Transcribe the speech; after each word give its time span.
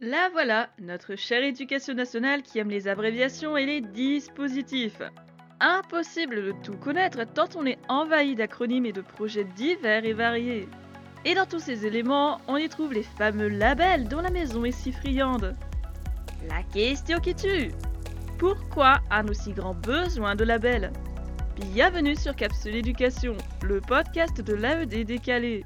La 0.00 0.28
voilà, 0.30 0.68
notre 0.78 1.16
chère 1.16 1.42
éducation 1.42 1.92
nationale 1.92 2.42
qui 2.42 2.60
aime 2.60 2.70
les 2.70 2.86
abréviations 2.86 3.56
et 3.56 3.66
les 3.66 3.80
dispositifs. 3.80 5.02
Impossible 5.58 6.36
de 6.36 6.54
tout 6.62 6.76
connaître 6.76 7.24
tant 7.24 7.48
on 7.56 7.66
est 7.66 7.80
envahi 7.88 8.36
d'acronymes 8.36 8.86
et 8.86 8.92
de 8.92 9.00
projets 9.00 9.42
divers 9.56 10.04
et 10.04 10.12
variés. 10.12 10.68
Et 11.24 11.34
dans 11.34 11.46
tous 11.46 11.58
ces 11.58 11.84
éléments, 11.84 12.40
on 12.46 12.56
y 12.56 12.68
trouve 12.68 12.92
les 12.92 13.02
fameux 13.02 13.48
labels 13.48 14.06
dont 14.06 14.20
la 14.20 14.30
maison 14.30 14.64
est 14.64 14.70
si 14.70 14.92
friande. 14.92 15.56
La 16.48 16.62
question 16.72 17.18
qui 17.18 17.34
tue 17.34 17.72
Pourquoi 18.38 19.00
un 19.10 19.26
aussi 19.26 19.52
grand 19.52 19.74
besoin 19.74 20.36
de 20.36 20.44
labels? 20.44 20.92
Bienvenue 21.72 22.14
sur 22.14 22.36
Capsule 22.36 22.76
Éducation, 22.76 23.36
le 23.64 23.80
podcast 23.80 24.40
de 24.40 24.54
l'AED 24.54 25.04
décalé. 25.04 25.64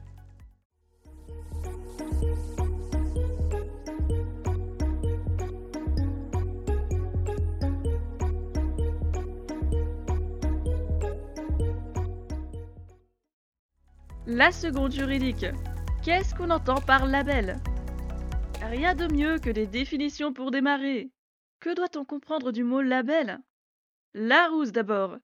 La 14.35 14.51
seconde 14.51 14.93
juridique. 14.93 15.45
Qu'est-ce 16.03 16.35
qu'on 16.35 16.49
entend 16.49 16.81
par 16.81 17.05
label? 17.05 17.61
Rien 18.63 18.95
de 18.95 19.13
mieux 19.13 19.39
que 19.39 19.51
des 19.51 19.67
définitions 19.67 20.33
pour 20.33 20.51
démarrer. 20.51 21.11
Que 21.61 21.75
doit-on 21.75 22.07
comprendre 22.07 22.51
du 22.51 22.65
mot 22.65 22.81
label? 22.81 23.41
Larousse 24.15 24.73
d'abord. 24.73 25.19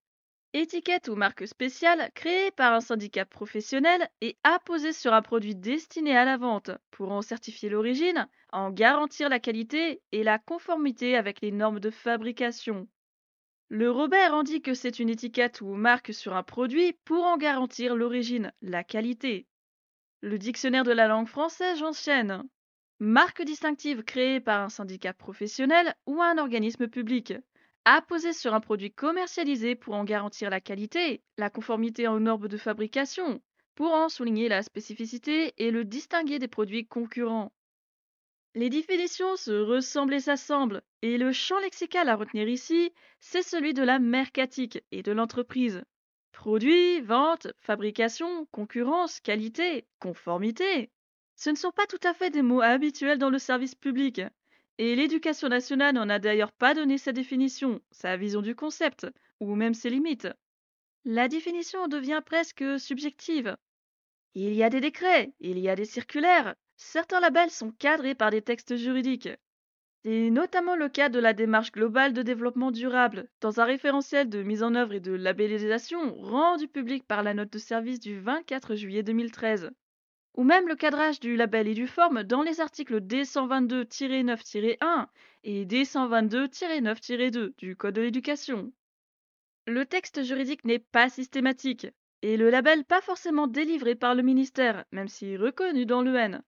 Étiquette 0.53 1.09
ou 1.09 1.15
marque 1.15 1.49
spéciale 1.49 2.11
créée 2.15 2.51
par 2.51 2.75
un 2.75 2.83
syndicat 2.83 3.25
professionnel 3.25 4.11
et 4.21 4.37
apposée 4.45 4.93
sur 4.93 5.15
un 5.15 5.23
produit 5.23 5.55
destiné 5.55 6.15
à 6.15 6.27
la 6.27 6.37
vente 6.37 6.71
pour 6.91 7.11
en 7.11 7.23
certifier 7.23 7.71
l'origine, 7.71 8.29
en 8.53 8.71
garantir 8.71 9.31
la 9.31 9.41
qualité 9.41 10.03
et 10.13 10.23
la 10.23 10.39
conformité 10.39 11.17
avec 11.17 11.41
les 11.41 11.51
normes 11.51 11.81
de 11.81 11.89
fabrication. 11.89 12.87
Le 13.71 13.91
Robert 13.91 14.33
en 14.33 14.45
dit 14.45 14.63
que 14.63 14.73
c'est 14.73 14.99
une 14.99 15.11
étiquette 15.11 15.61
ou 15.61 15.75
marque 15.75 16.15
sur 16.15 16.35
un 16.35 16.43
produit 16.43 16.95
pour 17.05 17.25
en 17.25 17.37
garantir 17.37 17.97
l'origine, 17.97 18.51
la 18.63 18.83
qualité. 18.83 19.47
Le 20.23 20.39
dictionnaire 20.39 20.85
de 20.85 20.93
la 20.93 21.07
langue 21.07 21.29
française 21.29 21.83
enchaîne. 21.83 22.45
Marque 22.99 23.43
distinctive 23.43 24.05
créée 24.05 24.41
par 24.41 24.63
un 24.63 24.71
syndicat 24.71 25.13
professionnel 25.13 25.95
ou 26.07 26.23
un 26.23 26.39
organisme 26.39 26.89
public. 26.89 27.35
Apposée 27.85 28.33
sur 28.33 28.55
un 28.55 28.61
produit 28.61 28.91
commercialisé 28.91 29.75
pour 29.75 29.95
en 29.95 30.05
garantir 30.05 30.49
la 30.49 30.63
qualité, 30.63 31.23
la 31.37 31.51
conformité 31.51 32.09
aux 32.09 32.21
normes 32.21 32.49
de 32.49 32.57
fabrication, 32.57 33.43
pour 33.75 33.93
en 33.93 34.09
souligner 34.09 34.49
la 34.49 34.63
spécificité 34.63 35.53
et 35.59 35.71
le 35.71 35.85
distinguer 35.85 36.39
des 36.39 36.49
produits 36.49 36.87
concurrents. 36.87 37.53
Les 38.55 38.71
définitions 38.71 39.37
se 39.37 39.53
ressemblent 39.53 40.15
et 40.15 40.21
s'assemblent, 40.21 40.83
et 41.03 41.19
le 41.19 41.33
champ 41.33 41.59
lexical 41.61 42.09
à 42.09 42.17
retenir 42.17 42.49
ici, 42.49 42.93
c'est 43.21 43.43
celui 43.43 43.75
de 43.75 43.83
la 43.83 43.99
mercatique 43.99 44.83
et 44.91 45.03
de 45.03 45.13
l'entreprise. 45.13 45.83
Produit, 46.33 47.01
vente, 47.01 47.49
fabrication, 47.59 48.47
concurrence, 48.47 49.21
qualité, 49.21 49.87
conformité. 50.01 50.91
Ce 51.37 51.51
ne 51.51 51.57
sont 51.57 51.73
pas 51.73 51.87
tout 51.87 52.01
à 52.03 52.15
fait 52.15 52.31
des 52.31 52.43
mots 52.43 52.63
habituels 52.63 53.19
dans 53.19 53.31
le 53.31 53.39
service 53.39 53.75
public. 53.75 54.23
Et 54.79 54.97
l'éducation 54.97 55.49
nationale 55.49 55.95
n'en 55.95 56.09
a 56.09 56.19
d'ailleurs 56.19 56.53
pas 56.53 56.75
donné 56.75 56.99
sa 56.99 57.13
définition, 57.13 57.81
sa 57.91 58.17
vision 58.17 58.43
du 58.43 58.55
concept, 58.55 59.07
ou 59.41 59.55
même 59.57 59.75
ses 59.75 59.91
limites. 59.91 60.29
La 61.05 61.29
définition 61.29 61.87
devient 61.89 62.23
presque 62.25 62.79
subjective. 62.79 63.57
Il 64.35 64.55
y 64.55 64.63
a 64.63 64.71
des 64.71 64.81
décrets, 64.81 65.33
il 65.41 65.59
y 65.59 65.69
a 65.69 65.77
des 65.77 65.85
circulaires, 65.85 66.55
certains 66.79 67.21
labels 67.21 67.51
sont 67.51 67.73
cadrés 67.73 68.15
par 68.15 68.31
des 68.31 68.41
textes 68.41 68.77
juridiques. 68.77 69.29
C'est 70.05 70.31
notamment 70.31 70.77
le 70.77 70.89
cas 70.89 71.09
de 71.09 71.19
la 71.19 71.35
démarche 71.35 71.73
globale 71.73 72.13
de 72.13 72.23
développement 72.23 72.71
durable, 72.71 73.29
dans 73.41 73.61
un 73.61 73.65
référentiel 73.65 74.29
de 74.29 74.45
mise 74.45 74.63
en 74.63 74.77
œuvre 74.77 74.95
et 74.95 75.01
de 75.01 75.11
labellisation 75.13 76.15
rendu 76.15 76.69
public 76.69 77.05
par 77.07 77.25
la 77.25 77.35
note 77.35 77.53
de 77.53 77.59
service 77.59 77.99
du 77.99 78.21
24 78.21 78.77
juillet 78.77 79.03
2013. 79.03 79.73
Ou 80.37 80.45
même 80.45 80.69
le 80.69 80.77
cadrage 80.77 81.19
du 81.19 81.35
label 81.35 81.67
et 81.67 81.75
du 81.75 81.89
forme 81.89 82.23
dans 82.23 82.43
les 82.43 82.61
articles 82.61 83.01
D122-9-1 83.01 85.07
et 85.43 85.67
D122-9-2 85.67 87.55
du 87.59 87.75
Code 87.75 87.97
de 87.97 88.03
l'éducation. 88.03 88.73
Le 89.67 89.85
texte 89.85 90.23
juridique 90.23 90.65
n'est 90.65 90.79
pas 90.79 91.11
systématique, 91.11 91.89
et 92.23 92.37
le 92.37 92.51
label 92.51 92.85
pas 92.85 93.01
forcément 93.01 93.49
délivré 93.49 93.97
par 93.97 94.15
le 94.15 94.23
ministère, 94.23 94.85
même 94.93 95.09
si 95.09 95.37
reconnu 95.37 95.87
dans 95.87 96.03
l'EN. 96.03 96.41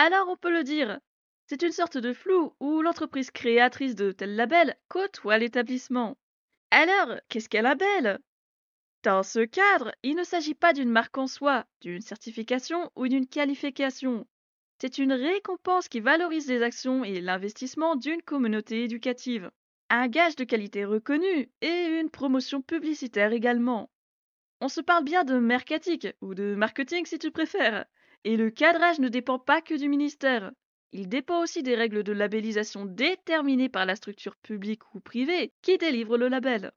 Alors 0.00 0.28
on 0.28 0.36
peut 0.36 0.52
le 0.52 0.62
dire, 0.62 1.00
c'est 1.48 1.62
une 1.62 1.72
sorte 1.72 1.98
de 1.98 2.12
flou 2.12 2.54
où 2.60 2.82
l'entreprise 2.82 3.32
créatrice 3.32 3.96
de 3.96 4.12
tel 4.12 4.36
label 4.36 4.76
côtoie 4.86 5.38
l'établissement. 5.38 6.16
Alors, 6.70 7.16
qu'est-ce 7.28 7.48
qu'un 7.48 7.62
label 7.62 8.20
Dans 9.02 9.24
ce 9.24 9.40
cadre, 9.40 9.90
il 10.04 10.14
ne 10.14 10.22
s'agit 10.22 10.54
pas 10.54 10.72
d'une 10.72 10.88
marque 10.88 11.18
en 11.18 11.26
soi, 11.26 11.66
d'une 11.80 12.00
certification 12.00 12.92
ou 12.94 13.08
d'une 13.08 13.26
qualification. 13.26 14.24
C'est 14.80 14.98
une 14.98 15.12
récompense 15.12 15.88
qui 15.88 15.98
valorise 15.98 16.46
les 16.46 16.62
actions 16.62 17.02
et 17.02 17.20
l'investissement 17.20 17.96
d'une 17.96 18.22
communauté 18.22 18.84
éducative. 18.84 19.50
Un 19.90 20.06
gage 20.06 20.36
de 20.36 20.44
qualité 20.44 20.84
reconnu 20.84 21.50
et 21.60 21.86
une 21.98 22.10
promotion 22.10 22.62
publicitaire 22.62 23.32
également. 23.32 23.90
On 24.60 24.68
se 24.68 24.80
parle 24.80 25.02
bien 25.02 25.24
de 25.24 25.40
mercatique, 25.40 26.06
ou 26.20 26.36
de 26.36 26.54
marketing 26.54 27.04
si 27.04 27.18
tu 27.18 27.32
préfères. 27.32 27.84
Et 28.24 28.36
le 28.36 28.50
cadrage 28.50 28.98
ne 28.98 29.08
dépend 29.08 29.38
pas 29.38 29.60
que 29.60 29.74
du 29.74 29.88
ministère. 29.88 30.52
Il 30.92 31.08
dépend 31.08 31.42
aussi 31.42 31.62
des 31.62 31.74
règles 31.74 32.02
de 32.02 32.12
labellisation 32.12 32.84
déterminées 32.84 33.68
par 33.68 33.86
la 33.86 33.96
structure 33.96 34.36
publique 34.36 34.94
ou 34.94 35.00
privée 35.00 35.52
qui 35.62 35.78
délivre 35.78 36.16
le 36.16 36.28
label. 36.28 36.72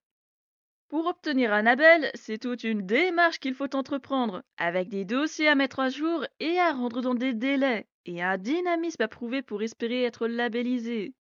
Pour 0.90 1.08
obtenir 1.08 1.54
un 1.54 1.62
label, 1.62 2.12
c'est 2.16 2.38
toute 2.38 2.66
une 2.66 2.86
démarche 2.86 3.40
qu'il 3.40 3.54
faut 3.54 3.74
entreprendre, 3.76 4.44
avec 4.58 4.90
des 4.90 5.06
dossiers 5.06 5.48
à 5.48 5.56
mettre 5.56 5.80
à 5.80 5.88
jour 5.88 6.26
et 6.42 6.60
à 6.60 6.74
rendre 6.74 7.02
dans 7.02 7.16
des 7.16 7.34
délais, 7.34 7.88
et 8.06 8.22
un 8.22 8.38
dynamisme 8.38 9.02
à 9.02 9.08
prouver 9.08 9.42
pour 9.42 9.64
espérer 9.64 10.04
être 10.04 10.28
labellisé. 10.28 11.14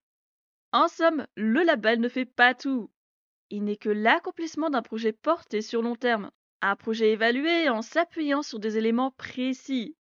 En 0.73 0.89
somme, 0.89 1.25
le 1.37 1.63
label 1.63 2.01
ne 2.01 2.09
fait 2.09 2.25
pas 2.25 2.53
tout. 2.53 2.91
Il 3.49 3.63
n'est 3.63 3.77
que 3.77 3.89
l'accomplissement 3.89 4.69
d'un 4.69 4.81
projet 4.81 5.13
porté 5.13 5.61
sur 5.61 5.81
long 5.81 5.95
terme, 5.95 6.31
un 6.61 6.75
projet 6.75 7.11
évalué 7.11 7.69
en 7.69 7.81
s'appuyant 7.81 8.41
sur 8.43 8.59
des 8.59 8.77
éléments 8.77 9.11
précis. 9.11 9.95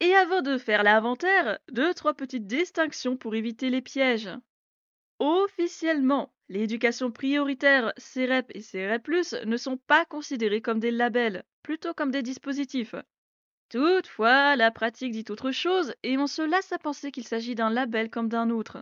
Et 0.00 0.14
avant 0.14 0.42
de 0.42 0.58
faire 0.58 0.82
l'inventaire, 0.82 1.58
deux, 1.70 1.94
trois 1.94 2.14
petites 2.14 2.46
distinctions 2.46 3.16
pour 3.16 3.34
éviter 3.34 3.70
les 3.70 3.82
pièges. 3.82 4.30
Officiellement, 5.18 6.32
l'éducation 6.48 7.10
prioritaire 7.10 7.92
CEREP 7.96 8.50
et 8.54 8.60
CEREP+, 8.60 9.08
ne 9.46 9.56
sont 9.56 9.76
pas 9.76 10.04
considérés 10.04 10.60
comme 10.60 10.80
des 10.80 10.90
labels, 10.90 11.44
plutôt 11.62 11.94
comme 11.94 12.10
des 12.10 12.22
dispositifs. 12.22 12.94
Toutefois, 13.70 14.56
la 14.56 14.70
pratique 14.70 15.12
dit 15.12 15.24
autre 15.30 15.50
chose 15.50 15.94
et 16.02 16.18
on 16.18 16.26
se 16.26 16.42
lasse 16.42 16.72
à 16.72 16.78
penser 16.78 17.10
qu'il 17.10 17.26
s'agit 17.26 17.54
d'un 17.54 17.70
label 17.70 18.10
comme 18.10 18.28
d'un 18.28 18.50
autre. 18.50 18.78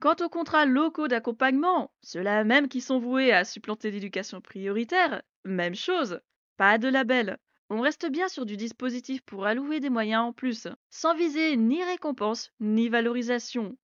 Quant 0.00 0.16
aux 0.20 0.30
contrats 0.30 0.64
locaux 0.64 1.08
d'accompagnement, 1.08 1.92
ceux-là 2.02 2.44
même 2.44 2.68
qui 2.68 2.80
sont 2.80 2.98
voués 2.98 3.32
à 3.32 3.44
supplanter 3.44 3.90
l'éducation 3.90 4.40
prioritaire, 4.40 5.22
même 5.44 5.74
chose, 5.74 6.20
pas 6.56 6.78
de 6.78 6.88
label. 6.88 7.38
On 7.72 7.80
reste 7.80 8.10
bien 8.10 8.28
sur 8.28 8.46
du 8.46 8.56
dispositif 8.56 9.22
pour 9.22 9.46
allouer 9.46 9.78
des 9.78 9.90
moyens 9.90 10.24
en 10.24 10.32
plus, 10.32 10.66
sans 10.90 11.14
viser 11.14 11.56
ni 11.56 11.84
récompense 11.84 12.50
ni 12.58 12.88
valorisation. 12.88 13.76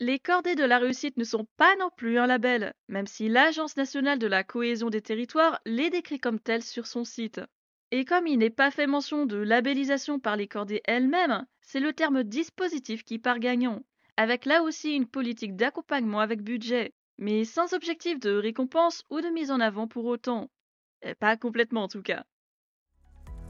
Les 0.00 0.18
cordées 0.18 0.56
de 0.56 0.64
la 0.64 0.78
réussite 0.78 1.16
ne 1.16 1.22
sont 1.22 1.46
pas 1.56 1.76
non 1.76 1.88
plus 1.96 2.18
un 2.18 2.26
label, 2.26 2.74
même 2.88 3.06
si 3.06 3.28
l'Agence 3.28 3.76
nationale 3.76 4.18
de 4.18 4.26
la 4.26 4.42
cohésion 4.42 4.90
des 4.90 5.02
territoires 5.02 5.60
les 5.64 5.88
décrit 5.88 6.18
comme 6.18 6.40
tels 6.40 6.64
sur 6.64 6.88
son 6.88 7.04
site. 7.04 7.40
Et 7.92 8.04
comme 8.04 8.26
il 8.26 8.38
n'est 8.38 8.50
pas 8.50 8.72
fait 8.72 8.88
mention 8.88 9.24
de 9.24 9.36
labellisation 9.36 10.18
par 10.18 10.36
les 10.36 10.48
cordées 10.48 10.82
elles-mêmes, 10.84 11.46
c'est 11.60 11.78
le 11.78 11.92
terme 11.92 12.24
dispositif 12.24 13.04
qui 13.04 13.20
part 13.20 13.38
gagnant, 13.38 13.82
avec 14.16 14.46
là 14.46 14.64
aussi 14.64 14.96
une 14.96 15.06
politique 15.06 15.54
d'accompagnement 15.54 16.18
avec 16.18 16.42
budget, 16.42 16.92
mais 17.18 17.44
sans 17.44 17.72
objectif 17.72 18.18
de 18.18 18.32
récompense 18.32 19.04
ou 19.10 19.20
de 19.20 19.28
mise 19.28 19.52
en 19.52 19.60
avant 19.60 19.86
pour 19.86 20.06
autant. 20.06 20.50
Pas 21.20 21.36
complètement 21.36 21.84
en 21.84 21.88
tout 21.88 22.02
cas. 22.02 22.24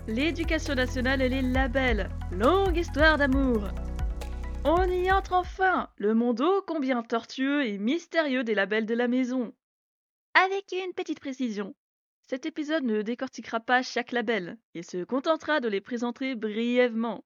L'éducation 0.08 0.76
nationale 0.76 1.20
et 1.20 1.28
les 1.28 1.42
labels. 1.42 2.08
Longue 2.30 2.76
histoire 2.76 3.18
d'amour. 3.18 3.64
On 4.64 4.84
y 4.84 5.10
entre 5.10 5.32
enfin, 5.32 5.90
le 5.96 6.14
monde 6.14 6.40
ô 6.42 6.62
combien 6.64 7.02
tortueux 7.02 7.66
et 7.66 7.76
mystérieux 7.76 8.44
des 8.44 8.54
labels 8.54 8.86
de 8.86 8.94
la 8.94 9.08
maison. 9.08 9.52
Avec 10.34 10.70
une 10.70 10.92
petite 10.92 11.18
précision. 11.18 11.74
Cet 12.28 12.46
épisode 12.46 12.84
ne 12.84 13.02
décortiquera 13.02 13.58
pas 13.58 13.82
chaque 13.82 14.12
label, 14.12 14.58
il 14.74 14.84
se 14.84 15.02
contentera 15.02 15.58
de 15.58 15.66
les 15.66 15.80
présenter 15.80 16.36
brièvement. 16.36 17.24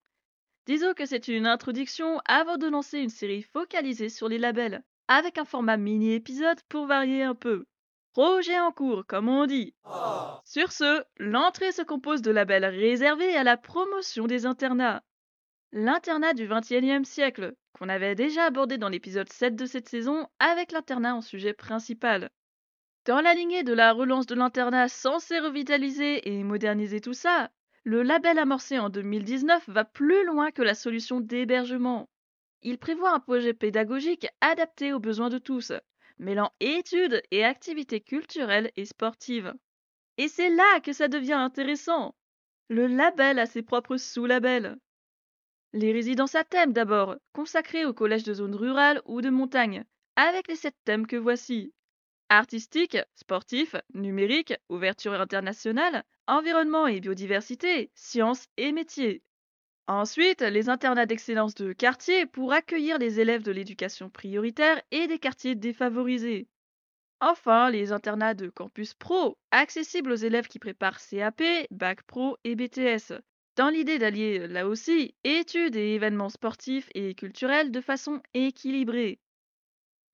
Disons 0.64 0.94
que 0.94 1.04
c'est 1.04 1.28
une 1.28 1.46
introduction 1.46 2.18
avant 2.24 2.56
de 2.56 2.66
lancer 2.66 2.98
une 2.98 3.10
série 3.10 3.42
focalisée 3.42 4.08
sur 4.08 4.26
les 4.26 4.38
labels, 4.38 4.82
avec 5.06 5.36
un 5.36 5.44
format 5.44 5.76
mini-épisode 5.76 6.62
pour 6.70 6.86
varier 6.86 7.24
un 7.24 7.34
peu. 7.34 7.66
Projet 8.12 8.58
en 8.58 8.72
cours, 8.72 9.06
comme 9.06 9.28
on 9.28 9.46
dit. 9.46 9.72
Sur 10.44 10.72
ce, 10.72 11.04
l'entrée 11.18 11.70
se 11.70 11.82
compose 11.82 12.22
de 12.22 12.32
labels 12.32 12.64
réservés 12.64 13.36
à 13.36 13.44
la 13.44 13.56
promotion 13.56 14.26
des 14.26 14.46
internats. 14.46 15.02
L'internat 15.70 16.34
du 16.34 16.48
XXIe 16.48 17.04
siècle, 17.04 17.54
qu'on 17.72 17.88
avait 17.88 18.16
déjà 18.16 18.46
abordé 18.46 18.78
dans 18.78 18.88
l'épisode 18.88 19.32
7 19.32 19.54
de 19.54 19.64
cette 19.64 19.88
saison 19.88 20.26
avec 20.40 20.72
l'internat 20.72 21.14
en 21.14 21.20
sujet 21.20 21.52
principal. 21.52 22.30
Dans 23.04 23.20
la 23.20 23.32
lignée 23.32 23.62
de 23.62 23.72
la 23.72 23.92
relance 23.92 24.26
de 24.26 24.34
l'internat 24.34 24.88
censé 24.88 25.38
revitaliser 25.38 26.28
et 26.28 26.42
moderniser 26.42 27.00
tout 27.00 27.14
ça, 27.14 27.50
le 27.84 28.02
label 28.02 28.40
amorcé 28.40 28.80
en 28.80 28.90
2019 28.90 29.68
va 29.68 29.84
plus 29.84 30.26
loin 30.26 30.50
que 30.50 30.62
la 30.62 30.74
solution 30.74 31.20
d'hébergement. 31.20 32.08
Il 32.62 32.78
prévoit 32.78 33.14
un 33.14 33.20
projet 33.20 33.54
pédagogique 33.54 34.26
adapté 34.40 34.92
aux 34.92 34.98
besoins 34.98 35.30
de 35.30 35.38
tous, 35.38 35.72
mêlant 36.20 36.52
études 36.60 37.22
et 37.30 37.44
activités 37.44 38.00
culturelles 38.00 38.70
et 38.76 38.84
sportives. 38.84 39.52
Et 40.18 40.28
c'est 40.28 40.50
là 40.50 40.80
que 40.80 40.92
ça 40.92 41.08
devient 41.08 41.32
intéressant. 41.32 42.14
Le 42.68 42.86
label 42.86 43.38
a 43.38 43.46
ses 43.46 43.62
propres 43.62 43.96
sous-labels. 43.96 44.78
Les 45.72 45.92
résidences 45.92 46.34
à 46.34 46.44
thème 46.44 46.72
d'abord, 46.72 47.16
consacrées 47.32 47.84
aux 47.84 47.94
collèges 47.94 48.24
de 48.24 48.34
zones 48.34 48.54
rurales 48.54 49.00
ou 49.06 49.20
de 49.22 49.30
montagne, 49.30 49.84
avec 50.16 50.46
les 50.48 50.56
sept 50.56 50.76
thèmes 50.84 51.06
que 51.06 51.16
voici. 51.16 51.72
Artistique, 52.28 52.98
sportif, 53.14 53.74
numérique, 53.94 54.54
ouverture 54.68 55.14
internationale, 55.14 56.04
environnement 56.26 56.86
et 56.86 57.00
biodiversité, 57.00 57.90
sciences 57.94 58.46
et 58.56 58.72
métiers. 58.72 59.22
Ensuite, 59.92 60.42
les 60.42 60.68
internats 60.68 61.06
d'excellence 61.06 61.56
de 61.56 61.72
quartier 61.72 62.24
pour 62.24 62.52
accueillir 62.52 62.96
les 62.98 63.18
élèves 63.18 63.42
de 63.42 63.50
l'éducation 63.50 64.08
prioritaire 64.08 64.80
et 64.92 65.08
des 65.08 65.18
quartiers 65.18 65.56
défavorisés. 65.56 66.46
Enfin, 67.18 67.70
les 67.70 67.90
internats 67.90 68.34
de 68.34 68.50
campus 68.50 68.94
pro, 68.94 69.36
accessibles 69.50 70.12
aux 70.12 70.14
élèves 70.14 70.46
qui 70.46 70.60
préparent 70.60 71.00
CAP, 71.00 71.42
Bac 71.72 72.04
Pro 72.04 72.36
et 72.44 72.54
BTS, 72.54 73.14
dans 73.56 73.68
l'idée 73.68 73.98
d'allier 73.98 74.46
là 74.46 74.68
aussi 74.68 75.16
études 75.24 75.74
et 75.74 75.94
événements 75.94 76.28
sportifs 76.28 76.88
et 76.94 77.16
culturels 77.16 77.72
de 77.72 77.80
façon 77.80 78.22
équilibrée. 78.32 79.18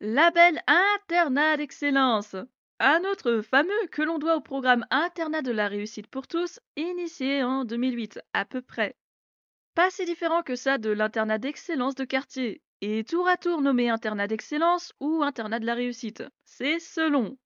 Label 0.01 0.59
Internat 0.67 1.59
d'excellence 1.59 2.35
un 2.81 3.03
autre 3.05 3.43
fameux 3.43 3.87
que 3.93 4.01
l'on 4.01 4.19
doit 4.19 4.37
au 4.37 4.41
programme 4.41 4.87
Internat 4.91 5.43
de 5.43 5.53
la 5.53 5.69
réussite 5.69 6.07
pour 6.07 6.27
tous, 6.27 6.61
initié 6.77 7.43
en 7.43 7.67
2008 7.67 8.21
à 8.33 8.47
peu 8.47 8.63
près. 8.63 8.97
Pas 9.77 9.91
si 9.91 10.07
différent 10.07 10.43
que 10.43 10.57
ça 10.57 10.79
de 10.79 10.89
l'internat 10.89 11.37
d'excellence 11.37 11.95
de 11.95 12.07
quartier, 12.07 12.63
et 12.81 13.05
tour 13.05 13.29
à 13.29 13.37
tour 13.37 13.61
nommé 13.61 13.91
internat 13.91 14.27
d'excellence 14.27 14.95
ou 15.01 15.23
internat 15.23 15.59
de 15.59 15.67
la 15.67 15.75
réussite. 15.75 16.25
C'est 16.47 16.79
selon. 16.79 17.37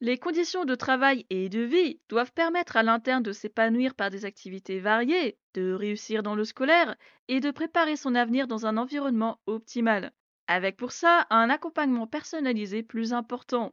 Les 0.00 0.18
conditions 0.18 0.64
de 0.64 0.74
travail 0.74 1.26
et 1.30 1.48
de 1.48 1.60
vie 1.60 2.00
doivent 2.08 2.32
permettre 2.32 2.76
à 2.76 2.82
l'interne 2.82 3.22
de 3.22 3.30
s'épanouir 3.30 3.94
par 3.94 4.10
des 4.10 4.24
activités 4.24 4.80
variées, 4.80 5.38
de 5.54 5.72
réussir 5.72 6.24
dans 6.24 6.34
le 6.34 6.42
scolaire 6.42 6.96
et 7.28 7.38
de 7.38 7.52
préparer 7.52 7.94
son 7.94 8.16
avenir 8.16 8.48
dans 8.48 8.66
un 8.66 8.76
environnement 8.76 9.38
optimal, 9.46 10.10
avec 10.48 10.76
pour 10.76 10.90
ça 10.90 11.28
un 11.30 11.50
accompagnement 11.50 12.08
personnalisé 12.08 12.82
plus 12.82 13.12
important. 13.12 13.72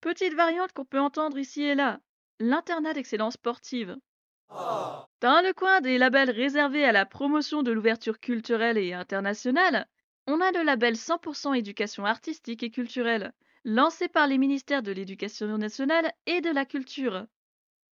Petite 0.00 0.34
variante 0.34 0.72
qu'on 0.72 0.84
peut 0.84 1.00
entendre 1.00 1.38
ici 1.38 1.64
et 1.64 1.74
là, 1.74 1.98
l'internat 2.38 2.94
d'excellence 2.94 3.34
sportive. 3.34 3.96
Dans 5.20 5.42
le 5.42 5.52
coin 5.52 5.80
des 5.80 5.98
labels 5.98 6.30
réservés 6.30 6.84
à 6.84 6.92
la 6.92 7.06
promotion 7.06 7.62
de 7.62 7.72
l'ouverture 7.72 8.20
culturelle 8.20 8.78
et 8.78 8.92
internationale, 8.92 9.88
on 10.26 10.40
a 10.40 10.52
le 10.52 10.62
label 10.62 10.94
100% 10.94 11.56
éducation 11.56 12.04
artistique 12.04 12.62
et 12.62 12.70
culturelle, 12.70 13.32
lancé 13.64 14.08
par 14.08 14.26
les 14.26 14.38
ministères 14.38 14.82
de 14.82 14.92
l'Éducation 14.92 15.58
nationale 15.58 16.12
et 16.26 16.40
de 16.40 16.50
la 16.50 16.64
Culture. 16.64 17.26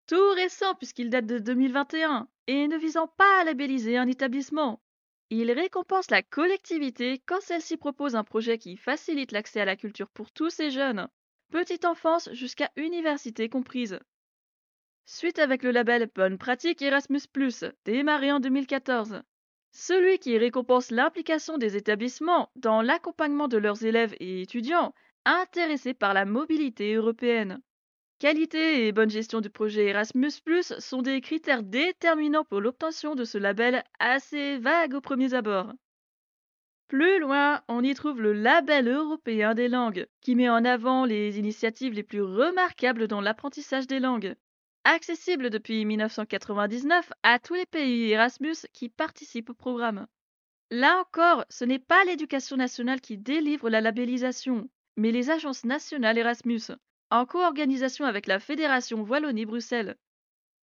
Tout 0.07 0.30
récent 0.36 0.74
puisqu'il 0.75 1.10
date 1.10 1.28
de 1.28 1.38
2021 1.38 2.28
et 2.48 2.68
ne 2.68 2.78
visant 2.78 3.07
pas 3.07 3.42
à 3.42 3.44
labelliser 3.44 3.98
un 3.98 4.07
établissement. 4.07 4.81
Il 5.30 5.52
récompense 5.52 6.10
la 6.10 6.24
collectivité 6.24 7.22
quand 7.28 7.42
celle-ci 7.42 7.78
propose 7.78 8.16
un 8.16 8.24
projet 8.24 8.57
qui 8.57 8.78
facilite 8.78 9.31
l'accès 9.31 9.62
à 9.62 9.66
la 9.66 9.75
culture 9.75 10.10
pour 10.10 10.31
tous 10.31 10.50
ces 10.50 10.72
jeunes, 10.72 11.07
petite 11.52 11.86
enfance 11.86 12.30
jusqu'à 12.34 12.72
université 12.75 13.50
comprise. 13.50 14.00
Suite 15.12 15.40
avec 15.40 15.64
le 15.64 15.72
label 15.72 16.08
Bonne 16.14 16.38
Pratique 16.38 16.84
Erasmus, 16.84 17.22
démarré 17.84 18.32
en 18.32 18.40
2014. 18.40 19.24
Celui 19.72 20.20
qui 20.20 20.38
récompense 20.38 20.92
l'implication 20.92 21.58
des 21.58 21.76
établissements 21.76 22.52
dans 22.56 22.84
l'accompagnement 22.84 23.48
de 23.48 23.58
leurs 23.58 23.84
élèves 23.84 24.16
et 24.20 24.44
étudiants 24.44 24.94
intéressés 25.26 25.96
par 25.96 26.14
la 26.14 26.26
mobilité 26.26 26.94
européenne. 26.94 27.60
Qualité 28.20 28.86
et 28.86 28.92
bonne 28.92 29.10
gestion 29.10 29.42
du 29.42 29.50
projet 29.50 29.88
Erasmus 29.88 30.32
sont 30.78 31.02
des 31.02 31.22
critères 31.22 31.64
déterminants 31.64 32.46
pour 32.46 32.62
l'obtention 32.62 33.16
de 33.16 33.24
ce 33.24 33.40
label 33.40 33.84
assez 33.98 34.60
vague 34.60 34.94
au 34.94 35.02
premier 35.02 35.34
abord. 35.34 35.74
Plus 36.88 37.20
loin, 37.20 37.64
on 37.68 37.84
y 37.84 37.96
trouve 37.96 38.22
le 38.22 38.34
label 38.34 38.88
européen 38.88 39.56
des 39.56 39.70
langues, 39.70 40.06
qui 40.22 40.36
met 40.36 40.50
en 40.50 40.64
avant 40.64 41.04
les 41.04 41.40
initiatives 41.40 41.94
les 41.94 42.04
plus 42.04 42.22
remarquables 42.22 43.08
dans 43.08 43.22
l'apprentissage 43.22 43.88
des 43.88 44.00
langues 44.00 44.36
accessible 44.84 45.50
depuis 45.50 45.86
1999 45.86 47.12
à 47.24 47.40
tous 47.40 47.54
les 47.54 47.66
pays 47.66 48.12
Erasmus 48.12 48.56
qui 48.74 48.90
participent 48.90 49.50
au 49.50 49.54
programme. 49.54 50.08
Là 50.72 51.00
encore, 51.00 51.46
ce 51.50 51.66
n'est 51.66 51.80
pas 51.80 52.04
l'éducation 52.06 52.56
nationale 52.58 53.02
qui 53.02 53.18
délivre 53.18 53.70
la 53.70 53.81
labellisation, 53.81 54.70
mais 54.98 55.12
les 55.12 55.30
agences 55.30 55.66
nationales 55.66 56.18
Erasmus, 56.18 56.62
en 57.10 57.26
co-organisation 57.26 58.06
avec 58.06 58.28
la 58.28 58.40
Fédération 58.40 59.02
Wallonie-Bruxelles. 59.02 59.96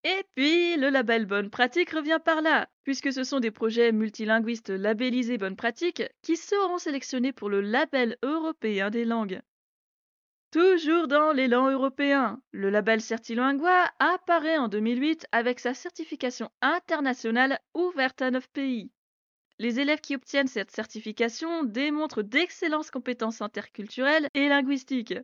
Et 0.04 0.22
puis, 0.36 0.76
le 0.76 0.90
label 0.90 1.24
Bonne 1.24 1.48
Pratique 1.48 1.90
revient 1.90 2.18
par 2.22 2.42
là, 2.42 2.68
puisque 2.82 3.10
ce 3.10 3.24
sont 3.24 3.40
des 3.40 3.50
projets 3.50 3.92
multilinguistes 3.92 4.68
labellisés 4.68 5.38
Bonne 5.38 5.56
Pratique 5.56 6.02
qui 6.20 6.36
seront 6.36 6.76
sélectionnés 6.76 7.32
pour 7.32 7.48
le 7.48 7.62
label 7.62 8.18
européen 8.22 8.90
des 8.90 9.06
langues. 9.06 9.40
Toujours 10.54 11.08
dans 11.08 11.32
l'élan 11.32 11.68
européen, 11.68 12.40
le 12.52 12.70
label 12.70 13.00
Certilingua 13.00 13.90
apparaît 13.98 14.56
en 14.56 14.68
2008 14.68 15.26
avec 15.32 15.58
sa 15.58 15.74
certification 15.74 16.48
internationale 16.60 17.58
ouverte 17.74 18.22
à 18.22 18.30
9 18.30 18.48
pays. 18.50 18.92
Les 19.58 19.80
élèves 19.80 20.00
qui 20.00 20.14
obtiennent 20.14 20.46
cette 20.46 20.70
certification 20.70 21.64
démontrent 21.64 22.22
d'excellentes 22.22 22.92
compétences 22.92 23.42
interculturelles 23.42 24.28
et 24.34 24.48
linguistiques. 24.48 25.18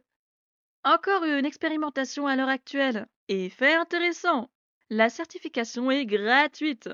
Encore 0.82 1.22
une 1.22 1.46
expérimentation 1.46 2.26
à 2.26 2.34
l'heure 2.34 2.48
actuelle. 2.48 3.06
Et 3.28 3.50
fait 3.50 3.74
intéressant, 3.74 4.50
la 4.88 5.08
certification 5.10 5.92
est 5.92 6.06
gratuite. 6.06 6.88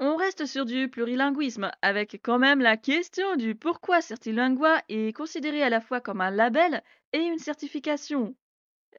On 0.00 0.14
reste 0.14 0.46
sur 0.46 0.64
du 0.64 0.88
plurilinguisme, 0.88 1.72
avec 1.82 2.20
quand 2.22 2.38
même 2.38 2.60
la 2.60 2.76
question 2.76 3.34
du 3.34 3.56
pourquoi 3.56 4.00
Certilingua 4.00 4.80
est 4.88 5.12
considéré 5.12 5.62
à 5.62 5.70
la 5.70 5.80
fois 5.80 6.00
comme 6.00 6.20
un 6.20 6.30
label 6.30 6.84
et 7.12 7.18
une 7.18 7.38
certification. 7.38 8.36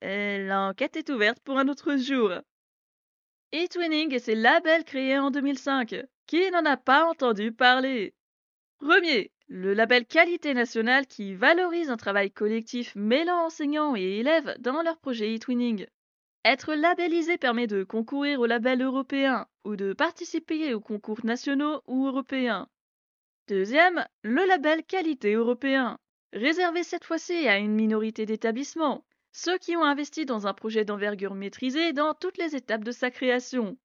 L'enquête 0.02 0.98
est 0.98 1.10
ouverte 1.10 1.40
pour 1.40 1.58
un 1.58 1.70
autre 1.70 1.96
jour. 1.96 2.34
eTwinning 3.54 4.14
et 4.14 4.20
ses 4.20 4.36
labels 4.36 4.84
créés 4.84 5.18
en 5.18 5.32
2005. 5.32 5.96
Qui 6.28 6.52
n'en 6.52 6.66
a 6.66 6.76
pas 6.76 7.06
entendu 7.06 7.54
parler? 7.54 8.14
Premier, 8.80 9.32
le 9.48 9.74
label 9.74 10.06
qualité 10.06 10.54
nationale 10.54 11.08
qui 11.08 11.34
valorise 11.34 11.90
un 11.90 11.98
travail 11.98 12.30
collectif 12.30 12.94
mêlant 12.96 13.46
enseignants 13.46 13.96
et 13.96 14.20
élèves 14.20 14.54
dans 14.60 14.82
leur 14.82 14.98
projet 14.98 15.34
eTwinning. 15.34 15.88
Être 16.46 16.74
labellisé 16.74 17.38
permet 17.38 17.68
de 17.68 17.84
concourir 17.84 18.40
au 18.40 18.46
label 18.46 18.82
européen 18.82 19.46
ou 19.66 19.76
de 19.76 19.92
participer 19.92 20.74
aux 20.74 20.80
concours 20.80 21.26
nationaux 21.26 21.82
ou 21.86 22.08
européens. 22.08 22.70
Deuxième, 23.50 24.06
le 24.22 24.46
label 24.46 24.86
qualité 24.86 25.34
européen, 25.34 26.00
réservé 26.32 26.84
cette 26.84 27.04
fois-ci 27.04 27.48
à 27.48 27.58
une 27.58 27.76
minorité 27.76 28.26
d'établissements, 28.26 29.06
ceux 29.34 29.58
qui 29.58 29.76
ont 29.76 29.84
investi 29.84 30.26
dans 30.26 30.48
un 30.48 30.54
projet 30.54 30.86
d'envergure 30.86 31.36
maîtrisé 31.36 31.92
dans 31.92 32.14
toutes 32.14 32.38
les 32.38 32.56
étapes 32.56 32.86
de 32.86 32.92
sa 32.92 33.12
création. 33.12 33.78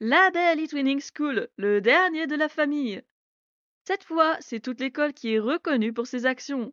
Label 0.00 0.60
eTwinning 0.60 1.02
School, 1.02 1.48
le 1.56 1.82
dernier 1.82 2.26
de 2.26 2.36
la 2.36 2.48
famille. 2.48 3.02
Cette 3.84 4.04
fois, 4.04 4.36
c'est 4.40 4.60
toute 4.60 4.80
l'école 4.80 5.12
qui 5.12 5.34
est 5.34 5.38
reconnue 5.38 5.92
pour 5.92 6.06
ses 6.06 6.24
actions, 6.24 6.72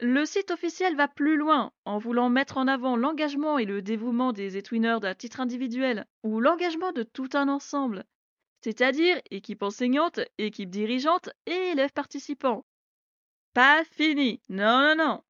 le 0.00 0.26
site 0.26 0.50
officiel 0.50 0.94
va 0.94 1.08
plus 1.08 1.36
loin 1.36 1.72
en 1.86 1.98
voulant 1.98 2.28
mettre 2.28 2.58
en 2.58 2.68
avant 2.68 2.96
l'engagement 2.96 3.58
et 3.58 3.64
le 3.64 3.80
dévouement 3.80 4.32
des 4.32 4.58
étwineurs 4.58 5.00
d'un 5.00 5.14
titre 5.14 5.40
individuel 5.40 6.06
ou 6.22 6.38
l'engagement 6.40 6.92
de 6.92 7.02
tout 7.02 7.30
un 7.32 7.48
ensemble, 7.48 8.04
c'est-à-dire 8.60 9.20
équipe 9.30 9.62
enseignante, 9.62 10.20
équipe 10.36 10.68
dirigeante 10.68 11.30
et 11.46 11.70
élèves 11.72 11.92
participants. 11.92 12.66
Pas 13.54 13.84
fini, 13.84 14.42
non, 14.50 14.82
non, 14.82 14.96
non. 14.96 15.22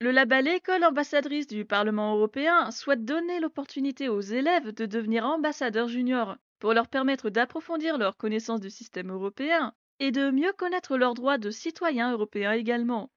Le 0.00 0.10
label 0.10 0.48
École 0.48 0.84
ambassadrice 0.84 1.46
du 1.46 1.64
Parlement 1.64 2.14
européen 2.14 2.70
souhaite 2.70 3.06
donner 3.06 3.40
l'opportunité 3.40 4.10
aux 4.10 4.20
élèves 4.20 4.72
de 4.72 4.84
devenir 4.84 5.24
ambassadeurs 5.24 5.88
juniors 5.88 6.36
pour 6.58 6.74
leur 6.74 6.88
permettre 6.88 7.30
d'approfondir 7.30 7.96
leur 7.96 8.18
connaissance 8.18 8.60
du 8.60 8.68
système 8.68 9.10
européen 9.10 9.72
et 10.00 10.10
de 10.10 10.30
mieux 10.30 10.52
connaître 10.52 10.98
leurs 10.98 11.14
droits 11.14 11.38
de 11.38 11.50
citoyens 11.50 12.12
européens 12.12 12.52
également. 12.52 13.10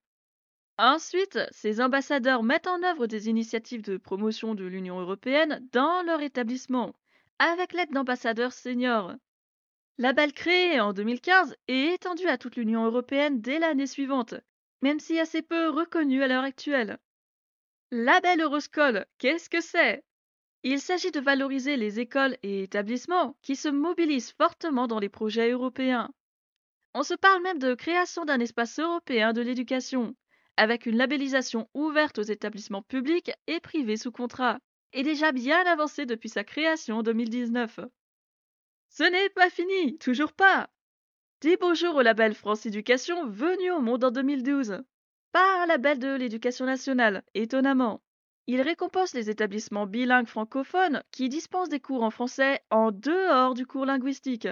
Ensuite, 0.80 1.40
ces 1.50 1.82
ambassadeurs 1.82 2.44
mettent 2.44 2.68
en 2.68 2.84
œuvre 2.84 3.08
des 3.08 3.30
initiatives 3.30 3.82
de 3.82 3.98
promotion 3.98 4.54
de 4.54 4.64
l'Union 4.64 5.00
européenne 5.00 5.68
dans 5.72 6.04
leur 6.04 6.22
établissement, 6.22 6.94
avec 7.40 7.74
l'aide 7.74 7.92
d'ambassadeurs 7.92 8.54
seniors. 8.54 9.14
Label 9.98 10.34
créé 10.34 10.80
en 10.80 10.94
2015 10.94 11.56
et 11.68 11.94
étendu 11.94 12.28
à 12.28 12.38
toute 12.38 12.56
l'Union 12.58 12.86
européenne 12.86 13.42
dès 13.42 13.58
l'année 13.58 13.88
suivante, 13.88 14.36
même 14.84 15.00
si 15.00 15.20
assez 15.20 15.42
peu 15.42 15.70
reconnu 15.70 16.22
à 16.22 16.28
l'heure 16.28 16.44
actuelle. 16.44 17.00
Label 17.90 18.40
Euroscol, 18.40 19.08
qu'est-ce 19.18 19.50
que 19.50 19.62
c'est? 19.62 20.04
Il 20.62 20.80
s'agit 20.80 21.12
de 21.12 21.20
valoriser 21.20 21.78
les 21.78 22.00
écoles 22.00 22.38
et 22.44 22.62
établissements 22.62 23.36
qui 23.42 23.56
se 23.56 23.70
mobilisent 23.70 24.34
fortement 24.34 24.86
dans 24.86 25.00
les 25.00 25.10
projets 25.10 25.50
européens. 25.50 26.12
On 26.94 27.02
se 27.02 27.16
parle 27.16 27.42
même 27.42 27.58
de 27.58 27.74
création 27.74 28.26
d'un 28.26 28.40
espace 28.40 28.78
européen 28.78 29.34
de 29.34 29.42
l'éducation, 29.42 30.16
avec 30.58 30.86
une 30.86 30.98
labellisation 30.98 31.70
ouverte 31.74 32.20
aux 32.20 32.24
établissements 32.24 32.82
publics 32.82 33.32
et 33.48 33.60
privés 33.60 33.98
sous 33.98 34.12
contrat, 34.12 34.60
et 34.94 35.04
déjà 35.04 35.32
bien 35.32 35.66
avancée 35.66 36.06
depuis 36.06 36.30
sa 36.30 36.44
création 36.44 36.98
en 36.98 37.04
2019. 37.04 37.80
Ce 38.90 39.04
n'est 39.04 39.30
pas 39.30 39.50
fini, 39.50 39.98
toujours 40.00 40.34
pas. 40.34 40.70
Dis 41.42 41.56
bonjour 41.62 41.96
au 41.96 42.02
label 42.02 42.34
France 42.34 42.66
Éducation 42.66 43.30
venu 43.30 43.70
au 43.72 43.80
monde 43.80 44.04
en 44.04 44.12
2012. 44.12 44.82
Pas 45.32 45.64
un 45.64 45.68
label 45.68 46.00
de 46.00 46.16
l'éducation 46.16 46.66
nationale, 46.66 47.24
étonnamment. 47.36 48.02
Il 48.48 48.62
récompense 48.62 49.14
les 49.14 49.30
établissements 49.30 49.86
bilingues 49.86 50.28
francophones 50.28 51.04
qui 51.12 51.30
dispensent 51.30 51.70
des 51.70 51.82
cours 51.82 52.02
en 52.02 52.10
français 52.10 52.62
en 52.72 52.92
dehors 52.92 53.54
du 53.54 53.68
cours 53.68 53.86
linguistique. 53.86 54.48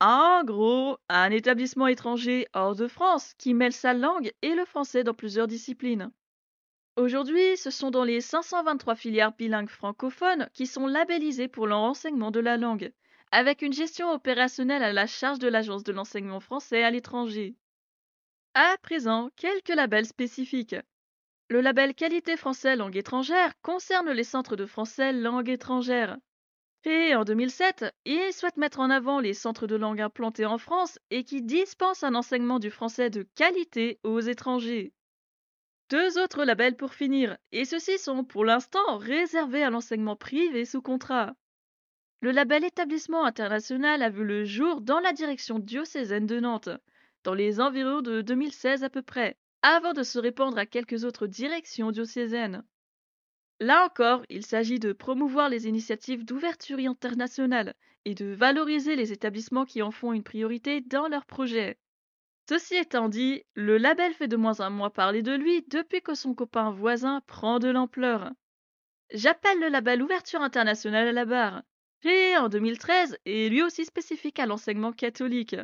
En 0.00 0.44
gros, 0.44 0.98
un 1.08 1.30
établissement 1.30 1.86
étranger 1.86 2.46
hors 2.52 2.74
de 2.74 2.88
France 2.88 3.34
qui 3.38 3.54
mêle 3.54 3.72
sa 3.72 3.94
langue 3.94 4.32
et 4.42 4.54
le 4.54 4.64
français 4.64 5.04
dans 5.04 5.14
plusieurs 5.14 5.46
disciplines. 5.46 6.12
Aujourd'hui, 6.96 7.56
ce 7.56 7.70
sont 7.70 7.90
dans 7.90 8.04
les 8.04 8.20
523 8.20 8.94
filières 8.94 9.32
bilingues 9.32 9.68
francophones 9.68 10.48
qui 10.52 10.66
sont 10.66 10.86
labellisées 10.86 11.48
pour 11.48 11.66
leur 11.66 11.80
enseignement 11.80 12.30
de 12.30 12.40
la 12.40 12.56
langue, 12.56 12.92
avec 13.32 13.62
une 13.62 13.72
gestion 13.72 14.12
opérationnelle 14.12 14.84
à 14.84 14.92
la 14.92 15.06
charge 15.06 15.40
de 15.40 15.48
l'Agence 15.48 15.82
de 15.82 15.92
l'enseignement 15.92 16.40
français 16.40 16.84
à 16.84 16.90
l'étranger. 16.90 17.56
À 18.54 18.76
présent, 18.82 19.30
quelques 19.36 19.74
labels 19.74 20.06
spécifiques. 20.06 20.76
Le 21.48 21.60
label 21.60 21.94
Qualité 21.94 22.36
français 22.36 22.76
langue 22.76 22.96
étrangère 22.96 23.52
concerne 23.62 24.10
les 24.12 24.24
centres 24.24 24.56
de 24.56 24.66
français 24.66 25.12
langue 25.12 25.48
étrangère. 25.48 26.16
Créé 26.84 27.14
en 27.14 27.24
2007, 27.24 27.86
il 28.04 28.30
souhaite 28.34 28.58
mettre 28.58 28.78
en 28.78 28.90
avant 28.90 29.18
les 29.18 29.32
centres 29.32 29.66
de 29.66 29.74
langue 29.74 30.02
implantés 30.02 30.44
en 30.44 30.58
France 30.58 30.98
et 31.10 31.24
qui 31.24 31.40
dispensent 31.40 32.04
un 32.04 32.14
enseignement 32.14 32.58
du 32.58 32.70
français 32.70 33.08
de 33.08 33.26
qualité 33.36 33.98
aux 34.02 34.20
étrangers. 34.20 34.92
Deux 35.88 36.18
autres 36.18 36.44
labels 36.44 36.76
pour 36.76 36.92
finir, 36.92 37.38
et 37.52 37.64
ceux-ci 37.64 37.96
sont 37.96 38.22
pour 38.22 38.44
l'instant 38.44 38.98
réservés 38.98 39.62
à 39.62 39.70
l'enseignement 39.70 40.14
privé 40.14 40.66
sous 40.66 40.82
contrat. 40.82 41.32
Le 42.20 42.32
label 42.32 42.64
établissement 42.64 43.24
international 43.24 44.02
a 44.02 44.10
vu 44.10 44.22
le 44.22 44.44
jour 44.44 44.82
dans 44.82 45.00
la 45.00 45.14
direction 45.14 45.58
diocésaine 45.58 46.26
de 46.26 46.38
Nantes, 46.38 46.68
dans 47.22 47.32
les 47.32 47.62
environs 47.62 48.02
de 48.02 48.20
2016 48.20 48.84
à 48.84 48.90
peu 48.90 49.00
près, 49.00 49.38
avant 49.62 49.94
de 49.94 50.02
se 50.02 50.18
répandre 50.18 50.58
à 50.58 50.66
quelques 50.66 51.04
autres 51.04 51.28
directions 51.28 51.92
diocésaines. 51.92 52.62
Là 53.60 53.84
encore, 53.84 54.24
il 54.28 54.44
s'agit 54.44 54.78
de 54.78 54.92
promouvoir 54.92 55.48
les 55.48 55.68
initiatives 55.68 56.24
d'ouverture 56.24 56.78
internationale 56.78 57.74
et 58.04 58.14
de 58.14 58.26
valoriser 58.26 58.96
les 58.96 59.12
établissements 59.12 59.64
qui 59.64 59.80
en 59.82 59.90
font 59.90 60.12
une 60.12 60.24
priorité 60.24 60.80
dans 60.80 61.08
leurs 61.08 61.26
projets. 61.26 61.78
Ceci 62.48 62.74
étant 62.74 63.08
dit, 63.08 63.42
le 63.54 63.78
label 63.78 64.12
fait 64.12 64.28
de 64.28 64.36
moins 64.36 64.60
en 64.60 64.70
moins 64.70 64.90
parler 64.90 65.22
de 65.22 65.32
lui 65.32 65.62
depuis 65.68 66.02
que 66.02 66.14
son 66.14 66.34
copain 66.34 66.70
voisin 66.70 67.22
prend 67.26 67.58
de 67.58 67.68
l'ampleur. 67.68 68.32
J'appelle 69.12 69.60
le 69.60 69.68
label 69.68 70.02
Ouverture 70.02 70.42
internationale 70.42 71.08
à 71.08 71.12
la 71.12 71.24
barre, 71.24 71.62
créé 72.00 72.36
en 72.36 72.48
2013 72.48 73.16
et 73.24 73.48
lui 73.48 73.62
aussi 73.62 73.84
spécifique 73.84 74.38
à 74.38 74.46
l'enseignement 74.46 74.92
catholique. 74.92 75.56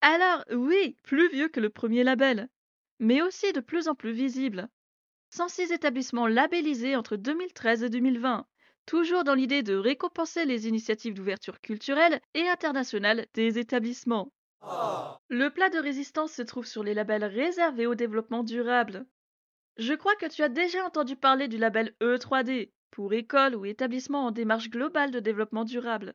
Alors 0.00 0.44
oui, 0.50 0.96
plus 1.02 1.28
vieux 1.28 1.48
que 1.48 1.60
le 1.60 1.70
premier 1.70 2.02
label, 2.02 2.48
mais 2.98 3.22
aussi 3.22 3.52
de 3.52 3.60
plus 3.60 3.86
en 3.86 3.94
plus 3.94 4.12
visible. 4.12 4.68
106 5.30 5.72
établissements 5.72 6.26
labellisés 6.26 6.96
entre 6.96 7.16
2013 7.16 7.84
et 7.84 7.88
2020, 7.88 8.46
toujours 8.84 9.24
dans 9.24 9.34
l'idée 9.34 9.62
de 9.62 9.76
récompenser 9.76 10.44
les 10.44 10.66
initiatives 10.66 11.14
d'ouverture 11.14 11.60
culturelle 11.60 12.20
et 12.34 12.48
internationale 12.48 13.26
des 13.34 13.58
établissements. 13.58 14.32
Le 15.28 15.48
plat 15.48 15.70
de 15.70 15.78
résistance 15.78 16.32
se 16.32 16.42
trouve 16.42 16.66
sur 16.66 16.82
les 16.82 16.94
labels 16.94 17.24
réservés 17.24 17.86
au 17.86 17.94
développement 17.94 18.42
durable. 18.42 19.06
Je 19.76 19.94
crois 19.94 20.16
que 20.16 20.26
tu 20.26 20.42
as 20.42 20.48
déjà 20.48 20.84
entendu 20.84 21.16
parler 21.16 21.48
du 21.48 21.56
label 21.56 21.94
E3D, 22.02 22.70
pour 22.90 23.12
école 23.12 23.54
ou 23.54 23.64
établissement 23.64 24.26
en 24.26 24.30
démarche 24.32 24.68
globale 24.68 25.12
de 25.12 25.20
développement 25.20 25.64
durable. 25.64 26.14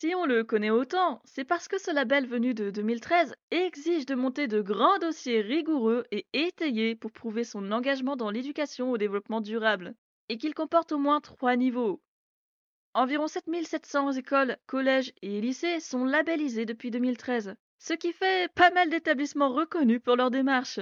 Si 0.00 0.14
on 0.14 0.26
le 0.26 0.44
connaît 0.44 0.70
autant, 0.70 1.20
c'est 1.24 1.42
parce 1.42 1.66
que 1.66 1.76
ce 1.76 1.90
label 1.90 2.24
venu 2.24 2.54
de 2.54 2.70
2013 2.70 3.34
exige 3.50 4.06
de 4.06 4.14
monter 4.14 4.46
de 4.46 4.60
grands 4.60 5.00
dossiers 5.00 5.40
rigoureux 5.40 6.04
et 6.12 6.24
étayés 6.32 6.94
pour 6.94 7.10
prouver 7.10 7.42
son 7.42 7.72
engagement 7.72 8.14
dans 8.14 8.30
l'éducation 8.30 8.92
au 8.92 8.96
développement 8.96 9.40
durable, 9.40 9.96
et 10.28 10.38
qu'il 10.38 10.54
comporte 10.54 10.92
au 10.92 10.98
moins 10.98 11.20
trois 11.20 11.56
niveaux. 11.56 12.00
Environ 12.94 13.26
7700 13.26 14.12
écoles, 14.12 14.56
collèges 14.66 15.12
et 15.22 15.40
lycées 15.40 15.80
sont 15.80 16.04
labellisés 16.04 16.64
depuis 16.64 16.92
2013, 16.92 17.56
ce 17.80 17.92
qui 17.92 18.12
fait 18.12 18.52
pas 18.54 18.70
mal 18.70 18.90
d'établissements 18.90 19.52
reconnus 19.52 20.00
pour 20.00 20.14
leur 20.14 20.30
démarche. 20.30 20.78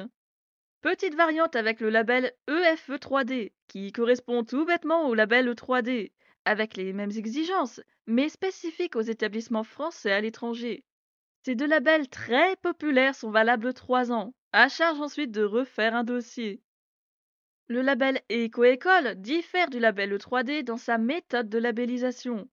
Petite 0.83 1.15
variante 1.15 1.57
avec 1.57 1.81
le 1.81 1.89
label 1.89 2.35
EFE 2.49 2.91
3D, 2.91 3.53
qui 3.67 3.93
correspond 3.93 4.45
tout 4.45 4.67
bêtement 4.67 5.09
au 5.09 5.15
label 5.15 5.49
3D, 5.49 6.13
avec 6.47 6.77
les 6.77 6.95
mêmes 6.95 7.11
exigences, 7.11 7.83
mais 8.07 8.31
spécifiques 8.31 8.97
aux 8.97 9.03
établissements 9.03 9.65
français 9.65 10.13
à 10.13 10.21
l'étranger. 10.23 10.85
Ces 11.45 11.55
deux 11.55 11.67
labels 11.67 12.09
très 12.09 12.57
populaires 12.57 13.15
sont 13.15 13.31
valables 13.31 13.75
3 13.75 14.11
ans, 14.13 14.33
à 14.53 14.69
charge 14.69 15.01
ensuite 15.01 15.33
de 15.33 15.43
refaire 15.43 15.95
un 15.95 16.05
dossier. 16.05 16.63
Le 17.69 17.83
label 17.83 18.21
Éco-École 18.29 19.17
diffère 19.17 19.69
du 19.69 19.81
label 19.81 20.17
3D 20.17 20.63
dans 20.63 20.77
sa 20.77 20.99
méthode 20.99 21.49
de 21.49 21.59
labellisation. 21.59 22.49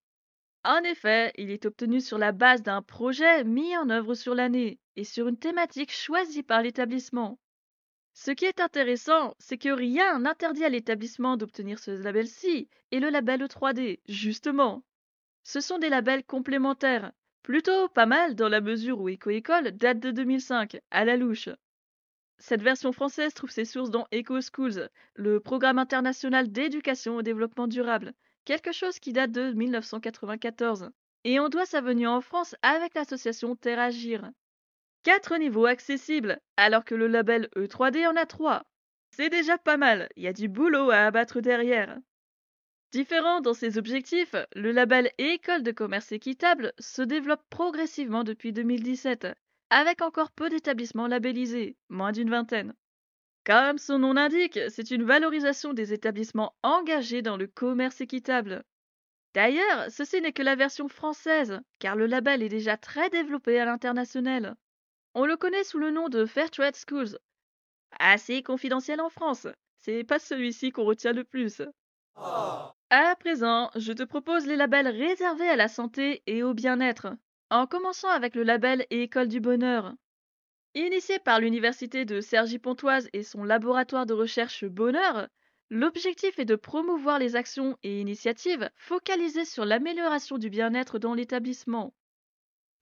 En 0.63 0.81
effet, 0.83 1.31
il 1.35 1.51
est 1.51 1.65
obtenu 1.65 2.01
sur 2.01 2.17
la 2.17 2.31
base 2.31 2.63
d'un 2.63 2.81
projet 2.81 3.43
mis 3.43 3.77
en 3.77 3.89
œuvre 3.89 4.15
sur 4.15 4.33
l'année 4.33 4.79
et 4.95 5.03
sur 5.03 5.27
une 5.27 5.37
thématique 5.37 5.91
choisie 5.91 6.41
par 6.41 6.61
l'établissement. 6.61 7.37
Ce 8.13 8.29
qui 8.31 8.45
est 8.45 8.59
intéressant, 8.59 9.35
c'est 9.39 9.57
que 9.57 9.69
rien 9.69 10.19
n'interdit 10.19 10.63
à 10.63 10.69
l'établissement 10.69 11.35
d'obtenir 11.35 11.79
ce 11.79 11.91
label-ci 11.91 12.69
et 12.91 12.99
le 12.99 13.09
label 13.09 13.41
e 13.41 13.47
3D, 13.47 13.99
justement. 14.07 14.83
Ce 15.43 15.59
sont 15.59 15.79
des 15.79 15.89
labels 15.89 16.23
complémentaires, 16.23 17.11
plutôt 17.41 17.89
pas 17.89 18.05
mal 18.05 18.35
dans 18.35 18.49
la 18.49 18.61
mesure 18.61 19.01
où 19.01 19.09
EcoEcole 19.09 19.71
date 19.71 19.99
de 19.99 20.11
2005, 20.11 20.79
à 20.91 21.05
la 21.05 21.17
louche. 21.17 21.49
Cette 22.37 22.61
version 22.61 22.91
française 22.91 23.33
trouve 23.33 23.51
ses 23.51 23.65
sources 23.65 23.89
dans 23.89 24.07
EcoSchools, 24.13 24.89
le 25.15 25.39
programme 25.39 25.79
international 25.79 26.51
d'éducation 26.51 27.17
au 27.17 27.21
développement 27.23 27.67
durable, 27.67 28.13
quelque 28.45 28.71
chose 28.71 28.99
qui 28.99 29.13
date 29.13 29.31
de 29.31 29.53
1994. 29.53 30.91
Et 31.23 31.39
on 31.39 31.49
doit 31.49 31.65
sa 31.65 31.81
venue 31.81 32.07
en 32.07 32.21
France 32.21 32.55
avec 32.61 32.93
l'association 32.93 33.55
Terragir, 33.55 34.29
4 35.03 35.37
niveaux 35.37 35.65
accessibles, 35.65 36.39
alors 36.57 36.85
que 36.85 36.95
le 36.95 37.07
label 37.07 37.49
E3D 37.55 38.07
en 38.07 38.15
a 38.15 38.25
3. 38.25 38.63
C'est 39.15 39.29
déjà 39.29 39.57
pas 39.57 39.77
mal, 39.77 40.09
il 40.15 40.23
y 40.23 40.27
a 40.27 40.33
du 40.33 40.47
boulot 40.47 40.89
à 40.89 41.05
abattre 41.05 41.41
derrière. 41.41 41.97
Différent 42.91 43.41
dans 43.41 43.53
ses 43.53 43.77
objectifs, 43.77 44.35
le 44.55 44.71
label 44.71 45.11
École 45.17 45.63
de 45.63 45.71
commerce 45.71 46.11
équitable 46.11 46.73
se 46.79 47.01
développe 47.01 47.43
progressivement 47.49 48.23
depuis 48.23 48.53
2017, 48.53 49.27
avec 49.69 50.01
encore 50.01 50.31
peu 50.31 50.49
d'établissements 50.49 51.07
labellisés, 51.07 51.75
moins 51.89 52.11
d'une 52.11 52.29
vingtaine. 52.29 52.73
Comme 53.45 53.77
son 53.77 53.99
nom 53.99 54.13
l'indique, 54.13 54.59
c'est 54.69 54.91
une 54.91 55.03
valorisation 55.03 55.73
des 55.73 55.91
établissements 55.91 56.55
engagés 56.63 57.21
dans 57.21 57.35
le 57.35 57.47
commerce 57.47 57.99
équitable. 57.99 58.63
D'ailleurs, 59.33 59.89
ceci 59.89 60.21
n'est 60.21 60.31
que 60.31 60.43
la 60.43 60.55
version 60.55 60.87
française, 60.87 61.59
car 61.79 61.95
le 61.95 62.05
label 62.05 62.41
est 62.41 62.49
déjà 62.49 62.77
très 62.77 63.09
développé 63.09 63.59
à 63.59 63.65
l'international. 63.65 64.55
On 65.15 65.25
le 65.25 65.37
connaît 65.37 65.63
sous 65.63 65.77
le 65.77 65.91
nom 65.91 66.09
de 66.09 66.25
Fairtrade 66.25 66.75
Schools. 66.75 67.19
Assez 67.99 68.41
confidentiel 68.41 68.99
en 68.99 69.09
France. 69.09 69.47
C'est 69.77 70.03
pas 70.03 70.17
celui-ci 70.17 70.71
qu'on 70.71 70.85
retient 70.85 71.13
le 71.13 71.23
plus. 71.23 71.61
À 72.89 73.15
présent, 73.19 73.69
je 73.75 73.93
te 73.93 74.03
propose 74.03 74.47
les 74.47 74.55
labels 74.55 74.87
réservés 74.87 75.49
à 75.49 75.55
la 75.55 75.67
santé 75.67 76.23
et 76.25 76.41
au 76.41 76.53
bien-être, 76.53 77.07
en 77.49 77.67
commençant 77.67 78.09
avec 78.09 78.33
le 78.33 78.43
label 78.43 78.85
École 78.89 79.27
du 79.27 79.39
Bonheur. 79.39 79.93
Initié 80.73 81.19
par 81.19 81.39
l'Université 81.39 82.05
de 82.05 82.19
Cergy-Pontoise 82.19 83.09
et 83.13 83.21
son 83.21 83.43
laboratoire 83.43 84.07
de 84.07 84.13
recherche 84.13 84.65
Bonheur, 84.65 85.27
l'objectif 85.69 86.39
est 86.39 86.45
de 86.45 86.55
promouvoir 86.55 87.19
les 87.19 87.35
actions 87.35 87.77
et 87.83 88.01
initiatives 88.01 88.69
focalisées 88.75 89.45
sur 89.45 89.65
l'amélioration 89.65 90.39
du 90.39 90.49
bien-être 90.49 90.97
dans 90.97 91.13
l'établissement. 91.13 91.93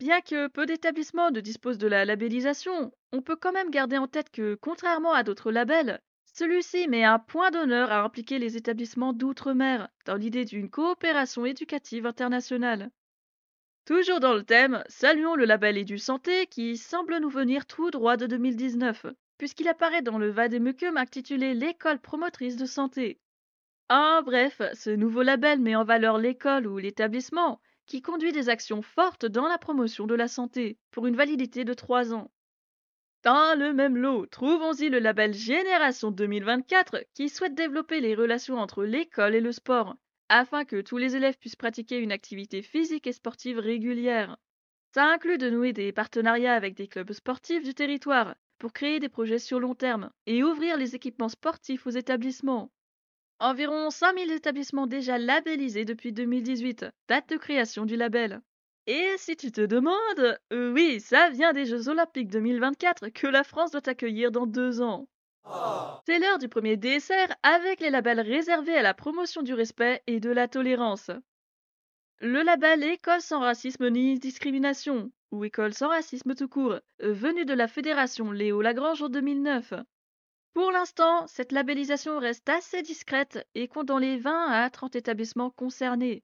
Bien 0.01 0.19
que 0.21 0.47
peu 0.47 0.65
d'établissements 0.65 1.29
ne 1.29 1.41
disposent 1.41 1.77
de 1.77 1.85
la 1.85 2.05
labellisation, 2.05 2.91
on 3.11 3.21
peut 3.21 3.35
quand 3.35 3.51
même 3.51 3.69
garder 3.69 3.99
en 3.99 4.07
tête 4.07 4.31
que, 4.31 4.55
contrairement 4.55 5.13
à 5.13 5.21
d'autres 5.21 5.51
labels, 5.51 6.01
celui-ci 6.33 6.87
met 6.87 7.03
un 7.03 7.19
point 7.19 7.51
d'honneur 7.51 7.91
à 7.91 8.01
impliquer 8.01 8.39
les 8.39 8.57
établissements 8.57 9.13
d'outre-mer 9.13 9.89
dans 10.07 10.15
l'idée 10.15 10.43
d'une 10.43 10.71
coopération 10.71 11.45
éducative 11.45 12.07
internationale. 12.07 12.89
Toujours 13.85 14.19
dans 14.19 14.33
le 14.33 14.41
thème, 14.41 14.83
saluons 14.87 15.35
le 15.35 15.45
label 15.45 15.77
Edu 15.77 15.99
Santé 15.99 16.47
qui 16.47 16.77
semble 16.77 17.19
nous 17.19 17.29
venir 17.29 17.67
tout 17.67 17.91
droit 17.91 18.17
de 18.17 18.25
2019, 18.25 19.05
puisqu'il 19.37 19.67
apparaît 19.67 20.01
dans 20.01 20.17
le 20.17 20.31
Vademecum 20.31 20.97
intitulé 20.97 21.53
L'école 21.53 21.99
promotrice 21.99 22.57
de 22.57 22.65
santé. 22.65 23.19
En 23.87 24.23
bref, 24.23 24.63
ce 24.73 24.89
nouveau 24.89 25.21
label 25.21 25.59
met 25.59 25.75
en 25.75 25.83
valeur 25.83 26.17
l'école 26.17 26.65
ou 26.65 26.79
l'établissement 26.79 27.61
qui 27.91 28.01
conduit 28.01 28.31
des 28.31 28.47
actions 28.47 28.81
fortes 28.81 29.25
dans 29.25 29.49
la 29.49 29.57
promotion 29.57 30.07
de 30.07 30.15
la 30.15 30.29
santé, 30.29 30.77
pour 30.91 31.07
une 31.07 31.17
validité 31.17 31.65
de 31.65 31.73
3 31.73 32.13
ans. 32.13 32.31
Dans 33.21 33.59
le 33.59 33.73
même 33.73 33.97
lot, 33.97 34.27
trouvons-y 34.27 34.87
le 34.87 34.99
label 34.99 35.33
Génération 35.33 36.09
2024 36.09 37.03
qui 37.13 37.27
souhaite 37.27 37.53
développer 37.53 37.99
les 37.99 38.15
relations 38.15 38.59
entre 38.59 38.85
l'école 38.85 39.35
et 39.35 39.41
le 39.41 39.51
sport, 39.51 39.97
afin 40.29 40.63
que 40.63 40.79
tous 40.79 40.95
les 40.95 41.17
élèves 41.17 41.37
puissent 41.37 41.57
pratiquer 41.57 41.97
une 41.97 42.13
activité 42.13 42.61
physique 42.61 43.07
et 43.07 43.11
sportive 43.11 43.59
régulière. 43.59 44.37
Ça 44.93 45.11
inclut 45.11 45.37
de 45.37 45.49
nouer 45.49 45.73
des 45.73 45.91
partenariats 45.91 46.55
avec 46.55 46.75
des 46.75 46.87
clubs 46.87 47.11
sportifs 47.11 47.65
du 47.65 47.73
territoire 47.73 48.35
pour 48.57 48.71
créer 48.71 49.01
des 49.01 49.09
projets 49.09 49.37
sur 49.37 49.59
long 49.59 49.75
terme 49.75 50.11
et 50.27 50.45
ouvrir 50.45 50.77
les 50.77 50.95
équipements 50.95 51.27
sportifs 51.27 51.85
aux 51.85 51.89
établissements. 51.89 52.71
Environ 53.43 53.89
5000 53.89 54.31
établissements 54.31 54.85
déjà 54.85 55.17
labellisés 55.17 55.83
depuis 55.83 56.13
2018, 56.13 56.85
date 57.09 57.29
de 57.29 57.37
création 57.37 57.87
du 57.87 57.95
label. 57.95 58.39
Et 58.85 59.15
si 59.17 59.35
tu 59.35 59.51
te 59.51 59.61
demandes, 59.61 60.37
euh, 60.53 60.71
oui, 60.71 60.99
ça 60.99 61.31
vient 61.31 61.51
des 61.51 61.65
Jeux 61.65 61.89
Olympiques 61.89 62.29
2024 62.29 63.09
que 63.09 63.25
la 63.25 63.43
France 63.43 63.71
doit 63.71 63.89
accueillir 63.89 64.29
dans 64.29 64.45
deux 64.45 64.83
ans. 64.83 65.07
C'est 66.05 66.19
l'heure 66.19 66.37
du 66.37 66.49
premier 66.49 66.77
dessert 66.77 67.35
avec 67.41 67.79
les 67.79 67.89
labels 67.89 68.19
réservés 68.19 68.77
à 68.77 68.83
la 68.83 68.93
promotion 68.93 69.41
du 69.41 69.55
respect 69.55 70.03
et 70.05 70.19
de 70.19 70.29
la 70.29 70.47
tolérance. 70.47 71.09
Le 72.19 72.43
label 72.43 72.83
École 72.83 73.21
sans 73.21 73.39
racisme 73.39 73.89
ni 73.89 74.19
discrimination, 74.19 75.11
ou 75.31 75.45
École 75.45 75.73
sans 75.73 75.87
racisme 75.87 76.35
tout 76.35 76.47
court, 76.47 76.79
venu 76.99 77.43
de 77.45 77.55
la 77.55 77.67
Fédération 77.67 78.31
Léo 78.31 78.61
Lagrange 78.61 79.01
en 79.01 79.09
2009. 79.09 79.73
Pour 80.53 80.71
l'instant, 80.71 81.27
cette 81.27 81.53
labellisation 81.53 82.19
reste 82.19 82.49
assez 82.49 82.81
discrète 82.81 83.47
et 83.55 83.69
compte 83.69 83.85
dans 83.85 83.97
les 83.97 84.17
20 84.17 84.47
à 84.47 84.69
30 84.69 84.97
établissements 84.97 85.49
concernés. 85.49 86.23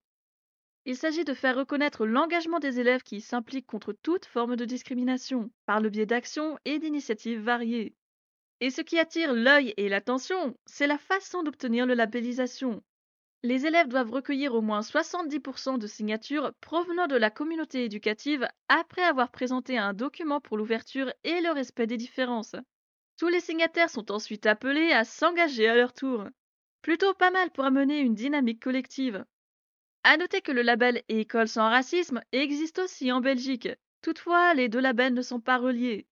Il 0.85 0.97
s'agit 0.97 1.23
de 1.23 1.33
faire 1.33 1.55
reconnaître 1.55 2.05
l'engagement 2.05 2.59
des 2.59 2.79
élèves 2.79 3.03
qui 3.03 3.21
s'impliquent 3.21 3.67
contre 3.67 3.93
toute 3.93 4.25
forme 4.25 4.55
de 4.55 4.65
discrimination, 4.65 5.49
par 5.65 5.79
le 5.79 5.89
biais 5.89 6.05
d'actions 6.05 6.57
et 6.65 6.79
d'initiatives 6.79 7.41
variées. 7.41 7.93
Et 8.59 8.69
ce 8.69 8.81
qui 8.81 8.99
attire 8.99 9.33
l'œil 9.33 9.73
et 9.77 9.87
l'attention, 9.87 10.57
c'est 10.65 10.87
la 10.87 10.97
façon 10.97 11.43
d'obtenir 11.43 11.85
la 11.85 11.95
labellisation. 11.95 12.81
Les 13.43 13.65
élèves 13.65 13.87
doivent 13.87 14.11
recueillir 14.11 14.55
au 14.55 14.61
moins 14.61 14.81
70% 14.81 15.77
de 15.77 15.87
signatures 15.87 16.53
provenant 16.59 17.07
de 17.07 17.15
la 17.15 17.29
communauté 17.29 17.85
éducative 17.85 18.47
après 18.67 19.03
avoir 19.03 19.31
présenté 19.31 19.77
un 19.77 19.93
document 19.93 20.41
pour 20.41 20.57
l'ouverture 20.57 21.13
et 21.23 21.39
le 21.39 21.51
respect 21.51 21.87
des 21.87 21.97
différences. 21.97 22.55
Tous 23.17 23.29
les 23.29 23.39
signataires 23.39 23.89
sont 23.89 24.11
ensuite 24.11 24.45
appelés 24.45 24.91
à 24.91 25.03
s'engager 25.03 25.67
à 25.67 25.75
leur 25.75 25.91
tour. 25.91 26.25
Plutôt 26.83 27.15
pas 27.15 27.31
mal 27.31 27.49
pour 27.49 27.65
amener 27.65 27.99
une 27.99 28.13
dynamique 28.13 28.61
collective. 28.61 29.25
À 30.03 30.17
noter 30.17 30.41
que 30.41 30.51
le 30.51 30.61
label 30.61 31.01
École 31.09 31.47
sans 31.47 31.67
racisme 31.67 32.21
existe 32.31 32.77
aussi 32.77 33.11
en 33.11 33.19
Belgique. 33.19 33.69
Toutefois, 34.03 34.53
les 34.53 34.69
deux 34.69 34.79
labels 34.79 35.15
ne 35.15 35.23
sont 35.23 35.41
pas 35.41 35.57
reliés. 35.57 36.05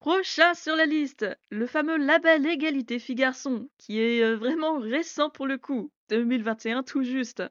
Prochain 0.00 0.52
sur 0.52 0.76
la 0.76 0.84
liste, 0.84 1.26
le 1.48 1.66
fameux 1.66 1.96
label 1.96 2.44
Égalité 2.46 2.98
Filles-Garçons, 2.98 3.70
qui 3.78 3.98
est 3.98 4.22
euh, 4.22 4.36
vraiment 4.36 4.78
récent 4.78 5.30
pour 5.30 5.46
le 5.46 5.56
coup, 5.56 5.92
2021 6.10 6.82
tout 6.82 7.04
juste. 7.04 7.42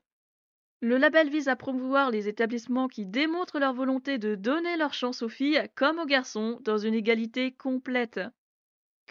Le 0.82 0.98
label 0.98 1.30
vise 1.30 1.48
à 1.48 1.56
promouvoir 1.56 2.12
les 2.12 2.28
établissements 2.28 2.88
qui 2.88 3.06
démontrent 3.06 3.60
leur 3.60 3.74
volonté 3.74 4.20
de 4.20 4.36
donner 4.36 4.78
leur 4.78 4.94
chance 4.94 5.22
aux 5.22 5.30
filles 5.30 5.68
comme 5.76 5.98
aux 5.98 6.06
garçons 6.06 6.60
dans 6.62 6.78
une 6.78 6.94
égalité 6.94 7.54
complète. 7.54 8.20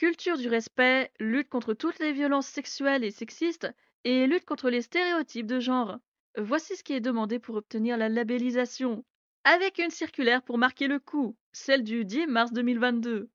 Culture 0.01 0.39
du 0.39 0.49
respect, 0.49 1.13
lutte 1.21 1.51
contre 1.51 1.75
toutes 1.75 1.99
les 1.99 2.13
violences 2.13 2.47
sexuelles 2.47 3.05
et 3.05 3.11
sexistes 3.11 3.71
et 4.05 4.27
lutte 4.27 4.47
contre 4.47 4.71
les 4.71 4.81
stéréotypes 4.81 5.47
de 5.47 5.61
genre. 5.61 5.99
Voici 6.39 6.75
ce 6.75 6.83
qui 6.83 6.95
est 6.95 7.03
demandé 7.03 7.39
pour 7.39 7.57
obtenir 7.57 7.99
la 7.99 8.09
labellisation. 8.09 9.05
Avec 9.45 9.77
une 9.77 9.91
circulaire 9.91 10.41
pour 10.41 10.57
marquer 10.57 10.87
le 10.87 11.01
coup, 11.01 11.37
celle 11.53 11.85
du 11.85 12.07
10 12.07 12.29
mars 12.29 12.51
2022. 12.55 13.29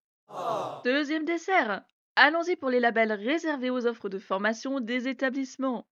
Deuxième 0.84 1.23
dessert. 1.23 1.84
Allons-y 2.15 2.56
pour 2.56 2.71
les 2.71 2.80
labels 2.80 3.12
réservés 3.12 3.69
aux 3.69 3.86
offres 3.86 4.10
de 4.10 4.17
formation 4.17 4.80
des 4.80 5.08
établissements. 5.08 5.86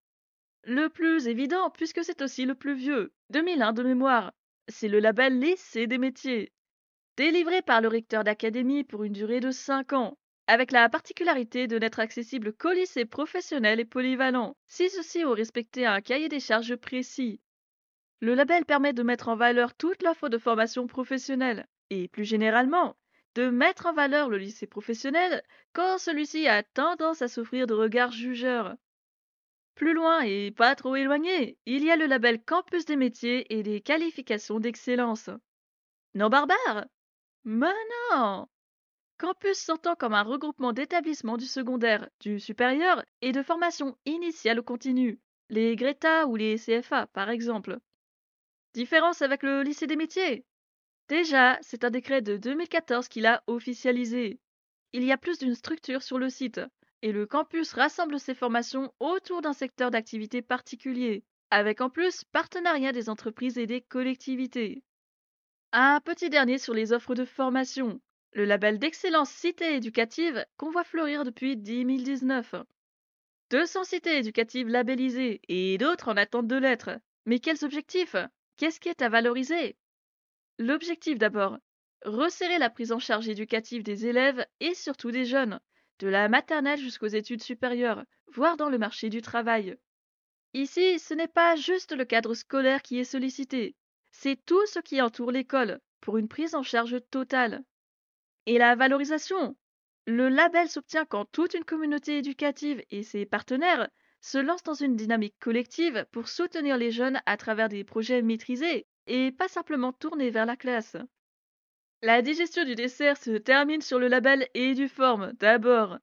Le 0.64 0.90
plus 0.90 1.28
évident, 1.28 1.70
puisque 1.70 2.04
c'est 2.04 2.24
aussi 2.24 2.46
le 2.46 2.56
plus 2.56 2.74
vieux, 2.74 3.14
2001 3.30 3.74
de 3.74 3.84
mémoire, 3.84 4.34
c'est 4.70 4.90
le 4.90 5.00
label 5.00 5.40
Lycée 5.40 5.86
des 5.86 6.00
métiers. 6.00 6.52
Délivré 7.16 7.62
par 7.62 7.80
le 7.80 7.90
recteur 7.90 8.24
d'académie 8.24 8.84
pour 8.84 9.04
une 9.04 9.14
durée 9.14 9.40
de 9.40 9.52
5 9.52 9.94
ans, 9.94 10.18
avec 10.48 10.72
la 10.72 10.90
particularité 10.90 11.68
de 11.68 11.80
n'être 11.80 12.00
accessible 12.00 12.54
qu'aux 12.54 12.74
lycées 12.74 13.06
professionnels 13.06 13.80
et 13.80 13.86
polyvalents, 13.86 14.56
si 14.68 14.90
ceux-ci 14.90 15.24
ont 15.26 15.34
respecté 15.34 15.86
un 15.86 16.02
cahier 16.02 16.30
des 16.30 16.40
charges 16.40 16.76
précis. 16.76 17.40
Le 18.20 18.36
label 18.36 18.66
permet 18.66 18.94
de 18.94 19.04
mettre 19.04 19.30
en 19.30 19.36
valeur 19.36 19.74
toute 19.74 20.02
l'offre 20.04 20.30
de 20.30 20.38
formation 20.38 20.88
professionnelle 20.88 21.68
et, 21.90 22.08
plus 22.08 22.26
généralement, 22.26 22.96
de 23.36 23.50
mettre 23.50 23.86
en 23.86 23.94
valeur 23.94 24.30
le 24.30 24.38
lycée 24.38 24.68
professionnel 24.68 25.44
quand 25.74 25.98
celui-ci 25.98 26.48
a 26.48 26.64
tendance 26.64 27.22
à 27.22 27.28
souffrir 27.28 27.68
de 27.68 27.74
regards 27.74 28.12
jugeurs. 28.12 28.76
Plus 29.76 29.94
loin 29.94 30.22
et 30.22 30.52
pas 30.52 30.76
trop 30.76 30.96
éloigné, 30.96 31.58
il 31.66 31.84
y 31.84 31.92
a 31.92 31.96
le 31.96 32.06
label 32.06 32.44
Campus 32.44 32.86
des 32.86 32.96
métiers 32.96 33.52
et 33.54 33.64
des 33.64 33.82
qualifications 33.82 34.60
d'excellence. 34.60 35.30
Non 36.14 36.30
barbare? 36.30 36.86
Mais 37.44 37.74
non 38.12 38.48
Campus 39.24 39.58
s'entend 39.58 39.96
comme 39.96 40.16
un 40.16 40.24
regroupement 40.24 40.74
d'établissements 40.74 41.38
du 41.38 41.46
secondaire, 41.46 42.10
du 42.20 42.42
supérieur 42.42 43.06
et 43.22 43.32
de 43.32 43.42
formation 43.42 43.98
initiale 44.06 44.62
continue, 44.62 45.18
les 45.48 45.78
Greta 45.78 46.28
ou 46.28 46.36
les 46.36 46.58
CFA 46.58 47.08
par 47.08 47.30
exemple. 47.30 47.78
Différence 48.74 49.22
avec 49.22 49.42
le 49.44 49.62
lycée 49.62 49.88
des 49.88 49.96
métiers? 49.96 50.46
Déjà, 51.08 51.58
c'est 51.62 51.86
un 51.86 51.90
décret 51.90 52.22
de 52.22 52.36
2014 52.36 53.08
qui 53.08 53.22
l'a 53.22 53.42
officialisé. 53.48 54.42
Il 54.92 55.06
y 55.06 55.14
a 55.14 55.18
plus 55.18 55.40
d'une 55.40 55.56
structure 55.56 56.04
sur 56.04 56.20
le 56.20 56.30
site, 56.30 56.60
et 57.02 57.14
le 57.14 57.26
campus 57.26 57.72
rassemble 57.72 58.20
ses 58.20 58.36
formations 58.36 58.94
autour 59.00 59.42
d'un 59.42 59.54
secteur 59.54 59.90
d'activité 59.90 60.42
particulier, 60.42 61.24
avec 61.50 61.80
en 61.80 61.90
plus 61.90 62.26
partenariat 62.26 62.92
des 62.92 63.08
entreprises 63.08 63.58
et 63.58 63.68
des 63.68 63.80
collectivités. 63.80 64.84
Un 65.72 66.02
petit 66.02 66.30
dernier 66.30 66.58
sur 66.58 66.74
les 66.74 66.92
offres 66.92 67.16
de 67.16 67.24
formation 67.24 68.02
le 68.34 68.46
label 68.46 68.80
d'excellence 68.80 69.30
Cité 69.30 69.76
éducative 69.76 70.46
qu'on 70.58 70.72
voit 70.72 70.84
fleurir 70.84 71.24
depuis 71.24 71.56
2019. 71.56 72.56
200 73.52 73.84
cités 73.84 74.18
éducatives 74.18 74.68
labellisées 74.68 75.42
et 75.48 75.78
d'autres 75.78 76.10
en 76.10 76.18
attente 76.18 76.48
de 76.48 76.56
l'être. 76.56 76.90
Mais 77.26 77.40
quels 77.40 77.64
objectifs? 77.64 78.16
Qu'est-ce 78.58 78.80
qui 78.80 78.90
est 78.90 79.02
à 79.02 79.10
valoriser? 79.10 79.76
L'objectif 80.58 81.18
d'abord, 81.18 81.58
resserrer 82.04 82.58
la 82.58 82.70
prise 82.70 82.92
en 82.92 83.00
charge 83.00 83.30
éducative 83.30 83.84
des 83.84 84.08
élèves 84.08 84.46
et 84.60 84.74
surtout 84.74 85.12
des 85.12 85.26
jeunes, 85.26 85.60
de 86.00 86.08
la 86.08 86.28
maternelle 86.28 86.80
jusqu'aux 86.80 87.08
études 87.08 87.44
supérieures, 87.44 88.04
voire 88.28 88.58
dans 88.58 88.70
le 88.70 88.78
marché 88.78 89.10
du 89.10 89.22
travail. 89.22 89.78
Ici, 90.54 91.00
ce 91.00 91.14
n'est 91.14 91.28
pas 91.28 91.56
juste 91.56 91.96
le 91.96 92.06
cadre 92.06 92.34
scolaire 92.34 92.82
qui 92.82 93.00
est 93.00 93.04
sollicité, 93.04 93.76
c'est 94.12 94.44
tout 94.46 94.66
ce 94.68 94.80
qui 94.80 95.02
entoure 95.02 95.32
l'école, 95.32 95.80
pour 96.02 96.18
une 96.18 96.28
prise 96.28 96.56
en 96.56 96.64
charge 96.64 96.98
totale. 97.10 97.64
Et 98.46 98.58
la 98.58 98.76
valorisation 98.76 99.56
Le 100.06 100.28
label 100.28 100.68
s'obtient 100.68 101.06
quand 101.06 101.26
toute 101.26 101.54
une 101.54 101.64
communauté 101.64 102.18
éducative 102.18 102.84
et 102.92 103.04
ses 103.04 103.26
partenaires 103.26 103.90
se 104.20 104.38
lancent 104.38 104.64
dans 104.64 104.74
une 104.74 104.96
dynamique 104.96 105.36
collective 105.40 106.06
pour 106.12 106.28
soutenir 106.28 106.78
les 106.78 106.92
jeunes 106.92 107.22
à 107.26 107.38
travers 107.38 107.70
des 107.70 107.84
projets 107.84 108.22
maîtrisés 108.22 108.86
et 109.08 109.32
pas 109.32 109.48
simplement 109.48 109.94
tournés 109.94 110.30
vers 110.30 110.46
la 110.46 110.56
classe. 110.56 110.98
La 112.02 112.22
digestion 112.22 112.66
du 112.66 112.76
dessert 112.76 113.18
se 113.18 113.38
termine 113.38 113.82
sur 113.82 113.98
le 113.98 114.10
label 114.10 114.48
Eduform 114.54 115.32
d'abord. 115.40 115.98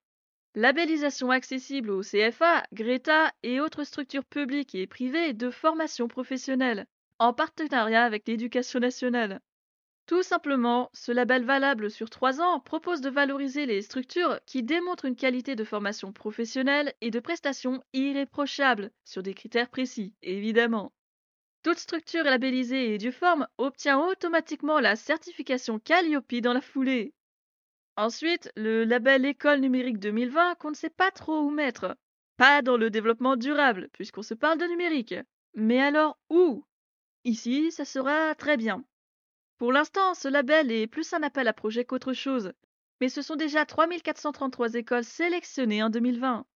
Labellisation 0.54 1.30
accessible 1.30 1.90
au 1.90 2.00
CFA, 2.00 2.64
Greta 2.72 3.32
et 3.42 3.60
autres 3.60 3.84
structures 3.84 4.24
publiques 4.24 4.74
et 4.74 4.86
privées 4.86 5.34
de 5.34 5.50
formation 5.50 6.08
professionnelle, 6.08 6.86
en 7.18 7.34
partenariat 7.34 8.04
avec 8.04 8.26
l'éducation 8.26 8.80
nationale. 8.80 9.40
Tout 10.10 10.24
simplement, 10.24 10.90
ce 10.92 11.12
label 11.12 11.44
valable 11.44 11.88
sur 11.88 12.10
trois 12.10 12.40
ans 12.40 12.58
propose 12.58 13.00
de 13.00 13.08
valoriser 13.08 13.64
les 13.64 13.80
structures 13.80 14.40
qui 14.44 14.64
démontrent 14.64 15.04
une 15.04 15.14
qualité 15.14 15.54
de 15.54 15.62
formation 15.62 16.12
professionnelle 16.12 16.92
et 17.00 17.12
de 17.12 17.20
prestations 17.20 17.84
irréprochables, 17.92 18.90
sur 19.04 19.22
des 19.22 19.34
critères 19.34 19.68
précis, 19.70 20.12
évidemment. 20.22 20.92
Toute 21.62 21.78
structure 21.78 22.24
labellisée 22.24 22.92
et 22.92 22.98
du 22.98 23.12
forme 23.12 23.46
obtient 23.56 24.00
automatiquement 24.00 24.80
la 24.80 24.96
certification 24.96 25.78
Calliope 25.78 26.34
dans 26.40 26.54
la 26.54 26.60
foulée. 26.60 27.14
Ensuite, 27.96 28.50
le 28.56 28.82
label 28.82 29.24
École 29.24 29.60
numérique 29.60 30.00
2020 30.00 30.56
qu'on 30.56 30.70
ne 30.70 30.74
sait 30.74 30.90
pas 30.90 31.12
trop 31.12 31.38
où 31.42 31.50
mettre. 31.50 31.96
Pas 32.36 32.62
dans 32.62 32.76
le 32.76 32.90
développement 32.90 33.36
durable, 33.36 33.88
puisqu'on 33.92 34.22
se 34.22 34.34
parle 34.34 34.58
de 34.58 34.66
numérique. 34.66 35.14
Mais 35.54 35.80
alors 35.80 36.18
où? 36.30 36.64
Ici, 37.22 37.70
ça 37.70 37.84
sera 37.84 38.34
très 38.34 38.56
bien. 38.56 38.84
Pour 39.60 39.72
l'instant, 39.72 40.14
ce 40.14 40.26
label 40.26 40.72
est 40.72 40.86
plus 40.86 41.12
un 41.12 41.22
appel 41.22 41.46
à 41.46 41.52
projet 41.52 41.84
qu'autre 41.84 42.14
chose, 42.14 42.54
mais 42.98 43.10
ce 43.10 43.20
sont 43.20 43.36
déjà 43.36 43.66
3433 43.66 44.72
écoles 44.72 45.04
sélectionnées 45.04 45.82
en 45.82 45.90
2020. 45.90 46.46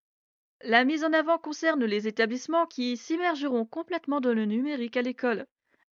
La 0.63 0.85
mise 0.87 1.05
en 1.05 1.13
avant 1.13 1.37
concerne 1.37 1.85
les 1.85 2.09
établissements 2.09 2.65
qui 2.65 2.97
s'immergeront 2.97 3.67
complètement 3.67 4.23
dans 4.23 4.33
le 4.33 4.47
numérique 4.47 4.97
à 4.97 5.03
l'école, 5.03 5.45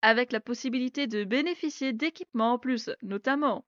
avec 0.01 0.31
la 0.31 0.39
possibilité 0.39 1.05
de 1.05 1.25
bénéficier 1.25 1.91
d'équipements 1.91 2.53
en 2.53 2.57
plus, 2.57 2.89
notamment. 3.01 3.65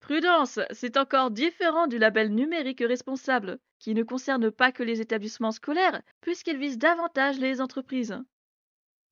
Prudence, 0.00 0.60
c'est 0.72 0.98
encore 0.98 1.30
différent 1.30 1.86
du 1.86 1.96
label 1.96 2.34
numérique 2.34 2.84
responsable, 2.86 3.60
qui 3.78 3.94
ne 3.94 4.02
concerne 4.02 4.50
pas 4.50 4.72
que 4.72 4.82
les 4.82 5.00
établissements 5.00 5.52
scolaires, 5.52 6.02
puisqu'il 6.20 6.58
vise 6.58 6.76
davantage 6.76 7.38
les 7.38 7.62
entreprises. 7.62 8.22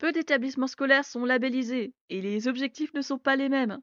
Peu 0.01 0.13
d'établissements 0.13 0.67
scolaires 0.67 1.05
sont 1.05 1.27
labellisés, 1.27 1.93
et 2.09 2.23
les 2.23 2.49
objectifs 2.49 2.95
ne 2.95 3.03
sont 3.03 3.19
pas 3.19 3.37
les 3.37 3.51
mêmes. 3.51 3.83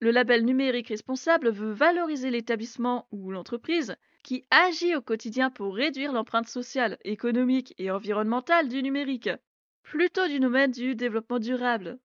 Le 0.00 0.10
label 0.10 0.46
numérique 0.46 0.88
responsable 0.88 1.50
veut 1.50 1.72
valoriser 1.72 2.30
l'établissement 2.30 3.06
ou 3.12 3.30
l'entreprise 3.30 3.94
qui 4.22 4.46
agit 4.50 4.96
au 4.96 5.02
quotidien 5.02 5.50
pour 5.50 5.76
réduire 5.76 6.14
l'empreinte 6.14 6.48
sociale, 6.48 6.96
économique 7.04 7.74
et 7.76 7.90
environnementale 7.90 8.70
du 8.70 8.82
numérique, 8.82 9.28
plutôt 9.82 10.26
du 10.28 10.40
domaine 10.40 10.70
du 10.70 10.94
développement 10.94 11.38
durable. 11.38 11.98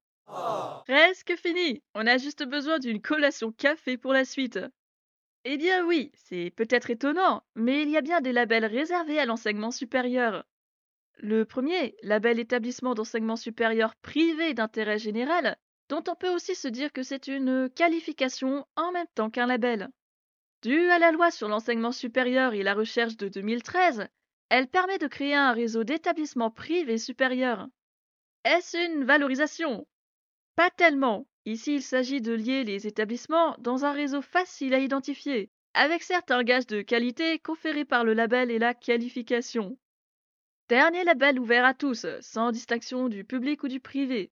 Presque 0.85 1.37
fini. 1.37 1.81
On 1.93 2.05
a 2.07 2.17
juste 2.17 2.43
besoin 2.43 2.77
d'une 2.77 3.01
collation 3.01 3.53
café 3.53 3.95
pour 3.95 4.11
la 4.11 4.25
suite. 4.25 4.59
Eh 5.45 5.55
bien 5.55 5.85
oui, 5.85 6.11
c'est 6.13 6.51
peut-être 6.57 6.89
étonnant, 6.89 7.41
mais 7.55 7.83
il 7.83 7.89
y 7.89 7.95
a 7.95 8.01
bien 8.01 8.19
des 8.19 8.33
labels 8.33 8.65
réservés 8.65 9.17
à 9.17 9.25
l'enseignement 9.25 9.71
supérieur. 9.71 10.43
Le 11.17 11.45
premier, 11.45 11.95
label 12.03 12.39
établissement 12.39 12.93
d'enseignement 12.93 13.35
supérieur 13.35 13.95
privé 13.95 14.53
d'intérêt 14.53 14.99
général, 14.99 15.57
dont 15.89 16.03
on 16.07 16.15
peut 16.15 16.33
aussi 16.33 16.55
se 16.55 16.67
dire 16.67 16.91
que 16.91 17.03
c'est 17.03 17.27
une 17.27 17.69
qualification 17.69 18.65
en 18.75 18.91
même 18.91 19.07
temps 19.15 19.29
qu'un 19.29 19.45
label. 19.45 19.89
Due 20.61 20.89
à 20.89 20.99
la 20.99 21.11
loi 21.11 21.31
sur 21.31 21.47
l'enseignement 21.47 21.91
supérieur 21.91 22.53
et 22.53 22.63
la 22.63 22.73
recherche 22.73 23.17
de 23.17 23.29
2013, 23.29 24.07
elle 24.49 24.67
permet 24.67 24.97
de 24.97 25.07
créer 25.07 25.35
un 25.35 25.51
réseau 25.51 25.83
d'établissements 25.83 26.51
privés 26.51 26.97
supérieurs. 26.97 27.67
Est-ce 28.43 28.77
une 28.77 29.05
valorisation? 29.05 29.87
Pas 30.55 30.69
tellement. 30.69 31.27
Ici, 31.45 31.75
il 31.75 31.83
s'agit 31.83 32.21
de 32.21 32.33
lier 32.33 32.63
les 32.63 32.87
établissements 32.87 33.55
dans 33.59 33.85
un 33.85 33.91
réseau 33.91 34.21
facile 34.21 34.73
à 34.73 34.79
identifier, 34.79 35.51
avec 35.73 36.03
certains 36.03 36.43
gages 36.43 36.67
de 36.67 36.81
qualité 36.81 37.39
conférés 37.39 37.85
par 37.85 38.03
le 38.03 38.13
label 38.13 38.49
et 38.49 38.59
la 38.59 38.73
qualification. 38.73 39.77
Dernier 40.67 41.03
label 41.03 41.39
ouvert 41.39 41.63
à 41.63 41.75
tous, 41.75 42.07
sans 42.21 42.51
distinction 42.51 43.07
du 43.07 43.23
public 43.23 43.61
ou 43.61 43.67
du 43.67 43.79
privé. 43.79 44.31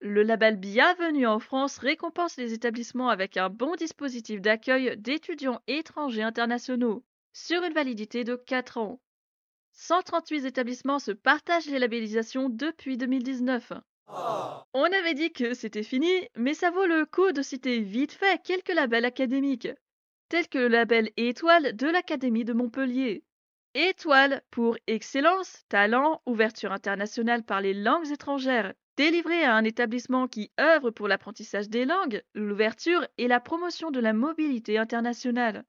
Le 0.00 0.22
label 0.22 0.56
Bienvenue 0.56 1.26
en 1.26 1.38
France 1.38 1.76
récompense 1.76 2.38
les 2.38 2.54
établissements 2.54 3.10
avec 3.10 3.36
un 3.36 3.50
bon 3.50 3.74
dispositif 3.74 4.40
d'accueil 4.40 4.96
d'étudiants 4.96 5.60
étrangers 5.66 6.22
internationaux, 6.22 7.04
sur 7.34 7.62
une 7.64 7.74
validité 7.74 8.24
de 8.24 8.34
4 8.34 8.78
ans. 8.78 8.98
138 9.72 10.46
établissements 10.46 10.98
se 10.98 11.12
partagent 11.12 11.66
les 11.66 11.78
labellisations 11.78 12.48
depuis 12.48 12.96
2019. 12.96 13.74
On 14.08 14.84
avait 14.84 15.14
dit 15.14 15.32
que 15.32 15.52
c'était 15.52 15.82
fini, 15.82 16.12
mais 16.34 16.54
ça 16.54 16.70
vaut 16.70 16.86
le 16.86 17.04
coup 17.04 17.30
de 17.32 17.42
citer 17.42 17.80
vite 17.80 18.12
fait 18.12 18.40
quelques 18.42 18.72
labels 18.72 19.04
académiques, 19.04 19.68
tels 20.30 20.48
que 20.48 20.56
le 20.56 20.68
label 20.68 21.10
Étoile 21.18 21.76
de 21.76 21.88
l'Académie 21.88 22.46
de 22.46 22.54
Montpellier. 22.54 23.22
Étoile 23.76 24.40
pour 24.52 24.76
excellence, 24.86 25.64
talent, 25.68 26.22
ouverture 26.26 26.70
internationale 26.70 27.42
par 27.42 27.60
les 27.60 27.74
langues 27.74 28.08
étrangères, 28.12 28.72
délivré 28.96 29.42
à 29.42 29.56
un 29.56 29.64
établissement 29.64 30.28
qui 30.28 30.52
œuvre 30.60 30.92
pour 30.92 31.08
l'apprentissage 31.08 31.68
des 31.68 31.84
langues, 31.84 32.22
l'ouverture 32.34 33.04
et 33.18 33.26
la 33.26 33.40
promotion 33.40 33.90
de 33.90 33.98
la 33.98 34.12
mobilité 34.12 34.78
internationale. 34.78 35.64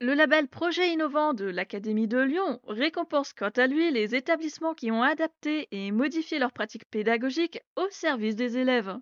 Le 0.00 0.14
label 0.14 0.48
Projet 0.48 0.90
innovant 0.90 1.32
de 1.32 1.44
l'Académie 1.44 2.08
de 2.08 2.18
Lyon 2.18 2.60
récompense 2.66 3.32
quant 3.32 3.50
à 3.50 3.68
lui 3.68 3.92
les 3.92 4.16
établissements 4.16 4.74
qui 4.74 4.90
ont 4.90 5.04
adapté 5.04 5.68
et 5.70 5.92
modifié 5.92 6.40
leurs 6.40 6.50
pratiques 6.50 6.90
pédagogiques 6.90 7.60
au 7.76 7.86
service 7.90 8.34
des 8.34 8.58
élèves. 8.58 8.98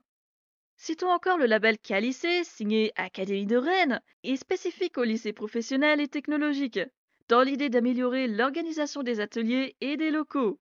Citons 0.77 1.11
encore 1.11 1.39
le 1.39 1.47
label 1.47 1.79
Calicé, 1.79 2.45
signé 2.45 2.93
Académie 2.97 3.47
de 3.47 3.57
Rennes, 3.57 4.03
et 4.25 4.37
spécifique 4.37 4.99
aux 4.99 5.05
lycées 5.05 5.33
professionnels 5.33 6.03
et 6.03 6.09
technologiques, 6.09 6.81
dans 7.31 7.43
l'idée 7.43 7.69
d'améliorer 7.71 8.27
l'organisation 8.27 9.05
des 9.05 9.21
ateliers 9.21 9.77
et 9.81 9.97
des 9.97 10.11
locaux. 10.11 10.59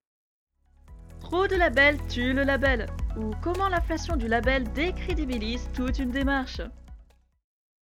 Trop 1.19 1.47
de 1.47 1.55
labels 1.55 1.97
tue 2.09 2.31
le 2.31 2.43
label, 2.43 2.85
ou 3.17 3.31
comment 3.43 3.69
l'inflation 3.69 4.15
du 4.15 4.27
label 4.27 4.71
décrédibilise 4.73 5.67
toute 5.73 5.97
une 5.97 6.11
démarche? 6.11 6.61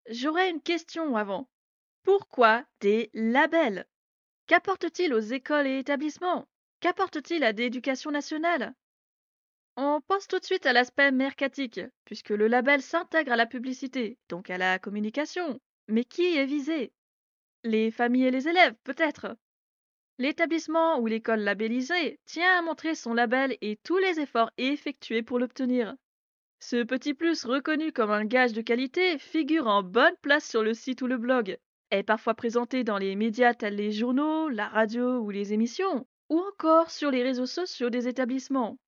J'aurais 0.08 0.50
une 0.50 0.60
question 0.60 1.16
avant. 1.16 1.48
Pourquoi 2.04 2.64
des 2.80 3.10
labels? 3.12 3.86
Qu'apporte-t-il 4.46 5.12
aux 5.12 5.18
écoles 5.18 5.66
et 5.66 5.80
établissements? 5.80 6.46
Qu'apporte-t-il 6.78 7.42
à 7.42 7.50
l'éducation 7.50 8.12
nationale? 8.12 8.72
On 9.76 10.00
pense 10.06 10.28
tout 10.28 10.38
de 10.38 10.44
suite 10.44 10.64
à 10.64 10.72
l'aspect 10.72 11.10
mercatique, 11.10 11.80
puisque 12.04 12.30
le 12.30 12.46
label 12.46 12.80
s'intègre 12.80 13.32
à 13.32 13.36
la 13.36 13.46
publicité, 13.46 14.16
donc 14.28 14.48
à 14.48 14.58
la 14.58 14.78
communication. 14.78 15.60
Mais 15.88 16.04
qui 16.04 16.36
est 16.36 16.46
visé? 16.46 16.92
Les 17.66 17.90
familles 17.90 18.26
et 18.26 18.30
les 18.30 18.46
élèves, 18.46 18.76
peut-être 18.84 19.36
L'établissement 20.18 21.00
ou 21.00 21.08
l'école 21.08 21.40
labellisée 21.40 22.20
tient 22.24 22.56
à 22.56 22.62
montrer 22.62 22.94
son 22.94 23.12
label 23.12 23.58
et 23.60 23.76
tous 23.82 23.98
les 23.98 24.20
efforts 24.20 24.52
effectués 24.56 25.24
pour 25.24 25.40
l'obtenir. 25.40 25.96
Ce 26.60 26.84
petit 26.84 27.12
plus 27.12 27.44
reconnu 27.44 27.90
comme 27.90 28.12
un 28.12 28.24
gage 28.24 28.52
de 28.52 28.60
qualité 28.60 29.18
figure 29.18 29.66
en 29.66 29.82
bonne 29.82 30.14
place 30.22 30.48
sur 30.48 30.62
le 30.62 30.74
site 30.74 31.02
ou 31.02 31.08
le 31.08 31.18
blog, 31.18 31.58
est 31.90 32.04
parfois 32.04 32.34
présenté 32.34 32.84
dans 32.84 32.98
les 32.98 33.16
médias 33.16 33.52
tels 33.52 33.74
les 33.74 33.90
journaux, 33.90 34.48
la 34.48 34.68
radio 34.68 35.18
ou 35.18 35.30
les 35.30 35.52
émissions, 35.52 36.06
ou 36.28 36.38
encore 36.38 36.92
sur 36.92 37.10
les 37.10 37.24
réseaux 37.24 37.46
sociaux 37.46 37.90
des 37.90 38.06
établissements. 38.06 38.78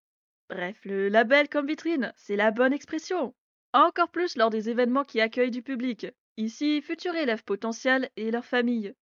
Bref, 0.51 0.79
le 0.85 1.09
label 1.09 1.49
comme 1.49 1.67
vitrine, 1.67 2.13
c'est 2.15 2.37
la 2.37 2.53
bonne 2.53 2.73
expression. 2.73 3.35
Encore 3.73 4.11
plus 4.11 4.37
lors 4.37 4.51
des 4.51 4.71
événements 4.71 5.05
qui 5.05 5.21
accueillent 5.21 5.51
du 5.51 5.63
public, 5.63 6.07
ici 6.39 6.81
futurs 6.81 7.17
élèves 7.17 7.45
potentiels 7.45 8.11
et 8.17 8.31
leurs 8.31 8.45
familles. 8.45 8.95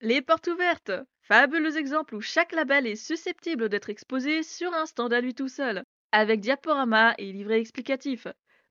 Les 0.00 0.22
portes 0.22 0.48
ouvertes, 0.48 0.90
fabuleux 1.20 1.76
exemple 1.76 2.16
où 2.16 2.20
chaque 2.20 2.52
label 2.52 2.86
est 2.86 2.96
susceptible 2.96 3.68
d'être 3.68 3.90
exposé 3.90 4.42
sur 4.42 4.72
un 4.74 4.86
stand 4.86 5.12
à 5.12 5.20
lui 5.20 5.34
tout 5.34 5.48
seul, 5.48 5.84
avec 6.10 6.40
diaporama 6.40 7.14
et 7.18 7.30
livret 7.30 7.60
explicatif, 7.60 8.26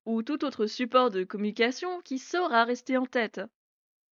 ou 0.06 0.24
tout 0.24 0.44
autre 0.44 0.66
support 0.66 1.12
de 1.12 1.24
communication 1.24 2.02
qui 2.02 2.18
saura 2.18 2.66
rester 2.66 2.98
en 2.98 3.06
tête. 3.06 3.40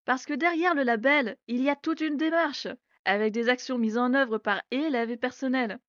Parce 0.05 0.25
que 0.25 0.33
derrière 0.33 0.75
le 0.75 0.83
label, 0.83 1.35
il 1.47 1.61
y 1.61 1.69
a 1.69 1.75
toute 1.75 2.01
une 2.01 2.15
démarche, 2.15 2.67
avec 3.05 3.33
des 3.33 3.49
actions 3.49 3.79
mises 3.79 3.97
en 3.97 4.13
œuvre 4.13 4.37
par 4.37 4.61
élèves 4.69 5.09
et 5.09 5.17
personnel. 5.17 5.79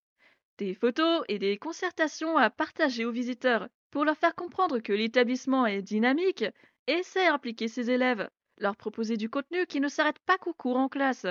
Des 0.57 0.73
photos 0.73 1.23
et 1.27 1.39
des 1.39 1.57
concertations 1.57 2.37
à 2.37 2.49
partager 2.49 3.05
aux 3.05 3.11
visiteurs 3.11 3.69
pour 3.91 4.05
leur 4.05 4.17
faire 4.17 4.35
comprendre 4.35 4.79
que 4.79 4.93
l'établissement 4.93 5.65
est 5.65 5.81
dynamique 5.81 6.45
et 6.87 7.03
sait 7.03 7.27
impliquer 7.27 7.67
ses 7.67 7.91
élèves, 7.91 8.29
leur 8.57 8.75
proposer 8.75 9.17
du 9.17 9.29
contenu 9.29 9.65
qui 9.65 9.79
ne 9.79 9.87
s'arrête 9.87 10.19
pas 10.19 10.37
qu'au 10.37 10.53
cours 10.53 10.77
en 10.77 10.89
classe. 10.89 11.27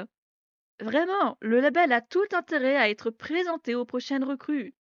Vraiment, 0.80 1.36
le 1.40 1.60
label 1.60 1.92
a 1.92 2.00
tout 2.00 2.26
intérêt 2.32 2.76
à 2.76 2.88
être 2.88 3.10
présenté 3.10 3.74
aux 3.74 3.84
prochaines 3.84 4.24
recrues. 4.24 4.74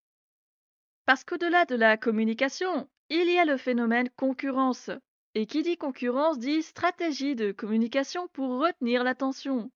Parce 1.06 1.24
qu'au-delà 1.24 1.64
de 1.64 1.74
la 1.74 1.96
communication, 1.96 2.88
il 3.08 3.30
y 3.30 3.38
a 3.38 3.44
le 3.44 3.56
phénomène 3.56 4.08
concurrence. 4.16 4.90
Et 5.34 5.46
qui 5.46 5.62
dit 5.62 5.76
concurrence 5.76 6.38
dit 6.38 6.62
stratégie 6.62 7.36
de 7.36 7.52
communication 7.52 8.28
pour 8.28 8.60
retenir 8.60 9.04
l'attention. 9.04 9.70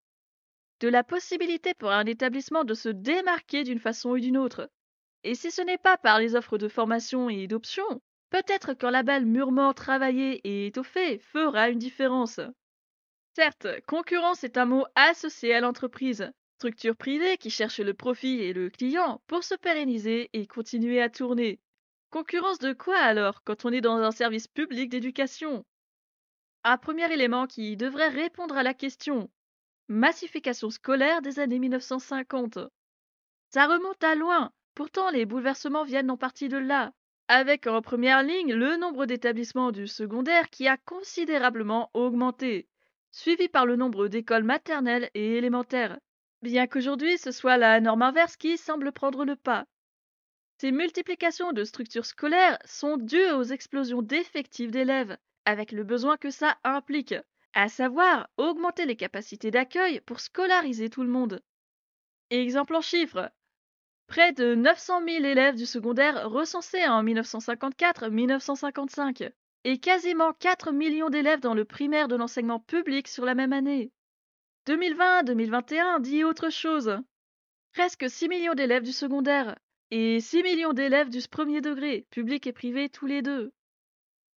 De 0.80 0.88
la 0.88 1.04
possibilité 1.04 1.74
pour 1.74 1.90
un 1.90 2.07
établissement 2.07 2.64
de 2.64 2.74
se 2.74 2.88
démarquer 2.88 3.62
d'une 3.62 3.78
façon 3.78 4.11
ou 4.11 4.18
d'une 4.18 4.37
autre. 4.37 4.68
Et 5.22 5.35
si 5.35 5.50
ce 5.50 5.62
n'est 5.62 5.78
pas 5.78 5.96
par 5.96 6.18
les 6.18 6.35
offres 6.35 6.59
de 6.59 6.68
formation 6.68 7.28
et 7.30 7.46
d'options, 7.46 8.00
peut-être 8.35 8.75
qu'un 8.75 8.90
label 8.90 9.27
mûrement 9.27 9.73
travaillé 9.73 10.40
et 10.42 10.66
étoffé 10.66 11.18
fera 11.18 11.68
une 11.68 11.79
différence. 11.79 12.40
Certes, 13.37 13.68
concurrence 13.87 14.42
est 14.42 14.57
un 14.57 14.64
mot 14.64 14.87
associé 14.97 15.55
à 15.55 15.61
l'entreprise, 15.61 16.33
structure 16.57 16.97
privée 16.97 17.37
qui 17.37 17.51
cherche 17.51 17.79
le 17.79 17.94
profit 17.94 18.40
et 18.40 18.53
le 18.53 18.70
client 18.70 19.23
pour 19.29 19.44
se 19.44 19.55
pérenniser 19.55 20.31
et 20.33 20.49
continuer 20.49 21.01
à 21.01 21.11
tourner. 21.11 21.61
Concurrence 22.11 22.59
de 22.59 22.73
quoi 22.73 22.99
alors 22.99 23.44
quand 23.44 23.66
on 23.66 23.73
est 23.73 23.81
dans 23.81 23.99
un 23.99 24.11
service 24.11 24.49
public 24.49 24.90
d'éducation? 24.90 25.64
Un 26.64 26.77
premier 26.77 27.12
élément 27.12 27.47
qui 27.47 27.77
devrait 27.77 28.09
répondre 28.09 28.57
à 28.57 28.64
la 28.64 28.75
question. 28.75 29.31
Massification 29.87 30.70
scolaire 30.70 31.23
des 31.23 31.38
années 31.38 31.61
1950. 31.61 32.59
Ça 33.51 33.68
remonte 33.68 34.03
à 34.03 34.16
loin, 34.16 34.51
pourtant 34.75 35.11
les 35.11 35.25
bouleversements 35.25 35.85
viennent 35.85 36.11
en 36.11 36.16
partie 36.16 36.49
de 36.49 36.59
là, 36.59 36.92
avec 37.29 37.67
en 37.67 37.81
première 37.81 38.23
ligne 38.23 38.55
le 38.55 38.77
nombre 38.77 39.07
d'établissements 39.07 39.73
du 39.73 39.87
secondaire 39.87 40.51
qui 40.51 40.69
a 40.69 40.77
considérablement 40.77 41.91
augmenté, 41.95 42.69
suivi 43.11 43.49
par 43.49 43.65
le 43.67 43.77
nombre 43.77 44.09
d'écoles 44.09 44.45
maternelles 44.45 45.11
et 45.15 45.37
élémentaires, 45.37 45.99
bien 46.43 46.67
qu'aujourd'hui 46.67 47.17
ce 47.17 47.31
soit 47.31 47.57
la 47.57 47.81
norme 47.81 48.03
inverse 48.03 48.37
qui 48.37 48.59
semble 48.59 48.93
prendre 48.93 49.25
le 49.25 49.37
pas. 49.37 49.65
Ces 50.61 50.71
multiplications 50.71 51.53
de 51.53 51.65
structures 51.65 52.07
scolaires 52.07 52.59
sont 52.65 52.97
dues 52.97 53.31
aux 53.33 53.43
explosions 53.43 54.03
d'effectifs 54.03 54.71
d'élèves, 54.71 55.17
avec 55.45 55.73
le 55.73 55.85
besoin 55.85 56.17
que 56.17 56.31
ça 56.31 56.59
implique, 56.63 57.15
à 57.55 57.69
savoir 57.69 58.29
augmenter 58.37 58.85
les 58.87 58.97
capacités 58.97 59.51
d'accueil 59.51 60.01
pour 60.01 60.21
scolariser 60.21 60.91
tout 60.91 61.03
le 61.03 61.09
monde. 61.09 61.41
Exemple 62.31 62.75
en 62.75 62.81
chiffres. 62.81 63.31
Près 64.07 64.33
de 64.33 64.55
900 64.55 65.03
000 65.07 65.25
élèves 65.25 65.57
du 65.57 65.67
secondaire 65.67 66.31
recensés 66.31 66.87
en 66.87 67.03
1954-1955 67.05 69.31
et 69.64 69.79
quasiment 69.79 70.33
4 70.35 70.73
millions 70.73 71.09
d'élèves 71.09 71.40
dans 71.40 71.55
le 71.55 71.64
primaire 71.64 72.09
de 72.09 72.17
l'enseignement 72.17 72.61
public 72.61 73.09
sur 73.09 73.25
la 73.25 73.35
même 73.35 73.53
année. 73.53 73.90
2020-2021 74.67 76.01
dit 76.01 76.23
autre 76.23 76.51
chose. 76.51 76.99
Presque 77.73 78.09
6 78.09 78.29
millions 78.29 78.55
d'élèves 78.55 78.85
du 78.85 78.93
secondaire 78.93 79.57
et 79.90 80.21
6 80.21 80.43
millions 80.43 80.73
d'élèves 80.73 81.11
du 81.11 81.21
premier 81.29 81.61
degré, 81.61 82.07
public 82.11 82.47
et 82.47 82.53
privé 82.53 82.88
tous 82.88 83.07
les 83.07 83.23
deux. 83.23 83.53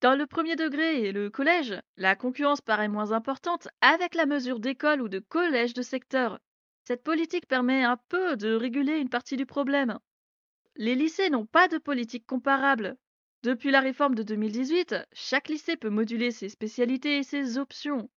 Dans 0.01 0.15
le 0.15 0.27
premier 0.27 0.55
degré 0.55 1.07
et 1.07 1.11
le 1.11 1.29
collège, 1.29 1.75
la 1.97 2.15
concurrence 2.15 2.61
paraît 2.61 2.87
moins 2.87 3.11
importante 3.11 3.67
avec 3.81 4.15
la 4.15 4.25
mesure 4.25 4.59
d'école 4.59 5.01
ou 5.01 5.09
de 5.09 5.19
collège 5.19 5.73
de 5.73 5.81
secteur. 5.81 6.39
Cette 6.87 7.03
politique 7.03 7.49
permet 7.49 7.83
un 7.83 7.97
peu 8.07 8.37
de 8.37 8.53
réguler 8.53 8.99
une 8.99 9.09
partie 9.09 9.35
du 9.35 9.45
problème. 9.45 9.99
Les 10.77 10.95
lycées 10.95 11.29
n'ont 11.29 11.45
pas 11.45 11.67
de 11.67 11.77
politique 11.77 12.25
comparable. 12.25 12.95
Depuis 13.43 13.71
la 13.71 13.81
réforme 13.81 14.15
de 14.15 14.23
2018, 14.23 14.95
chaque 15.11 15.49
lycée 15.49 15.75
peut 15.75 15.89
moduler 15.89 16.31
ses 16.31 16.47
spécialités 16.47 17.17
et 17.17 17.23
ses 17.23 17.57
options. 17.57 18.09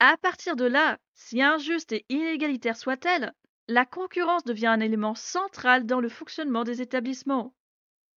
À 0.00 0.16
partir 0.16 0.56
de 0.56 0.64
là, 0.64 0.98
si 1.14 1.40
injuste 1.40 1.92
et 1.92 2.04
inégalitaire 2.08 2.76
soit-elle, 2.76 3.32
la 3.68 3.86
concurrence 3.86 4.42
devient 4.42 4.66
un 4.66 4.80
élément 4.80 5.14
central 5.14 5.86
dans 5.86 6.00
le 6.00 6.08
fonctionnement 6.08 6.64
des 6.64 6.82
établissements. 6.82 7.54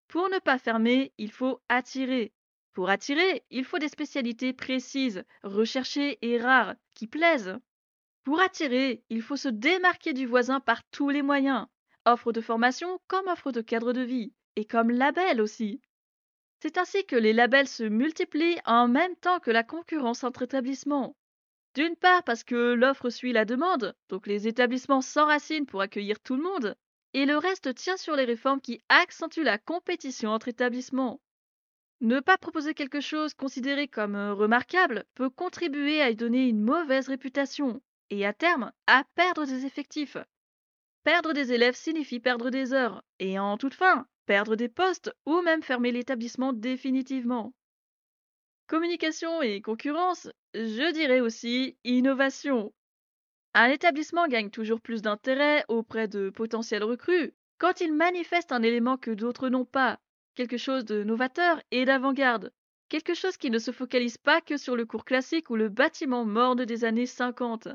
Pour 0.08 0.30
ne 0.30 0.38
pas 0.38 0.56
fermer, 0.56 1.12
il 1.18 1.30
faut 1.30 1.60
attirer. 1.68 2.32
Pour 2.72 2.88
attirer, 2.88 3.44
il 3.50 3.66
faut 3.66 3.78
des 3.78 3.90
spécialités 3.90 4.54
précises, 4.54 5.22
recherchées 5.42 6.16
et 6.22 6.38
rares, 6.40 6.76
qui 6.94 7.06
plaisent. 7.06 7.58
Pour 8.26 8.40
attirer, 8.40 9.04
il 9.08 9.22
faut 9.22 9.36
se 9.36 9.48
démarquer 9.48 10.12
du 10.12 10.26
voisin 10.26 10.58
par 10.58 10.82
tous 10.90 11.10
les 11.10 11.22
moyens, 11.22 11.68
offre 12.06 12.32
de 12.32 12.40
formation 12.40 13.00
comme 13.06 13.28
offre 13.28 13.52
de 13.52 13.60
cadre 13.60 13.92
de 13.92 14.00
vie, 14.00 14.32
et 14.56 14.64
comme 14.64 14.90
label 14.90 15.40
aussi. 15.40 15.80
C'est 16.60 16.76
ainsi 16.76 17.06
que 17.06 17.14
les 17.14 17.32
labels 17.32 17.68
se 17.68 17.84
multiplient 17.84 18.58
en 18.64 18.88
même 18.88 19.14
temps 19.14 19.38
que 19.38 19.52
la 19.52 19.62
concurrence 19.62 20.24
entre 20.24 20.42
établissements. 20.42 21.16
D'une 21.76 21.94
part 21.94 22.24
parce 22.24 22.42
que 22.42 22.72
l'offre 22.72 23.10
suit 23.10 23.32
la 23.32 23.44
demande, 23.44 23.94
donc 24.08 24.26
les 24.26 24.48
établissements 24.48 25.02
s'enracinent 25.02 25.66
pour 25.66 25.80
accueillir 25.80 26.18
tout 26.18 26.34
le 26.34 26.42
monde, 26.42 26.74
et 27.12 27.26
le 27.26 27.38
reste 27.38 27.76
tient 27.76 27.96
sur 27.96 28.16
les 28.16 28.24
réformes 28.24 28.60
qui 28.60 28.82
accentuent 28.88 29.44
la 29.44 29.58
compétition 29.58 30.30
entre 30.30 30.48
établissements. 30.48 31.20
Ne 32.00 32.18
pas 32.18 32.38
proposer 32.38 32.74
quelque 32.74 33.00
chose 33.00 33.34
considéré 33.34 33.86
comme 33.86 34.16
euh, 34.16 34.34
remarquable 34.34 35.04
peut 35.14 35.30
contribuer 35.30 36.02
à 36.02 36.10
y 36.10 36.16
donner 36.16 36.48
une 36.48 36.60
mauvaise 36.60 37.06
réputation, 37.06 37.80
et 38.10 38.26
à 38.26 38.32
terme 38.32 38.72
à 38.86 39.04
perdre 39.14 39.44
des 39.44 39.66
effectifs. 39.66 40.16
Perdre 41.04 41.32
des 41.32 41.52
élèves 41.52 41.76
signifie 41.76 42.20
perdre 42.20 42.50
des 42.50 42.72
heures, 42.72 43.02
et 43.18 43.38
en 43.38 43.56
toute 43.56 43.74
fin, 43.74 44.06
perdre 44.26 44.56
des 44.56 44.68
postes 44.68 45.14
ou 45.24 45.40
même 45.42 45.62
fermer 45.62 45.92
l'établissement 45.92 46.52
définitivement. 46.52 47.52
Communication 48.66 49.42
et 49.42 49.60
concurrence, 49.60 50.28
je 50.54 50.92
dirais 50.92 51.20
aussi 51.20 51.78
innovation. 51.84 52.72
Un 53.54 53.68
établissement 53.68 54.26
gagne 54.26 54.50
toujours 54.50 54.80
plus 54.80 55.02
d'intérêt 55.02 55.64
auprès 55.68 56.08
de 56.08 56.30
potentiels 56.30 56.84
recrues 56.84 57.32
quand 57.58 57.80
il 57.80 57.94
manifeste 57.94 58.52
un 58.52 58.62
élément 58.62 58.96
que 58.96 59.12
d'autres 59.12 59.48
n'ont 59.48 59.64
pas, 59.64 59.98
quelque 60.34 60.58
chose 60.58 60.84
de 60.84 61.04
novateur 61.04 61.62
et 61.70 61.84
d'avant-garde, 61.84 62.52
quelque 62.88 63.14
chose 63.14 63.36
qui 63.36 63.50
ne 63.50 63.58
se 63.58 63.70
focalise 63.70 64.18
pas 64.18 64.40
que 64.40 64.56
sur 64.56 64.76
le 64.76 64.84
cours 64.84 65.04
classique 65.04 65.50
ou 65.50 65.56
le 65.56 65.68
bâtiment 65.68 66.24
morne 66.24 66.64
des 66.64 66.84
années 66.84 67.06
50. 67.06 67.68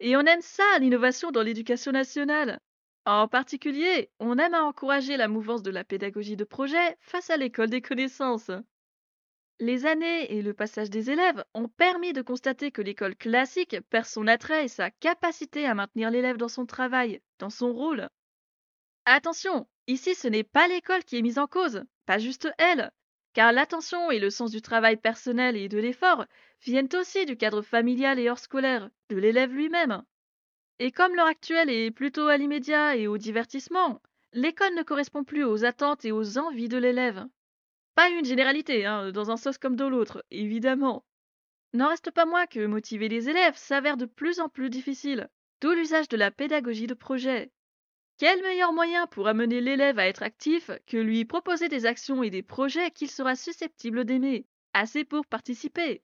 Et 0.00 0.16
on 0.16 0.20
aime 0.20 0.40
ça, 0.40 0.78
l'innovation 0.78 1.30
dans 1.30 1.42
l'éducation 1.42 1.92
nationale. 1.92 2.60
En 3.04 3.26
particulier, 3.26 4.10
on 4.20 4.38
aime 4.38 4.54
à 4.54 4.64
encourager 4.64 5.16
la 5.16 5.28
mouvance 5.28 5.62
de 5.62 5.70
la 5.70 5.82
pédagogie 5.82 6.36
de 6.36 6.44
projet 6.44 6.96
face 7.00 7.30
à 7.30 7.36
l'école 7.36 7.70
des 7.70 7.80
connaissances. 7.80 8.50
Les 9.60 9.86
années 9.86 10.32
et 10.32 10.42
le 10.42 10.54
passage 10.54 10.90
des 10.90 11.10
élèves 11.10 11.44
ont 11.54 11.68
permis 11.68 12.12
de 12.12 12.22
constater 12.22 12.70
que 12.70 12.82
l'école 12.82 13.16
classique 13.16 13.76
perd 13.90 14.04
son 14.04 14.28
attrait 14.28 14.66
et 14.66 14.68
sa 14.68 14.90
capacité 14.90 15.66
à 15.66 15.74
maintenir 15.74 16.10
l'élève 16.10 16.36
dans 16.36 16.48
son 16.48 16.64
travail, 16.64 17.20
dans 17.40 17.50
son 17.50 17.72
rôle. 17.72 18.08
Attention, 19.04 19.66
ici 19.88 20.14
ce 20.14 20.28
n'est 20.28 20.44
pas 20.44 20.68
l'école 20.68 21.02
qui 21.02 21.18
est 21.18 21.22
mise 21.22 21.38
en 21.38 21.48
cause, 21.48 21.82
pas 22.06 22.18
juste 22.18 22.48
elle, 22.58 22.92
car 23.38 23.52
l'attention 23.52 24.10
et 24.10 24.18
le 24.18 24.30
sens 24.30 24.50
du 24.50 24.60
travail 24.60 24.96
personnel 24.96 25.56
et 25.56 25.68
de 25.68 25.78
l'effort 25.78 26.26
viennent 26.60 26.88
aussi 26.94 27.24
du 27.24 27.36
cadre 27.36 27.62
familial 27.62 28.18
et 28.18 28.28
hors 28.28 28.40
scolaire, 28.40 28.90
de 29.10 29.16
l'élève 29.16 29.52
lui-même. 29.52 30.02
Et 30.80 30.90
comme 30.90 31.14
l'heure 31.14 31.28
actuelle 31.28 31.70
est 31.70 31.92
plutôt 31.92 32.26
à 32.26 32.36
l'immédiat 32.36 32.96
et 32.96 33.06
au 33.06 33.16
divertissement, 33.16 34.02
l'école 34.32 34.74
ne 34.74 34.82
correspond 34.82 35.22
plus 35.22 35.44
aux 35.44 35.64
attentes 35.64 36.04
et 36.04 36.10
aux 36.10 36.36
envies 36.36 36.68
de 36.68 36.78
l'élève. 36.78 37.26
Pas 37.94 38.08
une 38.08 38.24
généralité, 38.24 38.84
hein, 38.86 39.12
dans 39.12 39.30
un 39.30 39.36
sens 39.36 39.56
comme 39.56 39.76
dans 39.76 39.88
l'autre, 39.88 40.24
évidemment. 40.32 41.04
N'en 41.74 41.90
reste 41.90 42.10
pas 42.10 42.26
moins 42.26 42.46
que 42.46 42.66
motiver 42.66 43.08
les 43.08 43.28
élèves 43.28 43.56
s'avère 43.56 43.96
de 43.96 44.06
plus 44.06 44.40
en 44.40 44.48
plus 44.48 44.68
difficile, 44.68 45.28
d'où 45.60 45.70
l'usage 45.70 46.08
de 46.08 46.16
la 46.16 46.32
pédagogie 46.32 46.88
de 46.88 46.94
projet. 46.94 47.52
Quel 48.18 48.42
meilleur 48.42 48.72
moyen 48.72 49.06
pour 49.06 49.28
amener 49.28 49.60
l'élève 49.60 50.00
à 50.00 50.08
être 50.08 50.24
actif 50.24 50.72
que 50.88 50.96
lui 50.96 51.24
proposer 51.24 51.68
des 51.68 51.86
actions 51.86 52.24
et 52.24 52.30
des 52.30 52.42
projets 52.42 52.90
qu'il 52.90 53.08
sera 53.08 53.36
susceptible 53.36 54.04
d'aimer, 54.04 54.44
assez 54.74 55.04
pour 55.04 55.24
participer. 55.24 56.02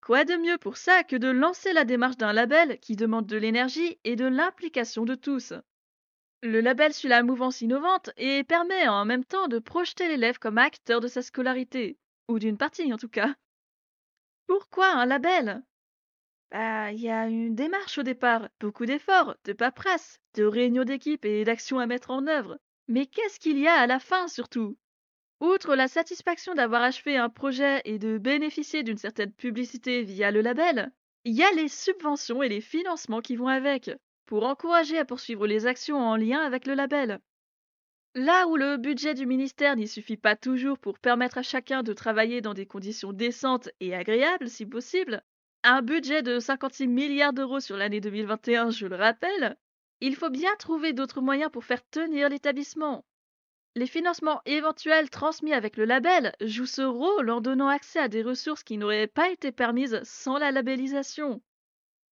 Quoi 0.00 0.24
de 0.24 0.34
mieux 0.34 0.58
pour 0.58 0.76
ça 0.76 1.04
que 1.04 1.14
de 1.14 1.28
lancer 1.28 1.72
la 1.72 1.84
démarche 1.84 2.16
d'un 2.16 2.32
label 2.32 2.80
qui 2.80 2.96
demande 2.96 3.26
de 3.26 3.36
l'énergie 3.36 4.00
et 4.02 4.16
de 4.16 4.24
l'implication 4.24 5.04
de 5.04 5.14
tous? 5.14 5.52
Le 6.42 6.60
label 6.60 6.92
suit 6.92 7.08
la 7.08 7.22
mouvance 7.22 7.60
innovante 7.60 8.10
et 8.16 8.42
permet 8.42 8.88
en 8.88 9.04
même 9.04 9.24
temps 9.24 9.46
de 9.46 9.60
projeter 9.60 10.08
l'élève 10.08 10.40
comme 10.40 10.58
acteur 10.58 11.00
de 11.00 11.06
sa 11.06 11.22
scolarité, 11.22 11.98
ou 12.26 12.40
d'une 12.40 12.58
partie 12.58 12.92
en 12.92 12.98
tout 12.98 13.08
cas. 13.08 13.32
Pourquoi 14.48 14.88
un 14.88 15.06
label? 15.06 15.62
Bah, 16.54 16.92
il 16.92 17.00
y 17.00 17.10
a 17.10 17.26
une 17.26 17.56
démarche 17.56 17.98
au 17.98 18.04
départ, 18.04 18.48
beaucoup 18.60 18.86
d'efforts, 18.86 19.34
de 19.44 19.52
paperasse, 19.52 20.20
de 20.34 20.44
réunions 20.44 20.84
d'équipe 20.84 21.24
et 21.24 21.42
d'actions 21.42 21.80
à 21.80 21.86
mettre 21.86 22.10
en 22.12 22.28
œuvre. 22.28 22.58
Mais 22.86 23.06
qu'est-ce 23.06 23.40
qu'il 23.40 23.58
y 23.58 23.66
a 23.66 23.74
à 23.74 23.88
la 23.88 23.98
fin 23.98 24.28
surtout? 24.28 24.78
Outre 25.40 25.74
la 25.74 25.88
satisfaction 25.88 26.54
d'avoir 26.54 26.82
achevé 26.84 27.16
un 27.16 27.28
projet 27.28 27.82
et 27.84 27.98
de 27.98 28.18
bénéficier 28.18 28.84
d'une 28.84 28.98
certaine 28.98 29.32
publicité 29.32 30.04
via 30.04 30.30
le 30.30 30.42
label, 30.42 30.92
il 31.24 31.34
y 31.34 31.42
a 31.42 31.50
les 31.50 31.66
subventions 31.66 32.40
et 32.40 32.48
les 32.48 32.60
financements 32.60 33.20
qui 33.20 33.34
vont 33.34 33.48
avec 33.48 33.90
pour 34.24 34.44
encourager 34.44 34.96
à 34.96 35.04
poursuivre 35.04 35.48
les 35.48 35.66
actions 35.66 35.98
en 35.98 36.14
lien 36.14 36.38
avec 36.38 36.68
le 36.68 36.74
label. 36.74 37.18
Là 38.14 38.46
où 38.46 38.56
le 38.56 38.76
budget 38.76 39.14
du 39.14 39.26
ministère 39.26 39.74
n'y 39.74 39.88
suffit 39.88 40.16
pas 40.16 40.36
toujours 40.36 40.78
pour 40.78 41.00
permettre 41.00 41.38
à 41.38 41.42
chacun 41.42 41.82
de 41.82 41.92
travailler 41.92 42.42
dans 42.42 42.54
des 42.54 42.66
conditions 42.66 43.12
décentes 43.12 43.70
et 43.80 43.92
agréables 43.92 44.48
si 44.48 44.66
possible, 44.66 45.20
un 45.66 45.80
budget 45.80 46.22
de 46.22 46.40
56 46.40 46.86
milliards 46.86 47.32
d'euros 47.32 47.58
sur 47.58 47.78
l'année 47.78 48.02
2021, 48.02 48.68
je 48.68 48.86
le 48.86 48.96
rappelle, 48.96 49.56
il 50.02 50.14
faut 50.14 50.28
bien 50.28 50.54
trouver 50.58 50.92
d'autres 50.92 51.22
moyens 51.22 51.50
pour 51.50 51.64
faire 51.64 51.82
tenir 51.88 52.28
l'établissement. 52.28 53.06
Les 53.74 53.86
financements 53.86 54.42
éventuels 54.44 55.08
transmis 55.08 55.54
avec 55.54 55.78
le 55.78 55.86
label 55.86 56.34
jouent 56.42 56.66
ce 56.66 56.82
rôle 56.82 57.30
en 57.30 57.40
donnant 57.40 57.68
accès 57.68 57.98
à 57.98 58.08
des 58.08 58.22
ressources 58.22 58.62
qui 58.62 58.76
n'auraient 58.76 59.06
pas 59.06 59.30
été 59.30 59.52
permises 59.52 60.00
sans 60.04 60.36
la 60.36 60.52
labellisation. 60.52 61.40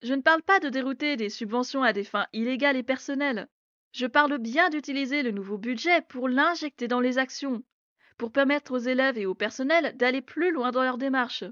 Je 0.02 0.14
ne 0.14 0.22
parle 0.22 0.42
pas 0.42 0.58
de 0.58 0.70
dérouter 0.70 1.16
des 1.16 1.28
subventions 1.28 1.82
à 1.82 1.92
des 1.92 2.04
fins 2.04 2.26
illégales 2.32 2.78
et 2.78 2.82
personnelles. 2.82 3.48
Je 3.92 4.06
parle 4.06 4.38
bien 4.38 4.70
d'utiliser 4.70 5.22
le 5.22 5.30
nouveau 5.30 5.58
budget 5.58 6.00
pour 6.08 6.26
l'injecter 6.26 6.88
dans 6.88 7.00
les 7.00 7.18
actions, 7.18 7.62
pour 8.16 8.32
permettre 8.32 8.72
aux 8.72 8.78
élèves 8.78 9.18
et 9.18 9.26
au 9.26 9.34
personnel 9.34 9.94
d'aller 9.98 10.22
plus 10.22 10.52
loin 10.52 10.70
dans 10.70 10.82
leur 10.82 10.96
démarche. 10.96 11.44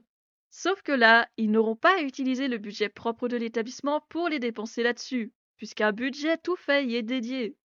Sauf 0.51 0.83
que 0.83 0.93
là, 0.93 1.29
ils 1.37 1.51
n'auront 1.51 1.77
pas 1.77 1.99
à 1.99 2.03
utiliser 2.03 2.49
le 2.49 2.59
budget 2.59 2.89
propre 2.89 3.29
de 3.29 3.37
l'établissement 3.37 4.01
pour 4.09 4.29
les 4.29 4.39
dépenser 4.39 4.83
là-dessus, 4.83 5.33
puisqu'un 5.57 5.93
budget 5.93 6.39
tout 6.39 6.57
fait 6.57 6.85
y 6.85 6.97
est 6.97 7.03
dédié. 7.03 7.57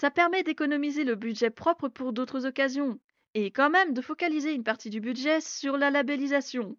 Ça 0.00 0.10
permet 0.10 0.42
d'économiser 0.42 1.04
le 1.04 1.14
budget 1.14 1.50
propre 1.50 1.88
pour 1.88 2.12
d'autres 2.12 2.46
occasions, 2.46 3.00
et 3.34 3.50
quand 3.50 3.70
même 3.70 3.94
de 3.94 4.00
focaliser 4.00 4.52
une 4.52 4.64
partie 4.64 4.90
du 4.90 5.00
budget 5.00 5.40
sur 5.40 5.76
la 5.76 5.90
labellisation. 5.90 6.76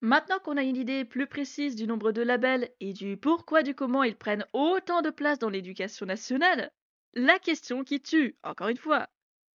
Maintenant 0.00 0.38
qu'on 0.40 0.56
a 0.56 0.62
une 0.62 0.76
idée 0.76 1.04
plus 1.04 1.26
précise 1.26 1.76
du 1.76 1.86
nombre 1.86 2.12
de 2.12 2.22
labels 2.22 2.70
et 2.80 2.92
du 2.92 3.16
pourquoi 3.16 3.62
du 3.62 3.74
comment 3.74 4.02
ils 4.02 4.16
prennent 4.16 4.46
autant 4.52 5.00
de 5.00 5.10
place 5.10 5.38
dans 5.38 5.48
l'éducation 5.48 6.06
nationale, 6.06 6.70
la 7.14 7.38
question 7.38 7.84
qui 7.84 8.00
tue, 8.00 8.36
encore 8.42 8.68
une 8.68 8.76
fois, 8.76 9.08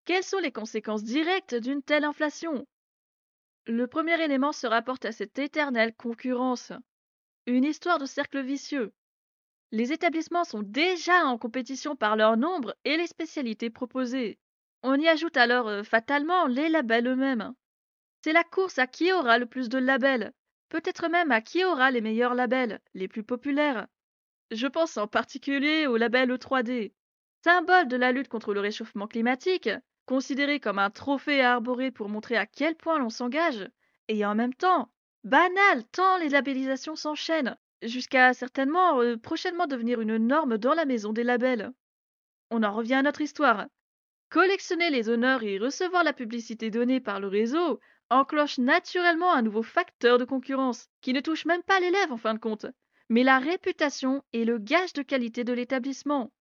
quelles 0.05 0.23
sont 0.23 0.39
les 0.39 0.51
conséquences 0.51 1.03
directes 1.03 1.55
d'une 1.55 1.83
telle 1.83 2.05
inflation? 2.05 2.65
Le 3.69 3.85
premier 3.85 4.19
élément 4.19 4.51
se 4.51 4.65
rapporte 4.65 5.05
à 5.05 5.11
cette 5.11 5.37
éternelle 5.37 5.93
concurrence. 5.95 6.71
Une 7.45 7.63
histoire 7.63 7.99
de 7.99 8.07
cercle 8.07 8.41
vicieux. 8.41 8.91
Les 9.71 9.93
établissements 9.93 10.43
sont 10.43 10.63
déjà 10.63 11.23
en 11.25 11.37
compétition 11.37 11.95
par 11.95 12.15
leur 12.15 12.35
nombre 12.35 12.75
et 12.83 12.97
les 12.97 13.05
spécialités 13.05 13.69
proposées. 13.69 14.39
On 14.81 14.99
y 14.99 15.07
ajoute 15.07 15.37
alors 15.37 15.67
euh, 15.67 15.83
fatalement 15.83 16.47
les 16.47 16.67
labels 16.67 17.05
eux-mêmes. 17.05 17.53
C'est 18.23 18.33
la 18.33 18.43
course 18.43 18.79
à 18.79 18.87
qui 18.87 19.13
aura 19.13 19.37
le 19.37 19.45
plus 19.45 19.69
de 19.69 19.77
labels, 19.77 20.33
peut-être 20.69 21.07
même 21.07 21.31
à 21.31 21.39
qui 21.39 21.63
aura 21.63 21.91
les 21.91 22.01
meilleurs 22.01 22.33
labels, 22.33 22.81
les 22.95 23.07
plus 23.07 23.23
populaires. 23.23 23.85
Je 24.49 24.65
pense 24.65 24.97
en 24.97 25.05
particulier 25.05 25.85
au 25.85 25.95
label 25.95 26.31
E3D, 26.31 26.91
symbole 27.43 27.87
de 27.87 27.97
la 27.97 28.13
lutte 28.13 28.29
contre 28.29 28.55
le 28.55 28.61
réchauffement 28.61 29.05
climatique, 29.05 29.69
considéré 30.09 30.59
comme 30.59 30.79
un 30.79 30.89
trophée 30.89 31.39
à 31.39 31.53
arborer 31.53 31.91
pour 31.91 32.09
montrer 32.09 32.35
à 32.35 32.47
quel 32.47 32.75
point 32.75 32.97
l'on 32.97 33.11
s'engage, 33.11 33.69
et 34.07 34.25
en 34.25 34.33
même 34.33 34.55
temps 34.55 34.89
banal 35.23 35.83
tant 35.91 36.17
les 36.17 36.29
labellisations 36.29 36.95
s'enchaînent, 36.95 37.55
jusqu'à 37.83 38.33
certainement 38.33 38.99
euh, 39.01 39.17
prochainement 39.17 39.67
devenir 39.67 40.01
une 40.01 40.17
norme 40.17 40.57
dans 40.57 40.73
la 40.73 40.85
maison 40.85 41.13
des 41.13 41.23
labels. 41.23 41.71
On 42.49 42.63
en 42.63 42.73
revient 42.73 42.95
à 42.95 43.03
notre 43.03 43.21
histoire. 43.21 43.67
Collectionner 44.31 44.89
les 44.89 45.09
honneurs 45.09 45.43
et 45.43 45.59
recevoir 45.59 46.03
la 46.03 46.13
publicité 46.13 46.71
donnée 46.71 46.99
par 46.99 47.19
le 47.19 47.27
réseau 47.27 47.79
enclenche 48.09 48.57
naturellement 48.57 49.31
un 49.31 49.43
nouveau 49.43 49.61
facteur 49.61 50.17
de 50.17 50.25
concurrence 50.25 50.89
qui 51.01 51.13
ne 51.13 51.21
touche 51.21 51.45
même 51.45 51.61
pas 51.61 51.79
l'élève 51.79 52.11
en 52.11 52.17
fin 52.17 52.33
de 52.33 52.39
compte, 52.39 52.65
mais 53.09 53.21
la 53.21 53.37
réputation 53.37 54.23
et 54.33 54.43
le 54.43 54.57
gage 54.57 54.93
de 54.93 55.03
qualité 55.03 55.43
de 55.43 55.53
l'établissement. 55.53 56.31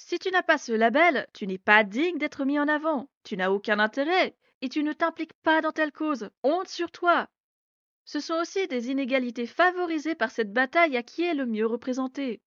Si 0.00 0.20
tu 0.20 0.30
n'as 0.30 0.44
pas 0.44 0.58
ce 0.58 0.70
label, 0.70 1.26
tu 1.34 1.48
n'es 1.48 1.58
pas 1.58 1.82
digne 1.82 2.18
d'être 2.18 2.44
mis 2.44 2.60
en 2.60 2.68
avant, 2.68 3.10
tu 3.24 3.36
n'as 3.36 3.50
aucun 3.50 3.80
intérêt 3.80 4.36
et 4.60 4.68
tu 4.68 4.84
ne 4.84 4.92
t'impliques 4.92 5.34
pas 5.42 5.60
dans 5.60 5.72
telle 5.72 5.90
cause. 5.90 6.30
Honte 6.44 6.68
sur 6.68 6.92
toi. 6.92 7.28
Ce 8.04 8.20
sont 8.20 8.34
aussi 8.34 8.68
des 8.68 8.92
inégalités 8.92 9.48
favorisées 9.48 10.14
par 10.14 10.30
cette 10.30 10.52
bataille 10.52 10.96
à 10.96 11.02
qui 11.02 11.24
est 11.24 11.34
le 11.34 11.46
mieux 11.46 11.66
représenté. 11.66 12.40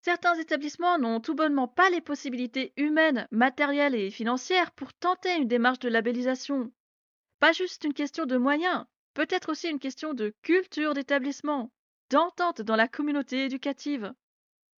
Certains 0.00 0.38
établissements 0.38 0.96
n'ont 0.96 1.18
tout 1.18 1.34
bonnement 1.34 1.66
pas 1.66 1.90
les 1.90 2.00
possibilités 2.00 2.72
humaines, 2.76 3.26
matérielles 3.32 3.96
et 3.96 4.12
financières 4.12 4.70
pour 4.70 4.94
tenter 4.94 5.34
une 5.34 5.48
démarche 5.48 5.80
de 5.80 5.88
labellisation. 5.88 6.70
Pas 7.40 7.50
juste 7.50 7.82
une 7.82 7.94
question 7.94 8.26
de 8.26 8.36
moyens, 8.36 8.84
peut-être 9.12 9.50
aussi 9.50 9.68
une 9.68 9.80
question 9.80 10.14
de 10.14 10.32
culture 10.42 10.94
d'établissement, 10.94 11.72
d'entente 12.10 12.62
dans 12.62 12.76
la 12.76 12.86
communauté 12.86 13.46
éducative. 13.46 14.14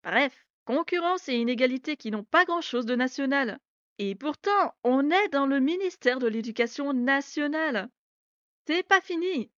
Bref, 0.03 0.48
concurrence 0.69 1.31
et 1.31 1.35
inégalité 1.35 1.97
qui 1.97 2.11
n'ont 2.11 2.25
pas 2.25 2.45
grand-chose 2.45 2.85
de 2.85 2.95
national. 2.95 3.59
Et 3.99 4.15
pourtant, 4.15 4.75
on 4.85 5.11
est 5.11 5.29
dans 5.29 5.47
le 5.47 5.61
ministère 5.61 6.19
de 6.19 6.27
l'Éducation 6.27 6.93
nationale. 6.93 7.89
C'est 8.67 8.87
pas 8.87 9.01
fini. 9.01 9.51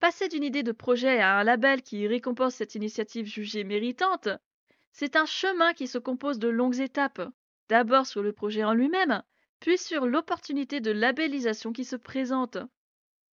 Passer 0.00 0.28
d'une 0.28 0.44
idée 0.44 0.62
de 0.62 0.72
projet 0.72 1.18
à 1.18 1.38
un 1.38 1.44
label 1.44 1.80
qui 1.80 2.06
récompense 2.06 2.56
cette 2.56 2.74
initiative 2.74 3.24
jugée 3.24 3.64
méritante, 3.64 4.28
c'est 4.92 5.16
un 5.16 5.24
chemin 5.24 5.72
qui 5.72 5.86
se 5.86 5.96
compose 5.96 6.38
de 6.38 6.48
longues 6.48 6.80
étapes, 6.80 7.22
d'abord 7.70 8.04
sur 8.04 8.22
le 8.22 8.34
projet 8.34 8.62
en 8.62 8.74
lui-même, 8.74 9.22
puis 9.60 9.78
sur 9.78 10.04
l'opportunité 10.04 10.80
de 10.80 10.90
labellisation 10.90 11.72
qui 11.72 11.86
se 11.86 11.96
présente. 11.96 12.58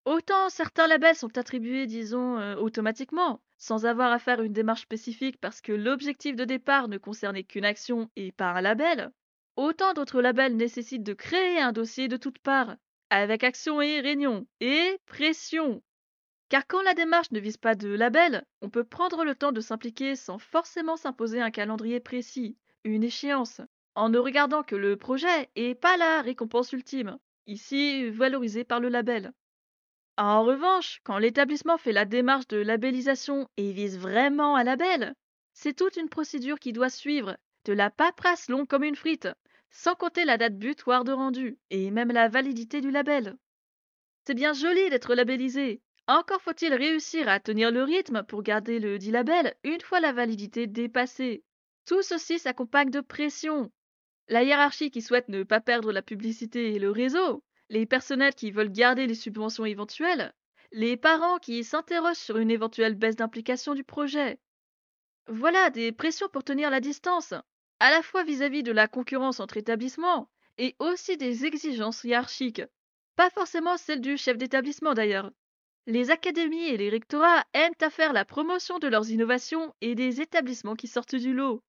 Autant 0.07 0.47
certains 0.47 0.87
labels 0.87 1.17
sont 1.17 1.37
attribués, 1.37 1.85
disons, 1.85 2.39
euh, 2.39 2.55
automatiquement, 2.55 3.41
sans 3.57 3.85
avoir 3.85 4.13
à 4.13 4.19
faire 4.19 4.41
une 4.41 4.53
démarche 4.53 4.83
spécifique 4.83 5.37
parce 5.41 5.59
que 5.59 5.73
l'objectif 5.73 6.37
de 6.37 6.45
départ 6.45 6.87
ne 6.87 6.97
concernait 6.97 7.43
qu'une 7.43 7.65
action 7.65 8.09
et 8.15 8.31
pas 8.31 8.51
un 8.51 8.61
label, 8.61 9.11
autant 9.57 9.91
d'autres 9.91 10.21
labels 10.21 10.55
nécessitent 10.55 11.03
de 11.03 11.13
créer 11.13 11.59
un 11.59 11.73
dossier 11.73 12.07
de 12.07 12.15
toutes 12.15 12.39
parts, 12.39 12.77
avec 13.09 13.43
action 13.43 13.81
et 13.81 13.99
réunion, 13.99 14.47
et 14.61 14.97
pression. 15.07 15.83
Car 16.47 16.65
quand 16.67 16.83
la 16.83 16.93
démarche 16.93 17.31
ne 17.31 17.41
vise 17.41 17.57
pas 17.57 17.75
de 17.75 17.89
label, 17.89 18.45
on 18.61 18.69
peut 18.69 18.85
prendre 18.85 19.25
le 19.25 19.35
temps 19.35 19.51
de 19.51 19.59
s'impliquer 19.59 20.15
sans 20.15 20.39
forcément 20.39 20.95
s'imposer 20.95 21.41
un 21.41 21.51
calendrier 21.51 21.99
précis, 21.99 22.55
une 22.85 23.03
échéance, 23.03 23.59
en 23.93 24.07
ne 24.07 24.19
regardant 24.19 24.63
que 24.63 24.77
le 24.77 24.95
projet 24.95 25.49
et 25.57 25.75
pas 25.75 25.97
la 25.97 26.21
récompense 26.21 26.71
ultime, 26.71 27.19
ici 27.45 28.09
valorisée 28.09 28.63
par 28.63 28.79
le 28.79 28.87
label. 28.87 29.33
En 30.17 30.43
revanche, 30.43 30.99
quand 31.03 31.19
l'établissement 31.19 31.77
fait 31.77 31.91
la 31.91 32.06
démarche 32.06 32.47
de 32.47 32.58
labellisation 32.58 33.47
et 33.56 33.71
vise 33.71 33.99
vraiment 33.99 34.56
un 34.56 34.63
label, 34.63 35.13
c'est 35.53 35.75
toute 35.75 35.95
une 35.95 36.10
procédure 36.10 36.60
qui 36.60 36.73
doit 36.73 36.89
suivre, 36.89 37.38
de 37.65 37.73
la 37.73 37.91
paperasse 37.91 38.49
longue 38.49 38.67
comme 38.67 38.84
une 38.84 38.95
frite, 38.95 39.27
sans 39.69 39.93
compter 39.93 40.25
la 40.25 40.38
date 40.38 40.58
butoir 40.58 41.03
de 41.03 41.12
rendu 41.12 41.60
et 41.69 41.91
même 41.91 42.12
la 42.12 42.30
validité 42.30 42.82
du 42.82 42.89
label. 42.89 43.38
C'est 44.25 44.34
bien 44.34 44.53
joli 44.53 44.89
d'être 44.89 45.13
labellisé, 45.13 45.82
encore 46.08 46.41
faut-il 46.41 46.73
réussir 46.73 47.27
à 47.27 47.39
tenir 47.39 47.69
le 47.69 47.84
rythme 47.84 48.23
pour 48.23 48.41
garder 48.41 48.80
le 48.80 48.97
dit 48.97 49.12
label 49.12 49.53
une 49.63 49.82
fois 49.82 49.99
la 49.99 50.13
validité 50.13 50.65
dépassée. 50.65 51.43
Tout 51.86 52.01
ceci 52.01 52.39
s'accompagne 52.39 52.89
de 52.89 53.01
pression. 53.01 53.71
La 54.30 54.43
hiérarchie 54.43 54.89
qui 54.89 55.01
souhaite 55.01 55.30
ne 55.30 55.43
pas 55.43 55.60
perdre 55.60 55.91
la 55.91 56.01
publicité 56.01 56.73
et 56.73 56.80
le 56.80 56.91
réseau, 56.91 57.43
les 57.69 57.86
personnels 57.86 58.36
qui 58.36 58.51
veulent 58.51 58.71
garder 58.71 59.08
les 59.08 59.15
subventions 59.15 59.65
éventuelles, 59.65 60.34
les 60.71 60.97
parents 60.97 61.39
qui 61.39 61.63
s'interrogent 61.63 62.17
sur 62.17 62.38
une 62.38 62.51
éventuelle 62.51 62.95
baisse 62.95 63.15
d'implication 63.15 63.73
du 63.73 63.84
projet. 63.84 64.39
Voilà 65.27 65.69
des 65.69 65.91
pressions 65.91 66.30
pour 66.30 66.43
tenir 66.43 66.69
la 66.69 66.80
distance, 66.80 67.34
à 67.80 67.91
la 67.91 68.01
fois 68.01 68.23
vis-à-vis 68.23 68.62
-vis 68.62 68.63
de 68.63 68.71
la 68.71 68.88
concurrence 68.88 69.39
entre 69.39 69.58
établissements 69.58 70.30
et 70.58 70.75
aussi 70.80 71.17
des 71.17 71.45
exigences 71.45 72.03
hiérarchiques. 72.03 72.63
Pas 73.15 73.30
forcément 73.30 73.77
celles 73.77 74.01
du 74.01 74.17
chef 74.17 74.38
d'établissement 74.38 74.93
d'ailleurs, 74.93 75.32
les 75.88 76.12
académies 76.12 76.67
et 76.67 76.75
les 76.75 76.89
rectorats 76.89 77.45
aiment 77.53 77.71
à 77.80 77.89
faire 77.89 78.12
la 78.12 78.25
promotion 78.25 78.77
de 78.77 78.89
leurs 78.89 79.10
innovations 79.10 79.73
et 79.80 79.95
des 79.95 80.19
établissements 80.19 80.75
qui 80.75 80.88
sortent 80.88 81.15
du 81.15 81.34
lot. 81.34 81.63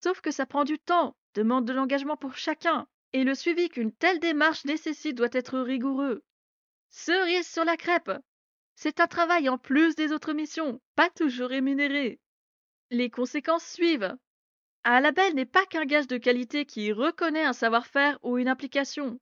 Sauf 0.00 0.20
que 0.20 0.30
ça 0.30 0.46
prend 0.46 0.62
du 0.62 0.78
temps, 0.78 1.16
demande 1.34 1.64
de 1.64 1.72
l'engagement 1.72 2.16
pour 2.16 2.36
chacun, 2.36 2.86
et 3.14 3.22
le 3.22 3.36
suivi 3.36 3.68
qu'une 3.68 3.92
telle 3.92 4.18
démarche 4.18 4.64
nécessite 4.64 5.14
doit 5.14 5.28
être 5.30 5.60
rigoureux. 5.60 6.24
Cerise 6.90 7.46
sur 7.46 7.64
la 7.64 7.76
crêpe 7.76 8.10
C'est 8.74 8.98
un 8.98 9.06
travail 9.06 9.48
en 9.48 9.56
plus 9.56 9.94
des 9.94 10.10
autres 10.10 10.32
missions, 10.32 10.80
pas 10.96 11.10
toujours 11.10 11.50
rémunéré. 11.50 12.18
Les 12.90 13.10
conséquences 13.10 13.66
suivent. 13.66 14.16
Un 14.82 14.98
label 14.98 15.32
n'est 15.34 15.46
pas 15.46 15.64
qu'un 15.64 15.84
gage 15.84 16.08
de 16.08 16.18
qualité 16.18 16.66
qui 16.66 16.90
reconnaît 16.90 17.44
un 17.44 17.52
savoir-faire 17.52 18.18
ou 18.24 18.36
une 18.36 18.48
implication. 18.48 19.20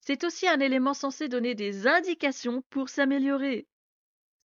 C'est 0.00 0.24
aussi 0.24 0.48
un 0.48 0.60
élément 0.60 0.94
censé 0.94 1.28
donner 1.28 1.54
des 1.54 1.86
indications 1.86 2.62
pour 2.70 2.88
s'améliorer. 2.88 3.66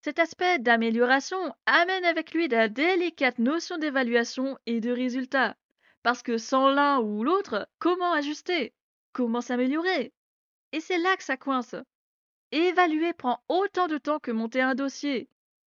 Cet 0.01 0.19
aspect 0.19 0.59
d'amélioration 0.59 1.55
amène 1.65 2.03
avec 2.03 2.33
lui 2.33 2.49
la 2.49 2.67
délicate 2.67 3.39
notion 3.39 3.77
d'évaluation 3.77 4.57
et 4.65 4.81
de 4.81 4.91
résultat. 4.91 5.55
Parce 6.03 6.21
que 6.21 6.37
sans 6.37 6.69
l'un 6.69 6.99
ou 6.99 7.23
l'autre, 7.23 7.69
comment 7.79 8.11
ajuster? 8.11 8.73
Comment 9.19 9.41
s'améliorer 9.41 10.13
Et 10.71 10.79
c'est 10.79 10.97
là 10.97 11.17
que 11.17 11.25
ça 11.25 11.35
coince. 11.35 11.75
Évaluer 12.53 13.11
prend 13.11 13.43
autant 13.49 13.87
de 13.87 13.97
temps 13.97 14.17
que 14.17 14.31
monter 14.31 14.61
un 14.61 14.75
dossier. 14.75 15.27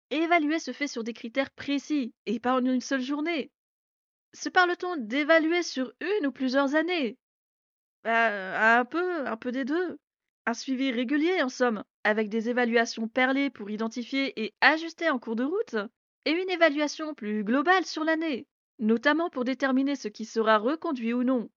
Évaluer 0.10 0.58
se 0.58 0.72
fait 0.72 0.88
sur 0.88 1.04
des 1.04 1.12
critères 1.12 1.52
précis 1.52 2.14
et 2.26 2.40
pas 2.40 2.56
en 2.56 2.64
une 2.64 2.80
seule 2.80 3.02
journée. 3.02 3.52
Se 4.32 4.48
parle-t-on 4.48 4.96
d'évaluer 4.96 5.64
sur 5.64 5.92
une 6.00 6.28
ou 6.28 6.32
plusieurs 6.32 6.76
années? 6.76 7.18
Bah, 8.06 8.78
Un 8.80 8.86
peu, 8.86 9.28
un 9.28 9.36
peu 9.36 9.52
des 9.52 9.66
deux. 9.66 10.00
Un 10.46 10.54
suivi 10.54 10.90
régulier, 10.90 11.44
en 11.44 11.50
somme, 11.50 11.84
avec 12.06 12.30
des 12.30 12.48
évaluations 12.48 13.10
perlées 13.10 13.50
pour 13.50 13.70
identifier 13.70 14.32
et 14.42 14.54
ajuster 14.62 15.10
en 15.10 15.20
cours 15.20 15.36
de 15.36 15.44
route, 15.44 15.76
et 16.24 16.32
une 16.32 16.50
évaluation 16.50 17.14
plus 17.14 17.44
globale 17.44 17.86
sur 17.86 18.06
l'année, 18.06 18.48
notamment 18.80 19.30
pour 19.30 19.44
déterminer 19.44 19.98
ce 19.98 20.08
qui 20.08 20.24
sera 20.24 20.58
reconduit 20.58 21.14
ou 21.14 21.26
non. 21.26 21.50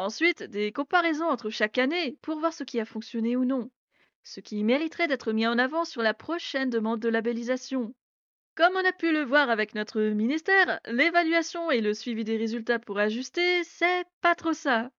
Ensuite, 0.00 0.42
des 0.42 0.72
comparaisons 0.72 1.28
entre 1.28 1.50
chaque 1.50 1.76
année 1.76 2.16
pour 2.22 2.38
voir 2.38 2.54
ce 2.54 2.64
qui 2.64 2.80
a 2.80 2.86
fonctionné 2.86 3.36
ou 3.36 3.44
non, 3.44 3.70
ce 4.22 4.40
qui 4.40 4.64
mériterait 4.64 5.08
d'être 5.08 5.34
mis 5.34 5.46
en 5.46 5.58
avant 5.58 5.84
sur 5.84 6.00
la 6.00 6.14
prochaine 6.14 6.70
demande 6.70 7.00
de 7.00 7.10
labellisation. 7.10 7.94
Comme 8.54 8.72
on 8.76 8.88
a 8.88 8.92
pu 8.92 9.12
le 9.12 9.24
voir 9.24 9.50
avec 9.50 9.74
notre 9.74 10.00
ministère, 10.00 10.80
l'évaluation 10.86 11.70
et 11.70 11.82
le 11.82 11.92
suivi 11.92 12.24
des 12.24 12.38
résultats 12.38 12.78
pour 12.78 12.98
ajuster, 12.98 13.62
c'est 13.64 14.06
pas 14.22 14.34
trop 14.34 14.54
ça. 14.54 14.90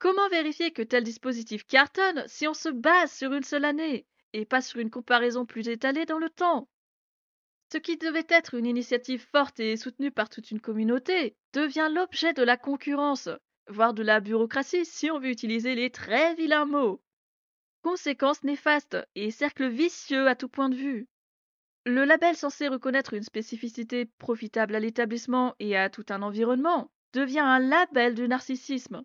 Comment 0.00 0.28
vérifier 0.30 0.72
que 0.72 0.82
tel 0.82 1.04
dispositif 1.04 1.64
cartonne 1.64 2.24
si 2.26 2.48
on 2.48 2.54
se 2.54 2.70
base 2.70 3.12
sur 3.12 3.32
une 3.34 3.44
seule 3.44 3.64
année 3.64 4.04
et 4.32 4.44
pas 4.44 4.62
sur 4.62 4.80
une 4.80 4.90
comparaison 4.90 5.46
plus 5.46 5.68
étalée 5.68 6.06
dans 6.06 6.18
le 6.18 6.28
temps? 6.28 6.68
Ce 7.72 7.78
qui 7.78 7.98
devait 7.98 8.26
être 8.28 8.54
une 8.54 8.66
initiative 8.66 9.24
forte 9.30 9.60
et 9.60 9.76
soutenue 9.76 10.10
par 10.10 10.28
toute 10.28 10.50
une 10.50 10.60
communauté 10.60 11.36
devient 11.52 11.88
l'objet 11.94 12.32
de 12.32 12.42
la 12.42 12.56
concurrence, 12.56 13.28
voire 13.68 13.94
de 13.94 14.02
la 14.02 14.20
bureaucratie 14.20 14.84
si 14.84 15.10
on 15.10 15.18
veut 15.18 15.30
utiliser 15.30 15.74
les 15.74 15.90
très 15.90 16.34
vilains 16.34 16.66
mots. 16.66 17.02
Conséquences 17.82 18.44
néfastes 18.44 18.96
et 19.14 19.30
cercle 19.30 19.68
vicieux 19.68 20.28
à 20.28 20.34
tout 20.34 20.48
point 20.48 20.68
de 20.68 20.76
vue. 20.76 21.08
Le 21.86 22.04
label 22.04 22.34
censé 22.34 22.68
reconnaître 22.68 23.12
une 23.12 23.22
spécificité 23.22 24.06
profitable 24.06 24.74
à 24.74 24.80
l'établissement 24.80 25.54
et 25.58 25.76
à 25.76 25.90
tout 25.90 26.06
un 26.08 26.22
environnement 26.22 26.90
devient 27.12 27.40
un 27.40 27.58
label 27.58 28.14
du 28.14 28.26
narcissisme. 28.26 29.04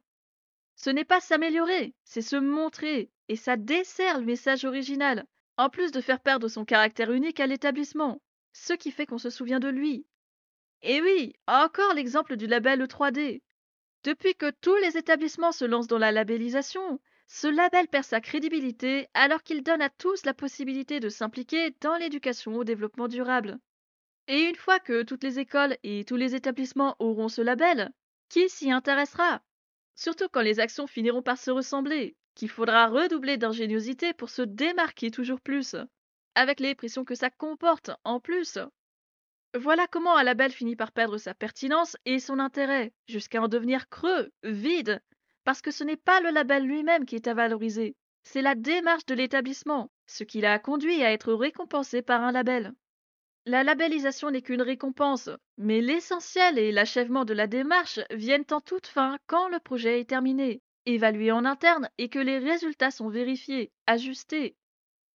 Ce 0.76 0.90
n'est 0.90 1.04
pas 1.04 1.20
s'améliorer, 1.20 1.94
c'est 2.06 2.22
se 2.22 2.38
montrer, 2.38 3.12
et 3.28 3.36
ça 3.36 3.58
dessert 3.58 4.18
le 4.18 4.26
message 4.26 4.64
original, 4.64 5.26
en 5.58 5.70
plus 5.70 5.92
de 5.92 6.00
faire 6.00 6.22
perdre 6.22 6.48
son 6.48 6.64
caractère 6.64 7.12
unique 7.12 7.42
à 7.42 7.48
l'établissement, 7.48 8.22
ce 8.54 8.72
qui 8.72 8.92
fait 8.92 9.06
qu'on 9.06 9.18
se 9.18 9.30
souvient 9.30 9.60
de 9.60 9.68
lui. 9.68 10.06
Et 10.82 11.02
oui, 11.02 11.34
encore 11.48 11.94
l'exemple 11.94 12.38
du 12.38 12.48
label 12.48 12.82
3D. 12.82 13.42
Depuis 14.04 14.34
que 14.36 14.50
tous 14.62 14.76
les 14.78 14.98
établissements 14.98 15.52
se 15.52 15.66
lancent 15.66 15.88
dans 15.88 15.98
la 15.98 16.12
labellisation, 16.12 17.00
ce 17.28 17.48
label 17.48 17.88
perd 17.88 18.06
sa 18.06 18.22
crédibilité 18.22 19.08
alors 19.14 19.44
qu'il 19.44 19.62
donne 19.62 19.82
à 19.82 19.90
tous 19.90 20.26
la 20.26 20.34
possibilité 20.34 21.00
de 21.00 21.10
s'impliquer 21.10 21.76
dans 21.82 21.98
l'éducation 21.98 22.56
au 22.56 22.64
développement 22.64 23.08
durable. 23.08 23.60
Et 24.28 24.42
une 24.42 24.56
fois 24.56 24.80
que 24.80 25.04
toutes 25.04 25.24
les 25.24 25.40
écoles 25.40 25.78
et 25.84 26.06
tous 26.06 26.16
les 26.16 26.34
établissements 26.34 26.96
auront 27.00 27.30
ce 27.30 27.42
label, 27.42 27.92
qui 28.30 28.48
s'y 28.48 28.72
intéressera? 28.72 29.42
Surtout 29.96 30.30
quand 30.32 30.42
les 30.42 30.60
actions 30.60 30.88
finiront 30.88 31.22
par 31.22 31.38
se 31.38 31.52
ressembler, 31.52 32.16
qu'il 32.36 32.50
faudra 32.50 32.88
redoubler 32.88 33.38
d'ingéniosité 33.38 34.14
pour 34.14 34.30
se 34.30 34.44
démarquer 34.44 35.12
toujours 35.12 35.42
plus, 35.42 35.76
avec 36.36 36.62
les 36.62 36.74
pressions 36.74 37.04
que 37.04 37.16
ça 37.16 37.30
comporte 37.30 37.92
en 38.06 38.20
plus. 38.20 38.60
Voilà 39.56 39.88
comment 39.88 40.16
un 40.16 40.24
label 40.24 40.52
finit 40.52 40.76
par 40.76 40.92
perdre 40.92 41.18
sa 41.18 41.34
pertinence 41.34 41.98
et 42.06 42.20
son 42.20 42.38
intérêt, 42.38 42.94
jusqu'à 43.08 43.42
en 43.42 43.48
devenir 43.48 43.90
creux, 43.90 44.32
vide, 44.44 45.02
parce 45.44 45.62
que 45.62 45.72
ce 45.72 45.84
n'est 45.84 45.98
pas 45.98 46.22
le 46.22 46.30
label 46.30 46.66
lui-même 46.66 47.06
qui 47.06 47.16
est 47.16 47.28
à 47.28 47.34
valoriser, 47.34 47.96
c'est 48.24 48.44
la 48.44 48.54
démarche 48.54 49.08
de 49.08 49.16
l'établissement, 49.16 49.90
ce 50.06 50.24
qui 50.24 50.42
l'a 50.42 50.60
conduit 50.60 51.04
à 51.04 51.12
être 51.12 51.34
récompensé 51.34 52.04
par 52.04 52.22
un 52.22 52.32
label. 52.32 52.74
La 53.48 53.64
labellisation 53.64 54.30
n'est 54.30 54.44
qu'une 54.44 54.62
récompense, 54.62 55.32
mais 55.58 55.82
l'essentiel 55.82 56.60
et 56.60 56.72
l'achèvement 56.72 57.26
de 57.26 57.34
la 57.34 57.48
démarche 57.48 58.00
viennent 58.12 58.46
en 58.52 58.62
toute 58.62 58.86
fin 58.86 59.18
quand 59.26 59.48
le 59.50 59.60
projet 59.60 60.00
est 60.00 60.10
terminé, 60.10 60.62
évalué 60.86 61.32
en 61.32 61.44
interne 61.44 61.90
et 61.98 62.10
que 62.10 62.20
les 62.20 62.38
résultats 62.38 62.92
sont 62.92 63.10
vérifiés, 63.10 63.72
ajustés. 63.88 64.56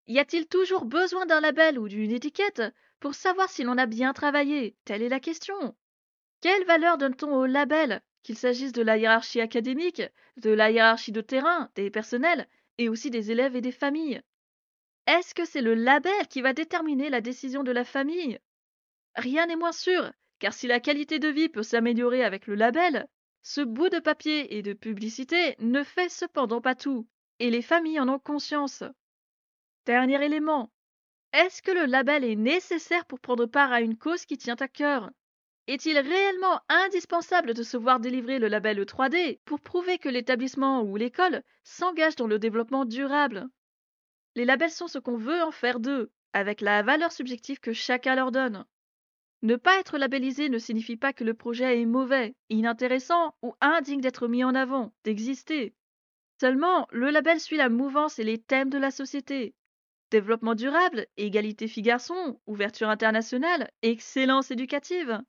Y 0.08 0.18
a-t-il 0.18 0.48
toujours 0.48 0.86
besoin 0.86 1.24
d'un 1.26 1.40
label 1.40 1.78
ou 1.78 1.88
d'une 1.88 2.10
étiquette? 2.10 2.62
Pour 3.04 3.14
savoir 3.14 3.50
si 3.50 3.64
l'on 3.64 3.76
a 3.76 3.84
bien 3.84 4.14
travaillé 4.14 4.78
Telle 4.86 5.02
est 5.02 5.10
la 5.10 5.20
question. 5.20 5.76
Quelle 6.40 6.64
valeur 6.64 6.96
donne-t-on 6.96 7.36
au 7.36 7.44
label, 7.44 8.00
qu'il 8.22 8.38
s'agisse 8.38 8.72
de 8.72 8.80
la 8.80 8.96
hiérarchie 8.96 9.42
académique, 9.42 10.00
de 10.38 10.48
la 10.48 10.70
hiérarchie 10.70 11.12
de 11.12 11.20
terrain, 11.20 11.68
des 11.74 11.90
personnels, 11.90 12.48
et 12.78 12.88
aussi 12.88 13.10
des 13.10 13.30
élèves 13.30 13.56
et 13.56 13.60
des 13.60 13.72
familles? 13.72 14.22
Est-ce 15.06 15.34
que 15.34 15.44
c'est 15.44 15.60
le 15.60 15.74
label 15.74 16.28
qui 16.30 16.40
va 16.40 16.54
déterminer 16.54 17.10
la 17.10 17.20
décision 17.20 17.62
de 17.62 17.72
la 17.72 17.84
famille? 17.84 18.38
Rien 19.16 19.48
n'est 19.48 19.56
moins 19.56 19.72
sûr, 19.72 20.10
car 20.38 20.54
si 20.54 20.66
la 20.66 20.80
qualité 20.80 21.18
de 21.18 21.28
vie 21.28 21.50
peut 21.50 21.62
s'améliorer 21.62 22.24
avec 22.24 22.46
le 22.46 22.54
label, 22.54 23.06
ce 23.42 23.60
bout 23.60 23.90
de 23.90 23.98
papier 23.98 24.56
et 24.56 24.62
de 24.62 24.72
publicité 24.72 25.56
ne 25.58 25.82
fait 25.82 26.08
cependant 26.08 26.62
pas 26.62 26.74
tout, 26.74 27.06
et 27.38 27.50
les 27.50 27.60
familles 27.60 28.00
en 28.00 28.08
ont 28.08 28.18
conscience. 28.18 28.82
Dernier 29.84 30.24
élément, 30.24 30.72
est-ce 31.34 31.62
que 31.62 31.72
le 31.72 31.86
label 31.86 32.22
est 32.22 32.36
nécessaire 32.36 33.04
pour 33.06 33.18
prendre 33.18 33.46
part 33.46 33.72
à 33.72 33.80
une 33.80 33.98
cause 33.98 34.24
qui 34.24 34.38
tient 34.38 34.56
à 34.60 34.68
cœur? 34.68 35.10
Est-il 35.66 35.98
réellement 35.98 36.60
indispensable 36.68 37.54
de 37.54 37.64
se 37.64 37.76
voir 37.76 37.98
délivrer 37.98 38.38
le 38.38 38.46
label 38.46 38.78
3D 38.80 39.40
pour 39.44 39.60
prouver 39.60 39.98
que 39.98 40.08
l'établissement 40.08 40.82
ou 40.82 40.96
l'école 40.96 41.42
s'engage 41.64 42.14
dans 42.14 42.28
le 42.28 42.38
développement 42.38 42.84
durable? 42.84 43.48
Les 44.36 44.44
labels 44.44 44.70
sont 44.70 44.86
ce 44.86 44.98
qu'on 44.98 45.16
veut 45.16 45.42
en 45.42 45.50
faire 45.50 45.80
d'eux, 45.80 46.12
avec 46.32 46.60
la 46.60 46.82
valeur 46.82 47.10
subjective 47.10 47.58
que 47.58 47.72
chacun 47.72 48.14
leur 48.14 48.30
donne. 48.30 48.64
Ne 49.42 49.56
pas 49.56 49.80
être 49.80 49.98
labellisé 49.98 50.48
ne 50.48 50.58
signifie 50.58 50.96
pas 50.96 51.12
que 51.12 51.24
le 51.24 51.34
projet 51.34 51.80
est 51.80 51.86
mauvais, 51.86 52.36
inintéressant 52.48 53.34
ou 53.42 53.54
indigne 53.60 54.00
d'être 54.00 54.28
mis 54.28 54.44
en 54.44 54.54
avant, 54.54 54.92
d'exister. 55.02 55.74
Seulement, 56.40 56.86
le 56.92 57.10
label 57.10 57.40
suit 57.40 57.56
la 57.56 57.68
mouvance 57.68 58.20
et 58.20 58.24
les 58.24 58.38
thèmes 58.38 58.70
de 58.70 58.78
la 58.78 58.92
société, 58.92 59.54
développement 60.14 60.54
durable, 60.54 61.08
égalité 61.16 61.66
filles-garçons, 61.66 62.38
ouverture 62.46 62.88
internationale, 62.88 63.68
excellence 63.82 64.52
éducative. 64.52 65.20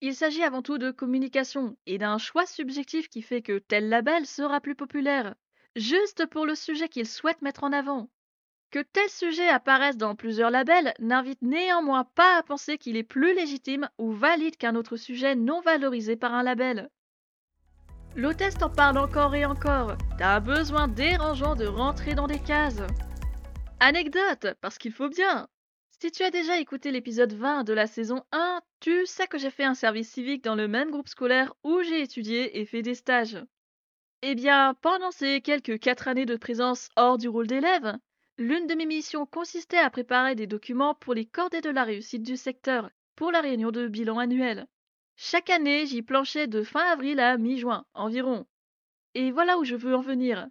Il 0.00 0.14
s'agit 0.14 0.44
avant 0.44 0.62
tout 0.62 0.78
de 0.78 0.92
communication 0.92 1.76
et 1.86 1.98
d'un 1.98 2.16
choix 2.16 2.46
subjectif 2.46 3.08
qui 3.08 3.22
fait 3.22 3.42
que 3.42 3.58
tel 3.58 3.88
label 3.88 4.26
sera 4.26 4.60
plus 4.60 4.76
populaire, 4.76 5.34
juste 5.74 6.26
pour 6.26 6.46
le 6.46 6.54
sujet 6.54 6.88
qu'il 6.88 7.08
souhaite 7.08 7.42
mettre 7.42 7.64
en 7.64 7.72
avant. 7.72 8.08
Que 8.70 8.78
tel 8.78 9.08
sujet 9.08 9.48
apparaisse 9.48 9.96
dans 9.96 10.14
plusieurs 10.14 10.52
labels 10.52 10.94
n'invite 11.00 11.42
néanmoins 11.42 12.04
pas 12.04 12.38
à 12.38 12.44
penser 12.44 12.78
qu'il 12.78 12.96
est 12.96 13.02
plus 13.02 13.34
légitime 13.34 13.88
ou 13.98 14.12
valide 14.12 14.56
qu'un 14.56 14.76
autre 14.76 14.96
sujet 14.96 15.34
non 15.34 15.60
valorisé 15.60 16.14
par 16.14 16.34
un 16.34 16.44
label. 16.44 16.88
L'hôtesse 18.14 18.54
t'en 18.54 18.70
parle 18.70 18.98
encore 18.98 19.34
et 19.34 19.44
encore. 19.44 19.96
T'as 20.18 20.38
besoin 20.38 20.86
dérangeant 20.86 21.56
de 21.56 21.66
rentrer 21.66 22.14
dans 22.14 22.28
des 22.28 22.38
cases. 22.38 22.82
Anecdote, 23.82 24.54
parce 24.60 24.76
qu'il 24.76 24.92
faut 24.92 25.08
bien. 25.08 25.48
Si 25.88 26.10
tu 26.10 26.22
as 26.22 26.30
déjà 26.30 26.58
écouté 26.58 26.90
l'épisode 26.90 27.32
20 27.32 27.64
de 27.64 27.72
la 27.72 27.86
saison 27.86 28.22
1, 28.30 28.60
tu 28.78 29.06
sais 29.06 29.26
que 29.26 29.38
j'ai 29.38 29.50
fait 29.50 29.64
un 29.64 29.74
service 29.74 30.10
civique 30.10 30.44
dans 30.44 30.54
le 30.54 30.68
même 30.68 30.90
groupe 30.90 31.08
scolaire 31.08 31.54
où 31.64 31.80
j'ai 31.82 32.02
étudié 32.02 32.60
et 32.60 32.66
fait 32.66 32.82
des 32.82 32.94
stages. 32.94 33.38
Eh 34.20 34.34
bien, 34.34 34.74
pendant 34.82 35.10
ces 35.10 35.40
quelques 35.40 35.78
quatre 35.78 36.08
années 36.08 36.26
de 36.26 36.36
présence 36.36 36.90
hors 36.96 37.16
du 37.16 37.30
rôle 37.30 37.46
d'élève, 37.46 37.96
l'une 38.36 38.66
de 38.66 38.74
mes 38.74 38.84
missions 38.84 39.24
consistait 39.24 39.78
à 39.78 39.88
préparer 39.88 40.34
des 40.34 40.46
documents 40.46 40.94
pour 40.94 41.14
les 41.14 41.24
cordées 41.24 41.62
de 41.62 41.70
la 41.70 41.84
réussite 41.84 42.22
du 42.22 42.36
secteur, 42.36 42.90
pour 43.16 43.32
la 43.32 43.40
réunion 43.40 43.70
de 43.70 43.88
bilan 43.88 44.18
annuel. 44.18 44.66
Chaque 45.16 45.48
année, 45.48 45.86
j'y 45.86 46.02
planchais 46.02 46.48
de 46.48 46.62
fin 46.62 46.84
avril 46.92 47.18
à 47.18 47.38
mi-juin 47.38 47.86
environ. 47.94 48.46
Et 49.14 49.30
voilà 49.30 49.56
où 49.56 49.64
je 49.64 49.74
veux 49.74 49.96
en 49.96 50.02
venir. 50.02 50.48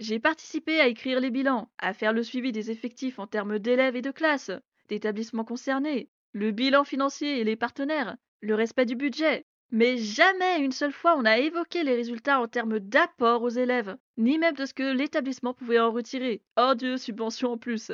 J'ai 0.00 0.18
participé 0.18 0.80
à 0.80 0.88
écrire 0.88 1.20
les 1.20 1.28
bilans, 1.28 1.70
à 1.76 1.92
faire 1.92 2.14
le 2.14 2.22
suivi 2.22 2.52
des 2.52 2.70
effectifs 2.70 3.18
en 3.18 3.26
termes 3.26 3.58
d'élèves 3.58 3.96
et 3.96 4.02
de 4.02 4.10
classes, 4.10 4.50
d'établissements 4.88 5.44
concernés, 5.44 6.08
le 6.32 6.52
bilan 6.52 6.84
financier 6.84 7.38
et 7.38 7.44
les 7.44 7.54
partenaires, 7.54 8.16
le 8.40 8.54
respect 8.54 8.86
du 8.86 8.96
budget. 8.96 9.44
Mais 9.70 9.98
jamais 9.98 10.60
une 10.60 10.72
seule 10.72 10.94
fois 10.94 11.18
on 11.18 11.22
n'a 11.22 11.38
évoqué 11.38 11.84
les 11.84 11.94
résultats 11.94 12.40
en 12.40 12.48
termes 12.48 12.78
d'apport 12.78 13.42
aux 13.42 13.50
élèves, 13.50 13.94
ni 14.16 14.38
même 14.38 14.54
de 14.54 14.64
ce 14.64 14.72
que 14.72 14.90
l'établissement 14.90 15.52
pouvait 15.52 15.78
en 15.78 15.92
retirer. 15.92 16.42
Oh 16.56 16.72
Dieu, 16.74 16.96
subvention 16.96 17.52
en 17.52 17.58
plus. 17.58 17.92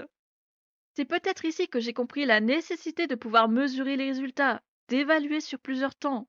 C'est 0.95 1.07
peut-être 1.07 1.45
ici 1.45 1.67
que 1.67 1.81
j'ai 1.81 1.93
compris 1.93 2.25
la 2.25 2.41
nécessité 2.41 3.09
de 3.09 3.17
pouvoir 3.17 3.49
mesurer 3.49 3.97
les 3.97 4.07
résultats, 4.07 4.63
d'évaluer 4.87 5.41
sur 5.41 5.59
plusieurs 5.59 5.97
temps. 5.97 6.29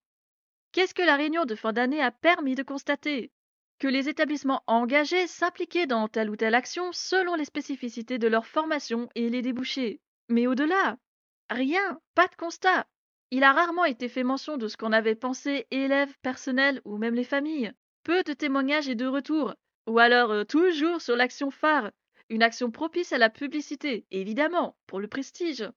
Qu'est-ce 0.72 0.96
que 0.96 1.04
la 1.04 1.18
réunion 1.18 1.46
de 1.46 1.54
fin 1.54 1.72
d'année 1.72 2.02
a 2.02 2.10
permis 2.10 2.56
de 2.56 2.64
constater? 2.64 3.32
Que 3.80 3.88
les 3.88 4.10
établissements 4.10 4.64
engagés 4.68 5.28
s'impliquaient 5.28 5.88
dans 5.88 6.08
telle 6.08 6.30
ou 6.30 6.36
telle 6.36 6.56
action 6.56 6.92
selon 6.92 7.36
les 7.36 7.46
spécificités 7.46 8.18
de 8.18 8.28
leur 8.28 8.48
formation 8.48 9.10
et 9.16 9.30
les 9.30 9.42
débouchés. 9.42 10.02
Mais 10.30 10.48
au-delà, 10.48 10.98
rien, 11.50 12.00
pas 12.16 12.28
de 12.28 12.36
constat. 12.36 12.88
Il 13.30 13.44
a 13.44 13.54
rarement 13.54 13.86
été 13.86 14.08
fait 14.10 14.24
mention 14.24 14.58
de 14.58 14.68
ce 14.68 14.78
qu'en 14.78 14.92
avaient 14.92 15.16
pensé 15.16 15.68
élèves, 15.70 16.16
personnel 16.22 16.82
ou 16.86 16.98
même 16.98 17.16
les 17.16 17.24
familles. 17.24 17.72
Peu 18.04 18.24
de 18.24 18.34
témoignages 18.34 18.88
et 18.88 18.96
de 18.96 19.06
retours, 19.06 19.54
ou 19.86 20.00
alors 20.00 20.32
euh, 20.32 20.44
toujours 20.44 21.02
sur 21.02 21.16
l'action 21.16 21.52
phare, 21.52 21.92
une 22.30 22.44
action 22.44 22.72
propice 22.72 23.12
à 23.12 23.18
la 23.18 23.30
publicité, 23.30 24.06
évidemment, 24.12 24.78
pour 24.88 25.00
le 25.00 25.08
prestige. 25.08 25.70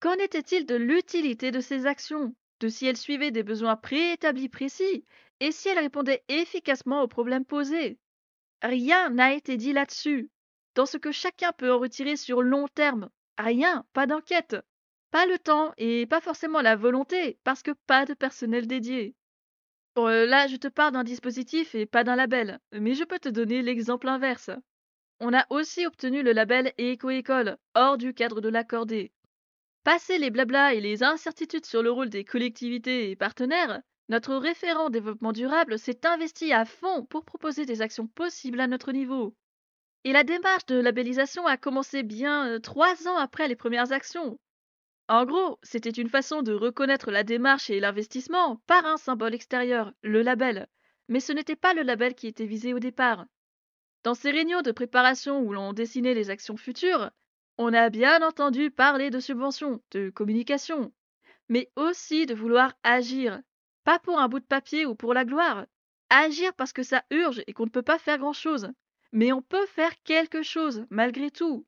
Qu'en 0.00 0.14
était-il 0.14 0.66
de 0.66 0.74
l'utilité 0.74 1.50
de 1.50 1.60
ces 1.60 1.86
actions, 1.86 2.34
de 2.60 2.68
si 2.68 2.86
elles 2.86 2.96
suivaient 2.96 3.30
des 3.30 3.42
besoins 3.42 3.76
préétablis 3.76 4.48
précis 4.48 5.04
et 5.40 5.52
si 5.52 5.68
elle 5.68 5.78
répondait 5.78 6.22
efficacement 6.28 7.02
aux 7.02 7.08
problèmes 7.08 7.44
posés. 7.44 7.98
Rien 8.62 9.08
n'a 9.10 9.32
été 9.32 9.56
dit 9.56 9.72
là-dessus. 9.72 10.30
Dans 10.74 10.86
ce 10.86 10.98
que 10.98 11.12
chacun 11.12 11.52
peut 11.52 11.72
en 11.72 11.78
retirer 11.78 12.16
sur 12.16 12.42
long 12.42 12.68
terme. 12.68 13.10
Rien, 13.38 13.84
pas 13.92 14.06
d'enquête. 14.06 14.56
Pas 15.10 15.26
le 15.26 15.38
temps 15.38 15.72
et 15.76 16.06
pas 16.06 16.20
forcément 16.20 16.60
la 16.60 16.76
volonté, 16.76 17.38
parce 17.42 17.62
que 17.62 17.72
pas 17.86 18.04
de 18.04 18.14
personnel 18.14 18.66
dédié. 18.66 19.16
Euh, 19.98 20.26
là, 20.26 20.46
je 20.46 20.56
te 20.56 20.68
parle 20.68 20.92
d'un 20.92 21.04
dispositif 21.04 21.74
et 21.74 21.86
pas 21.86 22.04
d'un 22.04 22.16
label, 22.16 22.60
mais 22.72 22.94
je 22.94 23.04
peux 23.04 23.18
te 23.18 23.28
donner 23.28 23.62
l'exemple 23.62 24.08
inverse. 24.08 24.50
On 25.18 25.34
a 25.34 25.46
aussi 25.50 25.84
obtenu 25.84 26.22
le 26.22 26.32
label 26.32 26.72
Éco-École, 26.78 27.58
hors 27.74 27.98
du 27.98 28.14
cadre 28.14 28.40
de 28.40 28.48
l'accordé. 28.48 29.12
Passer 29.82 30.18
les 30.18 30.30
blablas 30.30 30.74
et 30.74 30.80
les 30.80 31.02
incertitudes 31.02 31.64
sur 31.64 31.82
le 31.82 31.90
rôle 31.90 32.10
des 32.10 32.24
collectivités 32.24 33.10
et 33.10 33.16
partenaires, 33.16 33.80
notre 34.10 34.36
référent 34.36 34.90
développement 34.90 35.32
durable 35.32 35.78
s'est 35.78 36.06
investi 36.06 36.52
à 36.52 36.66
fond 36.66 37.06
pour 37.06 37.24
proposer 37.24 37.64
des 37.64 37.80
actions 37.80 38.06
possibles 38.06 38.60
à 38.60 38.66
notre 38.66 38.92
niveau. 38.92 39.34
Et 40.04 40.12
la 40.12 40.24
démarche 40.24 40.66
de 40.66 40.78
labellisation 40.80 41.46
a 41.46 41.56
commencé 41.56 42.02
bien 42.02 42.48
euh, 42.48 42.58
trois 42.58 43.08
ans 43.08 43.16
après 43.16 43.48
les 43.48 43.56
premières 43.56 43.92
actions. 43.92 44.38
En 45.08 45.24
gros, 45.24 45.58
c'était 45.62 45.90
une 45.90 46.08
façon 46.08 46.42
de 46.42 46.52
reconnaître 46.52 47.10
la 47.10 47.24
démarche 47.24 47.70
et 47.70 47.80
l'investissement 47.80 48.56
par 48.66 48.84
un 48.84 48.96
symbole 48.98 49.34
extérieur, 49.34 49.92
le 50.02 50.22
label. 50.22 50.68
Mais 51.08 51.20
ce 51.20 51.32
n'était 51.32 51.56
pas 51.56 51.72
le 51.72 51.82
label 51.82 52.14
qui 52.14 52.26
était 52.26 52.46
visé 52.46 52.74
au 52.74 52.78
départ. 52.78 53.24
Dans 54.02 54.14
ces 54.14 54.30
réunions 54.30 54.62
de 54.62 54.72
préparation 54.72 55.40
où 55.40 55.52
l'on 55.52 55.72
dessinait 55.72 56.14
les 56.14 56.30
actions 56.30 56.56
futures, 56.56 57.10
on 57.62 57.74
a 57.74 57.90
bien 57.90 58.22
entendu 58.22 58.70
parler 58.70 59.10
de 59.10 59.20
subventions, 59.20 59.82
de 59.90 60.08
communication, 60.08 60.94
mais 61.50 61.70
aussi 61.76 62.24
de 62.24 62.34
vouloir 62.34 62.72
agir, 62.84 63.38
pas 63.84 63.98
pour 63.98 64.18
un 64.18 64.28
bout 64.28 64.40
de 64.40 64.46
papier 64.46 64.86
ou 64.86 64.94
pour 64.94 65.12
la 65.12 65.26
gloire. 65.26 65.66
Agir 66.08 66.54
parce 66.54 66.72
que 66.72 66.82
ça 66.82 67.04
urge 67.10 67.42
et 67.46 67.52
qu'on 67.52 67.66
ne 67.66 67.70
peut 67.70 67.82
pas 67.82 67.98
faire 67.98 68.16
grand-chose. 68.16 68.70
Mais 69.12 69.30
on 69.30 69.42
peut 69.42 69.66
faire 69.66 69.92
quelque 70.04 70.42
chose, 70.42 70.86
malgré 70.88 71.30
tout. 71.30 71.66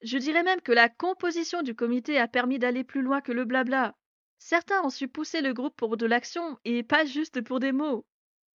Je 0.00 0.16
dirais 0.16 0.42
même 0.42 0.62
que 0.62 0.72
la 0.72 0.88
composition 0.88 1.62
du 1.62 1.74
comité 1.74 2.18
a 2.18 2.26
permis 2.26 2.58
d'aller 2.58 2.82
plus 2.82 3.02
loin 3.02 3.20
que 3.20 3.32
le 3.32 3.44
blabla. 3.44 3.94
Certains 4.38 4.80
ont 4.84 4.90
su 4.90 5.06
pousser 5.06 5.42
le 5.42 5.52
groupe 5.52 5.76
pour 5.76 5.98
de 5.98 6.06
l'action 6.06 6.58
et 6.64 6.82
pas 6.82 7.04
juste 7.04 7.42
pour 7.42 7.60
des 7.60 7.72
mots. 7.72 8.06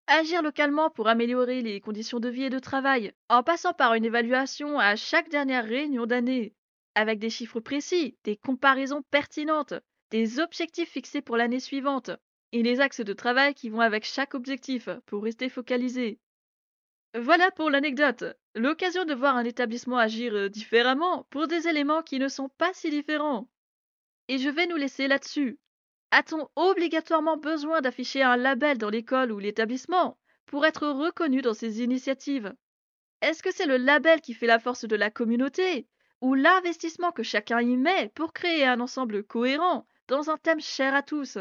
Agir 0.08 0.44
localement 0.44 0.92
pour 0.92 1.08
améliorer 1.08 1.62
les 1.62 1.82
conditions 1.82 2.20
de 2.20 2.30
vie 2.30 2.44
et 2.44 2.50
de 2.52 2.60
travail, 2.60 3.14
en 3.28 3.42
passant 3.42 3.74
par 3.74 3.96
une 3.96 4.06
évaluation 4.06 4.80
à 4.80 4.96
chaque 4.96 5.30
dernière 5.30 5.66
réunion 5.66 6.06
d'année, 6.06 6.54
avec 6.94 7.18
des 7.18 7.32
chiffres 7.32 7.60
précis, 7.60 8.16
des 8.24 8.38
comparaisons 8.38 9.02
pertinentes, 9.10 9.74
des 10.12 10.40
objectifs 10.40 10.90
fixés 10.90 11.22
pour 11.22 11.38
l'année 11.38 11.60
suivante, 11.60 12.12
et 12.52 12.62
les 12.62 12.82
axes 12.82 13.02
de 13.02 13.14
travail 13.14 13.56
qui 13.56 13.70
vont 13.70 13.82
avec 13.82 14.06
chaque 14.06 14.36
objectif 14.36 14.90
pour 15.08 15.24
rester 15.24 15.50
focalisé. 15.50 16.20
Voilà 17.18 17.50
pour 17.52 17.70
l'anecdote, 17.70 18.26
l'occasion 18.54 19.06
de 19.06 19.14
voir 19.14 19.36
un 19.36 19.44
établissement 19.44 19.98
agir 19.98 20.36
euh, 20.36 20.50
différemment 20.50 21.24
pour 21.30 21.48
des 21.48 21.68
éléments 21.68 22.04
qui 22.04 22.20
ne 22.20 22.28
sont 22.28 22.50
pas 22.58 22.74
si 22.74 22.90
différents. 22.90 23.50
Et 24.28 24.38
je 24.38 24.50
vais 24.50 24.68
nous 24.68 24.76
laisser 24.76 25.08
là-dessus. 25.08 25.58
A-t-on 26.12 26.48
obligatoirement 26.56 27.38
besoin 27.38 27.82
d'afficher 27.82 28.24
un 28.24 28.38
label 28.38 28.78
dans 28.78 28.90
l'école 28.90 29.32
ou 29.32 29.40
l'établissement 29.40 30.18
pour 30.46 30.66
être 30.66 30.88
reconnu 30.88 31.42
dans 31.42 31.54
ces 31.54 31.82
initiatives? 31.82 32.54
Est-ce 33.22 33.42
que 33.42 33.52
c'est 33.52 33.66
le 33.66 33.78
label 33.78 34.22
qui 34.22 34.34
fait 34.34 34.48
la 34.48 34.60
force 34.60 34.86
de 34.86 34.96
la 34.96 35.10
communauté 35.10 35.88
ou 36.22 36.34
l'investissement 36.34 37.12
que 37.12 37.24
chacun 37.24 37.62
y 37.62 37.76
met 37.76 38.12
pour 38.16 38.34
créer 38.34 38.66
un 38.66 38.80
ensemble 38.80 39.24
cohérent 39.24 39.88
dans 40.08 40.30
un 40.30 40.38
thème 40.38 40.62
cher 40.62 40.94
à 40.94 41.02
tous? 41.02 41.38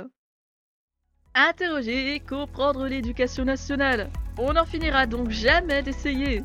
Interroger 1.34 2.14
et 2.14 2.20
comprendre 2.20 2.86
l'éducation 2.86 3.44
nationale. 3.44 4.10
On 4.38 4.52
n'en 4.52 4.64
finira 4.64 5.06
donc 5.06 5.30
jamais 5.30 5.82
d'essayer. 5.82 6.42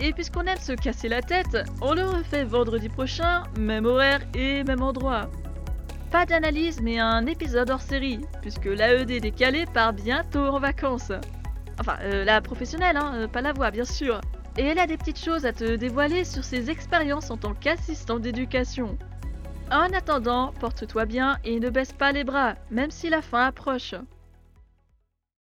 Et 0.00 0.12
puisqu'on 0.12 0.42
aime 0.42 0.58
se 0.58 0.72
casser 0.72 1.08
la 1.08 1.22
tête, 1.22 1.56
on 1.80 1.94
le 1.94 2.04
refait 2.04 2.44
vendredi 2.44 2.88
prochain, 2.88 3.44
même 3.58 3.86
horaire 3.86 4.20
et 4.34 4.64
même 4.64 4.82
endroit. 4.82 5.30
Pas 6.12 6.26
d'analyse 6.26 6.82
mais 6.82 6.98
un 6.98 7.24
épisode 7.24 7.70
hors 7.70 7.80
série, 7.80 8.20
puisque 8.42 8.66
l'AED 8.66 9.22
décalé 9.22 9.64
part 9.64 9.94
bientôt 9.94 10.44
en 10.44 10.60
vacances. 10.60 11.10
Enfin, 11.80 11.96
euh, 12.02 12.22
la 12.26 12.42
professionnelle, 12.42 12.98
hein, 12.98 13.12
euh, 13.14 13.28
pas 13.28 13.40
la 13.40 13.54
voix 13.54 13.70
bien 13.70 13.86
sûr. 13.86 14.20
Et 14.58 14.62
elle 14.62 14.78
a 14.78 14.86
des 14.86 14.98
petites 14.98 15.18
choses 15.18 15.46
à 15.46 15.54
te 15.54 15.76
dévoiler 15.76 16.24
sur 16.24 16.44
ses 16.44 16.68
expériences 16.68 17.30
en 17.30 17.38
tant 17.38 17.54
qu'assistante 17.54 18.20
d'éducation. 18.20 18.98
En 19.70 19.90
attendant, 19.94 20.52
porte-toi 20.60 21.06
bien 21.06 21.38
et 21.44 21.58
ne 21.58 21.70
baisse 21.70 21.94
pas 21.94 22.12
les 22.12 22.24
bras, 22.24 22.56
même 22.70 22.90
si 22.90 23.08
la 23.08 23.22
fin 23.22 23.46
approche. 23.46 23.94